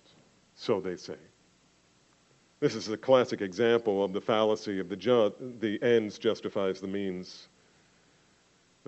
So 0.55 0.79
they 0.79 0.95
say. 0.95 1.15
This 2.59 2.75
is 2.75 2.89
a 2.89 2.97
classic 2.97 3.41
example 3.41 4.03
of 4.03 4.13
the 4.13 4.21
fallacy 4.21 4.79
of 4.79 4.89
the, 4.89 4.95
ju- 4.95 5.33
the 5.59 5.81
ends 5.81 6.17
justifies 6.17 6.81
the 6.81 6.87
means. 6.87 7.48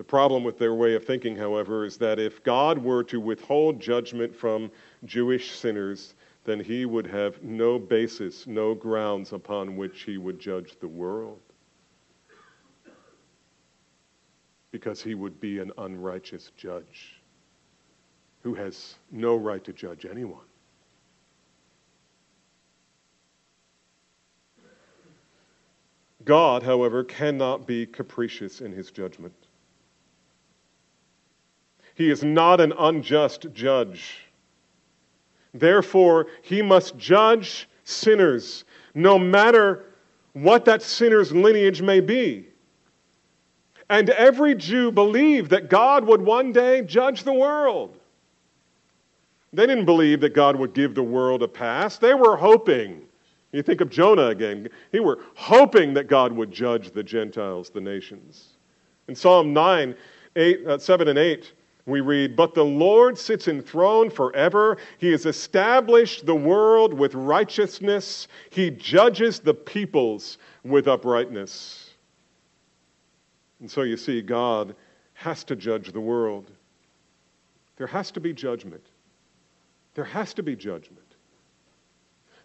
The 0.02 0.06
problem 0.06 0.42
with 0.42 0.58
their 0.58 0.74
way 0.74 0.96
of 0.96 1.04
thinking, 1.04 1.36
however, 1.36 1.84
is 1.84 1.96
that 1.98 2.18
if 2.18 2.42
God 2.42 2.76
were 2.76 3.04
to 3.04 3.20
withhold 3.20 3.78
judgment 3.78 4.34
from 4.34 4.68
Jewish 5.04 5.52
sinners, 5.52 6.14
then 6.42 6.58
he 6.58 6.86
would 6.86 7.06
have 7.06 7.40
no 7.44 7.78
basis, 7.78 8.48
no 8.48 8.74
grounds 8.74 9.32
upon 9.32 9.76
which 9.76 10.02
he 10.02 10.18
would 10.18 10.40
judge 10.40 10.74
the 10.80 10.88
world. 10.88 11.38
Because 14.72 15.00
he 15.00 15.14
would 15.14 15.40
be 15.40 15.60
an 15.60 15.70
unrighteous 15.78 16.50
judge 16.56 17.22
who 18.42 18.54
has 18.54 18.96
no 19.12 19.36
right 19.36 19.62
to 19.62 19.72
judge 19.72 20.04
anyone. 20.04 20.48
God, 26.24 26.64
however, 26.64 27.04
cannot 27.04 27.68
be 27.68 27.86
capricious 27.86 28.60
in 28.60 28.72
his 28.72 28.90
judgment. 28.90 29.32
He 32.02 32.10
is 32.10 32.24
not 32.24 32.60
an 32.60 32.72
unjust 32.76 33.46
judge. 33.52 34.26
Therefore, 35.54 36.26
he 36.42 36.60
must 36.60 36.98
judge 36.98 37.68
sinners, 37.84 38.64
no 38.92 39.20
matter 39.20 39.84
what 40.32 40.64
that 40.64 40.82
sinner's 40.82 41.30
lineage 41.30 41.80
may 41.80 42.00
be. 42.00 42.48
And 43.88 44.10
every 44.10 44.56
Jew 44.56 44.90
believed 44.90 45.50
that 45.50 45.70
God 45.70 46.04
would 46.04 46.20
one 46.20 46.50
day 46.50 46.82
judge 46.82 47.22
the 47.22 47.32
world. 47.32 47.96
They 49.52 49.68
didn't 49.68 49.84
believe 49.84 50.20
that 50.22 50.34
God 50.34 50.56
would 50.56 50.74
give 50.74 50.96
the 50.96 51.04
world 51.04 51.44
a 51.44 51.48
pass. 51.48 51.98
They 51.98 52.14
were 52.14 52.36
hoping. 52.36 53.02
You 53.52 53.62
think 53.62 53.80
of 53.80 53.90
Jonah 53.90 54.26
again. 54.26 54.68
He 54.90 54.98
were 54.98 55.20
hoping 55.36 55.94
that 55.94 56.08
God 56.08 56.32
would 56.32 56.50
judge 56.50 56.90
the 56.90 57.04
Gentiles, 57.04 57.70
the 57.70 57.80
nations. 57.80 58.54
In 59.06 59.14
Psalm 59.14 59.52
9, 59.52 59.94
8, 60.34 60.66
uh, 60.66 60.78
7 60.78 61.06
and 61.06 61.16
8, 61.16 61.52
we 61.86 62.00
read, 62.00 62.36
But 62.36 62.54
the 62.54 62.64
Lord 62.64 63.18
sits 63.18 63.48
enthroned 63.48 64.12
forever. 64.12 64.76
He 64.98 65.10
has 65.10 65.26
established 65.26 66.26
the 66.26 66.34
world 66.34 66.94
with 66.94 67.14
righteousness. 67.14 68.28
He 68.50 68.70
judges 68.70 69.40
the 69.40 69.54
peoples 69.54 70.38
with 70.64 70.86
uprightness. 70.86 71.90
And 73.60 73.70
so 73.70 73.82
you 73.82 73.96
see, 73.96 74.22
God 74.22 74.76
has 75.14 75.44
to 75.44 75.56
judge 75.56 75.92
the 75.92 76.00
world. 76.00 76.50
There 77.76 77.86
has 77.86 78.10
to 78.12 78.20
be 78.20 78.32
judgment. 78.32 78.86
There 79.94 80.04
has 80.04 80.34
to 80.34 80.42
be 80.42 80.54
judgment. 80.54 81.00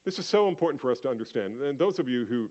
This 0.04 0.20
is 0.20 0.26
so 0.26 0.48
important 0.48 0.82
for 0.82 0.90
us 0.90 1.00
to 1.02 1.10
understand. 1.10 1.62
And 1.62 1.78
those 1.78 2.00
of 2.00 2.08
you 2.08 2.26
who 2.26 2.50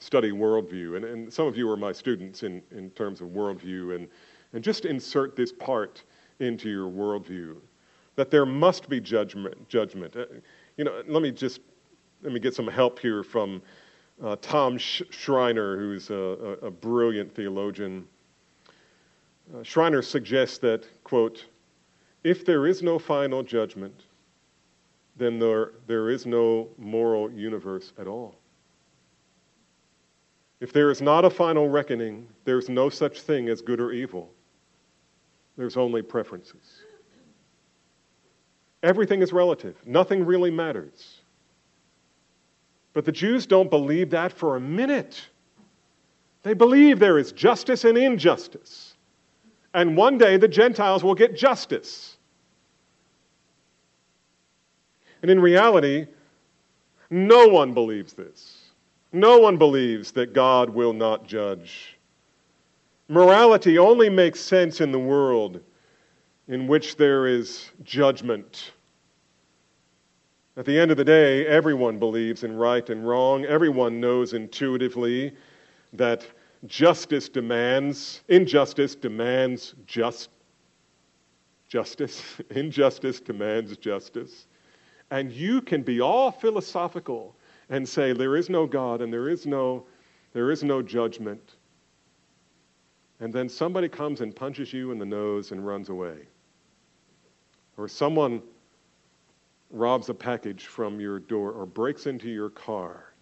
study 0.00 0.30
worldview, 0.30 0.96
and, 0.96 1.04
and 1.04 1.32
some 1.32 1.46
of 1.46 1.56
you 1.56 1.68
are 1.70 1.76
my 1.76 1.92
students 1.92 2.42
in, 2.42 2.62
in 2.70 2.90
terms 2.90 3.20
of 3.20 3.28
worldview 3.28 3.96
and 3.96 4.08
and 4.52 4.62
just 4.62 4.84
insert 4.84 5.36
this 5.36 5.52
part 5.52 6.04
into 6.40 6.68
your 6.68 6.90
worldview 6.90 7.56
that 8.18 8.32
there 8.32 8.44
must 8.44 8.88
be 8.88 9.00
judgment. 9.00 9.68
judgment. 9.68 10.16
Uh, 10.16 10.24
you 10.76 10.82
know, 10.82 11.02
let 11.06 11.22
me 11.22 11.30
just 11.30 11.60
let 12.22 12.32
me 12.32 12.40
get 12.40 12.52
some 12.52 12.66
help 12.66 12.98
here 12.98 13.22
from 13.22 13.62
uh, 14.22 14.34
Tom 14.42 14.76
Schreiner, 14.76 15.76
who's 15.76 16.10
a, 16.10 16.58
a, 16.62 16.70
brilliant 16.70 17.32
theologian. 17.32 18.04
Uh, 19.54 19.62
Schreiner 19.62 20.02
suggests 20.02 20.58
that, 20.58 20.84
quote, 21.04 21.46
if 22.24 22.44
there 22.44 22.66
is 22.66 22.82
no 22.82 22.98
final 22.98 23.44
judgment, 23.44 23.94
then 25.16 25.38
there, 25.38 25.74
there 25.86 26.10
is 26.10 26.26
no 26.26 26.68
moral 26.76 27.30
universe 27.30 27.92
at 27.96 28.08
all. 28.08 28.34
If 30.58 30.72
there 30.72 30.90
is 30.90 31.00
not 31.00 31.24
a 31.24 31.30
final 31.30 31.68
reckoning, 31.68 32.26
there's 32.44 32.68
no 32.68 32.88
such 32.88 33.20
thing 33.20 33.48
as 33.48 33.62
good 33.62 33.80
or 33.80 33.92
evil. 33.92 34.32
There's 35.58 35.76
only 35.76 36.02
preferences. 36.02 36.82
Everything 38.84 39.22
is 39.22 39.32
relative, 39.32 39.76
nothing 39.84 40.24
really 40.24 40.52
matters. 40.52 41.20
But 42.94 43.04
the 43.04 43.12
Jews 43.12 43.44
don't 43.44 43.68
believe 43.68 44.10
that 44.10 44.32
for 44.32 44.56
a 44.56 44.60
minute. 44.60 45.20
They 46.44 46.54
believe 46.54 47.00
there 47.00 47.18
is 47.18 47.32
justice 47.32 47.84
and 47.84 47.98
injustice. 47.98 48.94
And 49.74 49.96
one 49.96 50.16
day 50.16 50.36
the 50.36 50.48
Gentiles 50.48 51.02
will 51.02 51.14
get 51.14 51.36
justice. 51.36 52.16
And 55.22 55.30
in 55.30 55.40
reality, 55.40 56.06
no 57.10 57.48
one 57.48 57.74
believes 57.74 58.12
this. 58.12 58.70
No 59.12 59.38
one 59.38 59.56
believes 59.56 60.12
that 60.12 60.32
God 60.32 60.70
will 60.70 60.92
not 60.92 61.26
judge 61.26 61.97
Morality 63.08 63.78
only 63.78 64.10
makes 64.10 64.38
sense 64.38 64.80
in 64.82 64.92
the 64.92 64.98
world 64.98 65.60
in 66.46 66.66
which 66.66 66.96
there 66.96 67.26
is 67.26 67.70
judgment. 67.82 68.72
At 70.58 70.66
the 70.66 70.78
end 70.78 70.90
of 70.90 70.96
the 70.96 71.04
day, 71.04 71.46
everyone 71.46 71.98
believes 71.98 72.44
in 72.44 72.56
right 72.56 72.88
and 72.90 73.06
wrong. 73.06 73.44
Everyone 73.44 74.00
knows 74.00 74.34
intuitively 74.34 75.32
that 75.92 76.26
justice 76.66 77.28
demands, 77.28 78.22
injustice 78.28 78.94
demands 78.94 79.74
just 79.86 80.30
justice. 81.68 82.22
Injustice 82.50 83.20
demands 83.20 83.76
justice. 83.76 84.46
And 85.10 85.30
you 85.30 85.60
can 85.60 85.82
be 85.82 86.00
all 86.00 86.30
philosophical 86.30 87.36
and 87.70 87.88
say 87.88 88.12
there 88.12 88.36
is 88.36 88.50
no 88.50 88.66
God 88.66 89.00
and 89.00 89.12
there 89.12 89.28
is 89.28 89.46
no, 89.46 89.84
there 90.32 90.50
is 90.50 90.64
no 90.64 90.82
judgment. 90.82 91.56
And 93.20 93.32
then 93.32 93.48
somebody 93.48 93.88
comes 93.88 94.20
and 94.20 94.34
punches 94.34 94.72
you 94.72 94.92
in 94.92 94.98
the 94.98 95.06
nose 95.06 95.50
and 95.52 95.66
runs 95.66 95.88
away. 95.88 96.18
Or 97.76 97.88
someone 97.88 98.42
robs 99.70 100.08
a 100.08 100.14
package 100.14 100.66
from 100.66 101.00
your 101.00 101.18
door 101.18 101.52
or 101.52 101.66
breaks 101.66 102.06
into 102.06 102.28
your 102.28 102.50
car, 102.50 103.12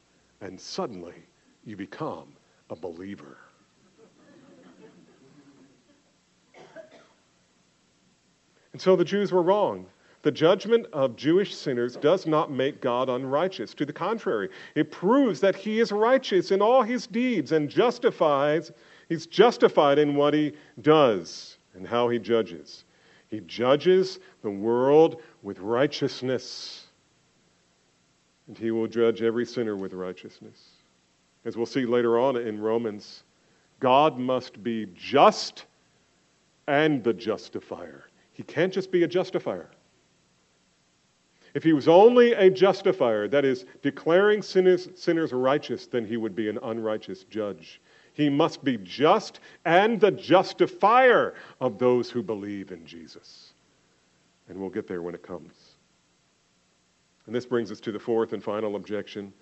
and 0.41 0.61
suddenly 0.61 1.15
you 1.65 1.77
become 1.77 2.29
a 2.71 2.77
believer. 2.77 3.39
and 8.73 8.81
so 8.81 8.97
the 8.97 9.05
Jews 9.05 9.33
were 9.33 9.43
wrong. 9.43 9.87
The 10.23 10.33
judgment 10.33 10.87
of 10.93 11.17
Jewish 11.17 11.55
sinners 11.55 11.97
does 11.97 12.27
not 12.27 12.51
make 12.51 12.81
God 12.81 13.09
unrighteous. 13.09 13.75
To 13.75 13.87
the 13.87 13.93
contrary, 13.93 14.49
it 14.75 14.91
proves 14.91 15.41
that 15.41 15.55
he 15.55 15.79
is 15.79 15.93
righteous 15.93 16.51
in 16.51 16.61
all 16.61 16.83
his 16.83 17.07
deeds 17.07 17.53
and 17.53 17.69
justifies, 17.69 18.73
he's 19.09 19.27
justified 19.27 19.99
in 19.99 20.15
what 20.15 20.35
he 20.35 20.53
does 20.81 21.59
and 21.75 21.87
how 21.87 22.09
he 22.09 22.19
judges. 22.19 22.85
He 23.29 23.41
judges 23.41 24.21
the 24.43 24.51
world 24.51 25.21
with 25.43 25.59
righteousness, 25.59 26.87
and 28.47 28.57
he 28.57 28.71
will 28.71 28.87
judge 28.87 29.23
every 29.23 29.45
sinner 29.45 29.77
with 29.77 29.93
righteousness. 29.93 30.71
As 31.45 31.57
we'll 31.57 31.67
see 31.67 31.87
later 31.87 32.19
on 32.19 32.37
in 32.37 32.61
Romans, 32.61 33.25
God 33.81 34.19
must 34.19 34.63
be 34.63 34.87
just 34.95 35.67
and 36.67 37.03
the 37.05 37.13
justifier. 37.13 38.09
He 38.33 38.43
can't 38.43 38.73
just 38.73 38.91
be 38.91 39.03
a 39.03 39.09
justifier. 39.09 39.71
If 41.55 41.63
he 41.63 41.73
was 41.73 41.89
only 41.89 42.33
a 42.35 42.51
justifier, 42.51 43.29
that 43.29 43.45
is, 43.45 43.65
declaring 43.81 44.43
sinners, 44.43 44.89
sinners 44.95 45.33
righteous, 45.33 45.87
then 45.87 46.05
he 46.05 46.17
would 46.17 46.37
be 46.37 46.49
an 46.49 46.59
unrighteous 46.63 47.25
judge. 47.25 47.81
He 48.17 48.31
must 48.31 48.65
be 48.65 48.79
just 48.79 49.41
and 49.67 50.01
the 50.01 50.11
justifier 50.11 51.35
of 51.61 51.79
those 51.79 52.11
who 52.11 52.23
believe 52.23 52.73
in 52.73 52.87
Jesus. 52.87 53.53
And 54.49 54.59
we'll 54.59 54.71
get 54.71 54.89
there 54.89 55.03
when 55.03 55.15
it 55.15 55.23
comes. 55.23 55.53
And 57.27 57.35
this 57.35 57.45
brings 57.45 57.71
us 57.71 57.79
to 57.81 57.93
the 57.93 57.99
fourth 57.99 58.33
and 58.33 58.43
final 58.43 58.75
objection. 58.75 59.35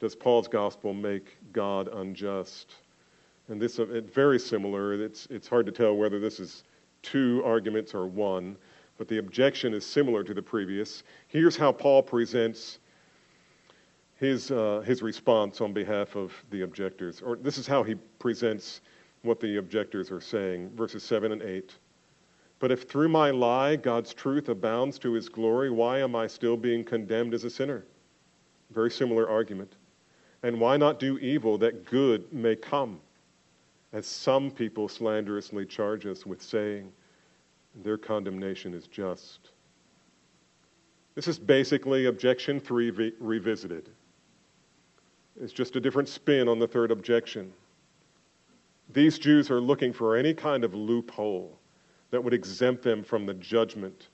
Does 0.00 0.14
Paul's 0.14 0.48
gospel 0.48 0.92
make 0.92 1.38
God 1.52 1.88
unjust? 1.88 2.74
And 3.48 3.60
this 3.60 3.78
is 3.78 3.80
uh, 3.80 4.02
very 4.12 4.38
similar. 4.38 5.02
It's, 5.02 5.26
it's 5.30 5.48
hard 5.48 5.64
to 5.64 5.72
tell 5.72 5.96
whether 5.96 6.20
this 6.20 6.40
is 6.40 6.64
two 7.02 7.42
arguments 7.44 7.94
or 7.94 8.06
one 8.06 8.56
but 8.98 9.06
the 9.06 9.18
objection 9.18 9.72
is 9.72 9.86
similar 9.86 10.22
to 10.24 10.34
the 10.34 10.42
previous. 10.42 11.04
Here's 11.28 11.56
how 11.56 11.72
Paul 11.72 12.02
presents 12.02 12.80
his, 14.18 14.50
uh, 14.50 14.82
his 14.84 15.00
response 15.00 15.60
on 15.60 15.72
behalf 15.72 16.16
of 16.16 16.32
the 16.50 16.62
objectors, 16.62 17.22
or 17.22 17.36
this 17.36 17.56
is 17.56 17.66
how 17.66 17.84
he 17.84 17.94
presents 17.94 18.80
what 19.22 19.40
the 19.40 19.56
objectors 19.56 20.10
are 20.10 20.20
saying, 20.20 20.70
verses 20.74 21.04
7 21.04 21.32
and 21.32 21.42
8. 21.42 21.74
But 22.58 22.72
if 22.72 22.82
through 22.82 23.08
my 23.08 23.30
lie 23.30 23.76
God's 23.76 24.12
truth 24.12 24.48
abounds 24.48 24.98
to 25.00 25.12
his 25.12 25.28
glory, 25.28 25.70
why 25.70 26.00
am 26.00 26.16
I 26.16 26.26
still 26.26 26.56
being 26.56 26.84
condemned 26.84 27.32
as 27.32 27.44
a 27.44 27.50
sinner? 27.50 27.84
Very 28.72 28.90
similar 28.90 29.28
argument. 29.28 29.76
And 30.42 30.60
why 30.60 30.76
not 30.76 30.98
do 30.98 31.18
evil 31.18 31.56
that 31.58 31.84
good 31.84 32.32
may 32.32 32.56
come? 32.56 33.00
As 33.92 34.06
some 34.06 34.50
people 34.50 34.88
slanderously 34.88 35.64
charge 35.64 36.06
us 36.06 36.26
with 36.26 36.42
saying, 36.42 36.92
their 37.84 37.96
condemnation 37.96 38.74
is 38.74 38.88
just. 38.88 39.50
This 41.14 41.28
is 41.28 41.38
basically 41.38 42.06
objection 42.06 42.58
three 42.58 42.90
revisited. 43.20 43.90
It's 45.40 45.52
just 45.52 45.76
a 45.76 45.80
different 45.80 46.08
spin 46.08 46.48
on 46.48 46.58
the 46.58 46.66
third 46.66 46.90
objection. 46.90 47.52
These 48.92 49.18
Jews 49.18 49.50
are 49.50 49.60
looking 49.60 49.92
for 49.92 50.16
any 50.16 50.34
kind 50.34 50.64
of 50.64 50.74
loophole 50.74 51.58
that 52.10 52.22
would 52.22 52.34
exempt 52.34 52.82
them 52.82 53.04
from 53.04 53.26
the 53.26 53.34
judgment 53.34 54.08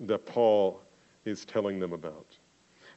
that 0.00 0.26
Paul 0.26 0.82
is 1.24 1.44
telling 1.44 1.78
them 1.78 1.92
about. 1.92 2.26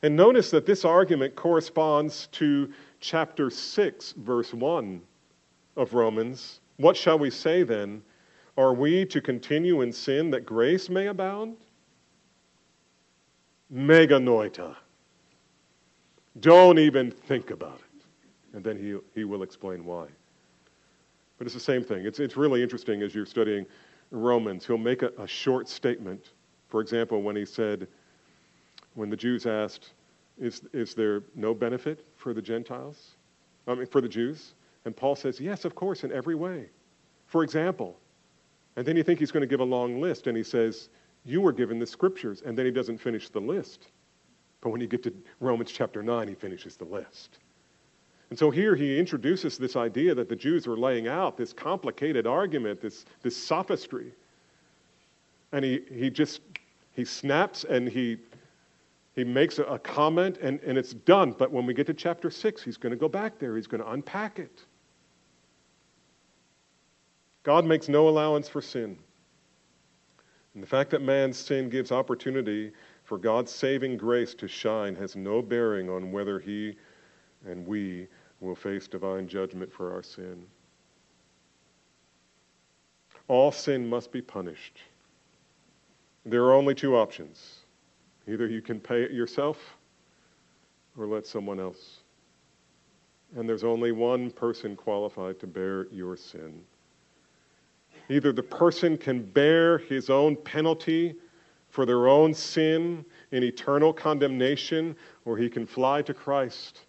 And 0.01 0.15
notice 0.15 0.51
that 0.51 0.65
this 0.65 0.83
argument 0.83 1.35
corresponds 1.35 2.27
to 2.33 2.71
chapter 2.99 3.49
6, 3.49 4.13
verse 4.17 4.53
1 4.53 5.01
of 5.77 5.93
Romans. 5.93 6.59
What 6.77 6.97
shall 6.97 7.17
we 7.17 7.29
say 7.29 7.63
then? 7.63 8.01
Are 8.57 8.73
we 8.73 9.05
to 9.05 9.21
continue 9.21 9.81
in 9.81 9.91
sin 9.91 10.29
that 10.31 10.45
grace 10.45 10.89
may 10.89 11.07
abound? 11.07 11.57
Me 13.69 14.07
genoito. 14.07 14.75
Don't 16.39 16.79
even 16.79 17.11
think 17.11 17.51
about 17.51 17.79
it. 17.79 18.55
And 18.55 18.63
then 18.63 18.77
he, 18.77 18.97
he 19.13 19.23
will 19.23 19.43
explain 19.43 19.85
why. 19.85 20.07
But 21.37 21.47
it's 21.47 21.53
the 21.53 21.59
same 21.59 21.83
thing. 21.83 22.05
It's, 22.05 22.19
it's 22.19 22.37
really 22.37 22.63
interesting 22.63 23.01
as 23.01 23.13
you're 23.13 23.25
studying 23.25 23.65
Romans. 24.11 24.65
He'll 24.65 24.77
make 24.77 25.01
a, 25.01 25.11
a 25.17 25.27
short 25.27 25.67
statement. 25.67 26.29
For 26.69 26.81
example, 26.81 27.21
when 27.21 27.35
he 27.35 27.45
said, 27.45 27.87
when 28.93 29.09
the 29.09 29.17
Jews 29.17 29.45
asked, 29.45 29.91
is, 30.37 30.61
is 30.73 30.93
there 30.93 31.23
no 31.35 31.53
benefit 31.53 32.05
for 32.15 32.33
the 32.33 32.41
Gentiles? 32.41 33.11
I 33.67 33.75
mean, 33.75 33.87
for 33.87 34.01
the 34.01 34.09
Jews? 34.09 34.53
And 34.85 34.95
Paul 34.95 35.15
says, 35.15 35.39
yes, 35.39 35.65
of 35.65 35.75
course, 35.75 36.03
in 36.03 36.11
every 36.11 36.35
way. 36.35 36.69
For 37.27 37.43
example, 37.43 37.97
and 38.75 38.85
then 38.85 38.97
you 38.97 39.03
think 39.03 39.19
he's 39.19 39.31
going 39.31 39.41
to 39.41 39.47
give 39.47 39.61
a 39.61 39.65
long 39.65 40.01
list, 40.01 40.27
and 40.27 40.35
he 40.35 40.43
says, 40.43 40.89
You 41.23 41.41
were 41.41 41.53
given 41.53 41.79
the 41.79 41.87
scriptures. 41.87 42.41
And 42.45 42.57
then 42.57 42.65
he 42.65 42.71
doesn't 42.71 42.97
finish 42.97 43.29
the 43.29 43.39
list. 43.39 43.87
But 44.65 44.71
when 44.71 44.81
you 44.81 44.87
get 44.87 45.03
to 45.03 45.13
Romans 45.41 45.71
chapter 45.71 46.01
9, 46.01 46.27
he 46.27 46.33
finishes 46.33 46.75
the 46.75 46.85
list. 46.85 47.37
And 48.31 48.39
so 48.39 48.49
here 48.49 48.75
he 48.75 48.97
introduces 48.97 49.59
this 49.59 49.75
idea 49.75 50.15
that 50.15 50.27
the 50.27 50.35
Jews 50.35 50.65
were 50.65 50.75
laying 50.75 51.07
out, 51.07 51.37
this 51.37 51.53
complicated 51.53 52.25
argument, 52.25 52.81
this, 52.81 53.05
this 53.21 53.37
sophistry. 53.37 54.11
And 55.51 55.63
he, 55.63 55.83
he 55.93 56.09
just, 56.09 56.41
he 56.93 57.05
snaps 57.05 57.63
and 57.63 57.87
he, 57.87 58.17
he 59.13 59.23
makes 59.23 59.59
a, 59.59 59.65
a 59.65 59.77
comment 59.77 60.39
and, 60.41 60.59
and 60.61 60.79
it's 60.79 60.95
done. 60.95 61.35
But 61.37 61.51
when 61.51 61.67
we 61.67 61.75
get 61.75 61.85
to 61.85 61.93
chapter 61.93 62.31
6, 62.31 62.63
he's 62.63 62.77
going 62.77 62.89
to 62.89 62.97
go 62.97 63.07
back 63.07 63.37
there. 63.37 63.57
He's 63.57 63.67
going 63.67 63.83
to 63.83 63.91
unpack 63.91 64.39
it. 64.39 64.63
God 67.43 67.65
makes 67.65 67.87
no 67.87 68.09
allowance 68.09 68.49
for 68.49 68.63
sin. 68.63 68.97
And 70.55 70.63
the 70.63 70.67
fact 70.67 70.89
that 70.89 71.03
man's 71.03 71.37
sin 71.37 71.69
gives 71.69 71.91
opportunity 71.91 72.71
for 73.05 73.17
God's 73.19 73.51
saving 73.51 73.97
grace 73.97 74.33
to 74.35 74.47
shine 74.47 74.95
has 74.95 75.15
no 75.15 75.41
bearing 75.41 75.89
on 75.89 76.11
whether 76.11 76.39
he 76.39 76.75
and 77.45 77.65
we 77.65 78.07
will 78.41 78.55
face 78.55 78.87
divine 78.87 79.27
judgment 79.27 79.71
for 79.71 79.93
our 79.93 80.01
sin. 80.01 80.43
All 83.27 83.51
sin 83.51 83.87
must 83.87 84.11
be 84.11 84.21
punished. 84.21 84.79
There 86.25 86.43
are 86.43 86.53
only 86.53 86.75
two 86.75 86.97
options 86.97 87.59
either 88.27 88.47
you 88.47 88.61
can 88.61 88.79
pay 88.79 89.03
it 89.03 89.11
yourself 89.11 89.77
or 90.97 91.05
let 91.05 91.27
someone 91.27 91.59
else. 91.59 91.99
And 93.35 93.47
there's 93.47 93.63
only 93.63 93.91
one 93.91 94.31
person 94.31 94.75
qualified 94.75 95.39
to 95.41 95.47
bear 95.47 95.85
your 95.91 96.17
sin. 96.17 96.63
Either 98.09 98.31
the 98.31 98.41
person 98.41 98.97
can 98.97 99.21
bear 99.21 99.77
his 99.77 100.09
own 100.09 100.35
penalty 100.35 101.13
for 101.75 101.85
their 101.85 102.07
own 102.07 102.33
sin 102.33 103.03
in 103.31 103.43
eternal 103.43 103.91
condemnation, 103.91 104.95
or 105.25 105.37
he 105.37 105.49
can 105.49 105.65
fly 105.65 106.01
to 106.01 106.13
Christ. 106.13 106.81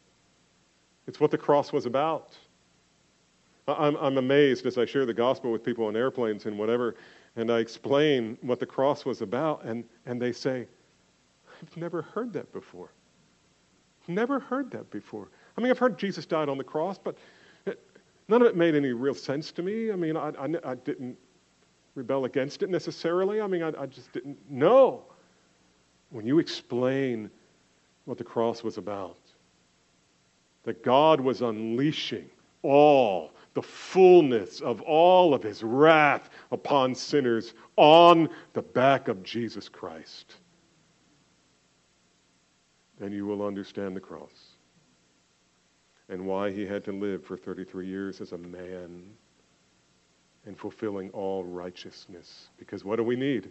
It's 1.09 1.19
what 1.19 1.31
the 1.31 1.39
cross 1.39 1.73
was 1.73 1.87
about. 1.87 2.37
I'm, 3.67 3.97
I'm 3.97 4.17
amazed 4.17 4.65
as 4.65 4.79
I 4.79 4.85
share 4.85 5.05
the 5.05 5.15
gospel 5.15 5.51
with 5.51 5.65
people 5.65 5.87
on 5.87 5.97
airplanes 5.97 6.47
and 6.47 6.57
whatever, 6.57 6.95
and 7.35 7.51
I 7.51 7.59
explain 7.59 8.39
what 8.43 8.61
the 8.61 8.67
cross 8.67 9.05
was 9.05 9.23
about, 9.23 9.65
and, 9.65 9.85
and 10.07 10.23
they 10.23 10.31
say, 10.31 10.69
I've 11.61 11.77
never 11.77 12.03
heard 12.03 12.33
that 12.35 12.53
before. 12.53 12.93
Never 14.07 14.39
heard 14.39 14.71
that 14.71 14.89
before. 14.93 15.29
I 15.59 15.61
mean, 15.61 15.71
I've 15.73 15.79
heard 15.79 15.99
Jesus 15.99 16.27
died 16.27 16.49
on 16.49 16.59
the 16.59 16.65
cross, 16.65 16.97
but 16.97 17.19
None 18.29 18.43
of 18.43 18.49
it 18.49 18.57
made 18.57 18.75
any 18.75 18.93
real 18.93 19.15
sense 19.15 19.53
to 19.53 19.63
me. 19.63 19.93
I 19.93 19.97
mean, 19.97 20.17
I, 20.17 20.31
I, 20.31 20.49
I 20.65 20.75
didn't 20.75 21.17
rebel 21.97 22.27
against 22.27 22.63
it 22.63 22.71
necessarily. 22.71 23.41
I 23.41 23.47
mean, 23.47 23.63
I, 23.63 23.73
I 23.79 23.87
just 23.87 24.13
didn't 24.13 24.39
know. 24.51 25.05
When 26.11 26.27
you 26.27 26.39
explain 26.39 27.31
what 28.05 28.19
the 28.19 28.25
cross 28.25 28.63
was 28.63 28.79
about, 28.79 29.19
that 30.63 30.85
God 30.85 31.21
was 31.21 31.43
unleashing 31.43 32.31
all 32.63 33.33
the 33.55 33.63
fullness 33.63 34.61
of 34.61 34.83
all 34.83 35.33
of 35.33 35.43
his 35.43 35.63
wrath 35.63 36.29
upon 36.53 36.95
sinners 36.95 37.55
on 37.77 38.29
the 38.53 38.63
back 38.63 39.09
of 39.09 39.23
Jesus 39.23 39.69
Christ. 39.69 40.37
then 42.99 43.13
you 43.13 43.27
will 43.27 43.45
understand 43.45 43.95
the 43.95 44.01
cross 44.01 44.57
and 46.09 46.25
why 46.25 46.51
he 46.51 46.65
had 46.65 46.85
to 46.85 46.93
live 46.93 47.25
for 47.25 47.37
33 47.37 47.87
years 47.87 48.21
as 48.21 48.33
a 48.33 48.39
man 48.39 49.11
and 50.47 50.59
fulfilling 50.59 51.11
all 51.11 51.45
righteousness. 51.45 52.49
Because 52.59 52.85
what 52.85 52.97
do 52.97 53.03
we 53.03 53.17
need? 53.17 53.51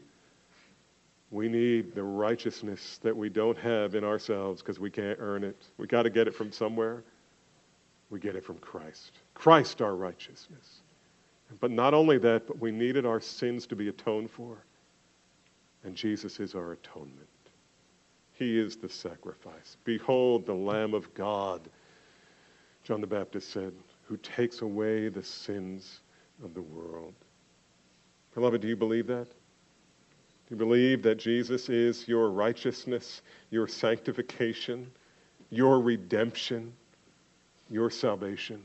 We 1.31 1.49
need 1.49 1.93
the 1.93 2.03
righteousness 2.03 2.99
that 3.03 3.15
we 3.15 3.29
don't 3.29 3.57
have 3.57 3.95
in 3.95 4.03
ourselves 4.03 4.61
because 4.61 4.79
we 4.79 4.89
can't 4.89 5.17
earn 5.19 5.43
it. 5.43 5.61
We 5.77 5.87
got 5.87 6.03
to 6.03 6.09
get 6.09 6.27
it 6.27 6.33
from 6.33 6.51
somewhere. 6.51 7.03
We 8.09 8.19
get 8.19 8.35
it 8.35 8.45
from 8.45 8.57
Christ. 8.57 9.11
Christ, 9.33 9.81
our 9.81 9.95
righteousness. 9.95 10.81
But 11.59 11.71
not 11.71 11.93
only 11.93 12.17
that, 12.19 12.47
but 12.47 12.59
we 12.59 12.71
needed 12.71 13.05
our 13.05 13.19
sins 13.19 13.67
to 13.67 13.75
be 13.75 13.89
atoned 13.89 14.31
for. 14.31 14.57
And 15.83 15.95
Jesus 15.95 16.39
is 16.39 16.55
our 16.55 16.71
atonement. 16.71 17.27
He 18.33 18.59
is 18.59 18.75
the 18.75 18.89
sacrifice. 18.89 19.77
Behold, 19.83 20.45
the 20.45 20.53
Lamb 20.53 20.93
of 20.93 21.13
God, 21.13 21.61
John 22.83 23.01
the 23.01 23.07
Baptist 23.07 23.51
said, 23.51 23.73
who 24.03 24.17
takes 24.17 24.61
away 24.61 25.09
the 25.09 25.23
sins 25.23 26.01
of 26.43 26.53
the 26.53 26.61
world. 26.61 27.13
Beloved, 28.33 28.61
do 28.61 28.67
you 28.67 28.75
believe 28.75 29.07
that? 29.07 29.27
Do 29.27 30.51
you 30.51 30.57
believe 30.57 31.01
that 31.03 31.17
Jesus 31.17 31.69
is 31.69 32.07
your 32.07 32.29
righteousness, 32.29 33.21
your 33.49 33.67
sanctification, 33.67 34.91
your 35.49 35.79
redemption, 35.79 36.73
your 37.69 37.89
salvation? 37.89 38.61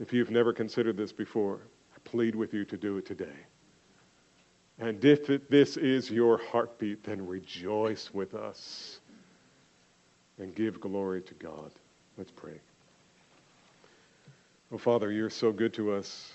If 0.00 0.12
you've 0.12 0.30
never 0.30 0.52
considered 0.52 0.96
this 0.96 1.12
before, 1.12 1.60
I 1.94 1.98
plead 2.04 2.34
with 2.34 2.54
you 2.54 2.64
to 2.64 2.76
do 2.76 2.96
it 2.96 3.06
today. 3.06 3.46
And 4.78 5.04
if 5.04 5.28
it, 5.28 5.50
this 5.50 5.76
is 5.76 6.10
your 6.10 6.38
heartbeat, 6.38 7.04
then 7.04 7.26
rejoice 7.26 8.10
with 8.12 8.34
us 8.34 9.00
and 10.38 10.54
give 10.54 10.80
glory 10.80 11.20
to 11.20 11.34
God. 11.34 11.70
Let's 12.16 12.30
pray. 12.30 12.60
Oh, 14.72 14.78
Father, 14.78 15.10
you're 15.10 15.30
so 15.30 15.50
good 15.50 15.74
to 15.74 15.90
us, 15.90 16.32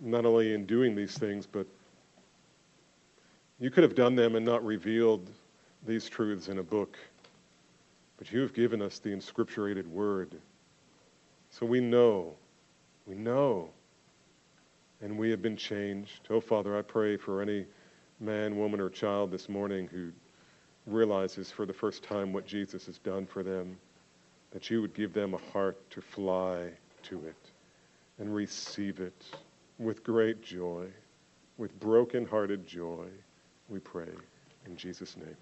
not 0.00 0.24
only 0.24 0.54
in 0.54 0.64
doing 0.64 0.94
these 0.94 1.18
things, 1.18 1.46
but 1.46 1.66
you 3.60 3.70
could 3.70 3.82
have 3.82 3.94
done 3.94 4.14
them 4.14 4.36
and 4.36 4.46
not 4.46 4.64
revealed 4.64 5.28
these 5.86 6.08
truths 6.08 6.48
in 6.48 6.56
a 6.56 6.62
book. 6.62 6.96
But 8.16 8.32
you 8.32 8.40
have 8.40 8.54
given 8.54 8.80
us 8.80 9.00
the 9.00 9.10
inscripturated 9.10 9.86
word. 9.86 10.34
So 11.50 11.66
we 11.66 11.80
know, 11.80 12.36
we 13.06 13.14
know, 13.14 13.68
and 15.02 15.18
we 15.18 15.30
have 15.30 15.42
been 15.42 15.58
changed. 15.58 16.26
Oh, 16.30 16.40
Father, 16.40 16.74
I 16.74 16.80
pray 16.80 17.18
for 17.18 17.42
any 17.42 17.66
man, 18.18 18.56
woman, 18.56 18.80
or 18.80 18.88
child 18.88 19.30
this 19.30 19.50
morning 19.50 19.88
who 19.88 20.10
realizes 20.86 21.50
for 21.50 21.66
the 21.66 21.74
first 21.74 22.02
time 22.02 22.32
what 22.32 22.46
Jesus 22.46 22.86
has 22.86 22.96
done 22.96 23.26
for 23.26 23.42
them, 23.42 23.76
that 24.52 24.70
you 24.70 24.80
would 24.80 24.94
give 24.94 25.12
them 25.12 25.34
a 25.34 25.52
heart 25.52 25.78
to 25.90 26.00
fly 26.00 26.70
to 27.04 27.24
it 27.26 27.50
and 28.18 28.34
receive 28.34 29.00
it 29.00 29.24
with 29.78 30.04
great 30.04 30.42
joy, 30.42 30.86
with 31.58 31.78
broken-hearted 31.80 32.66
joy, 32.66 33.06
we 33.68 33.80
pray. 33.80 34.08
In 34.66 34.76
Jesus' 34.76 35.16
name. 35.16 35.36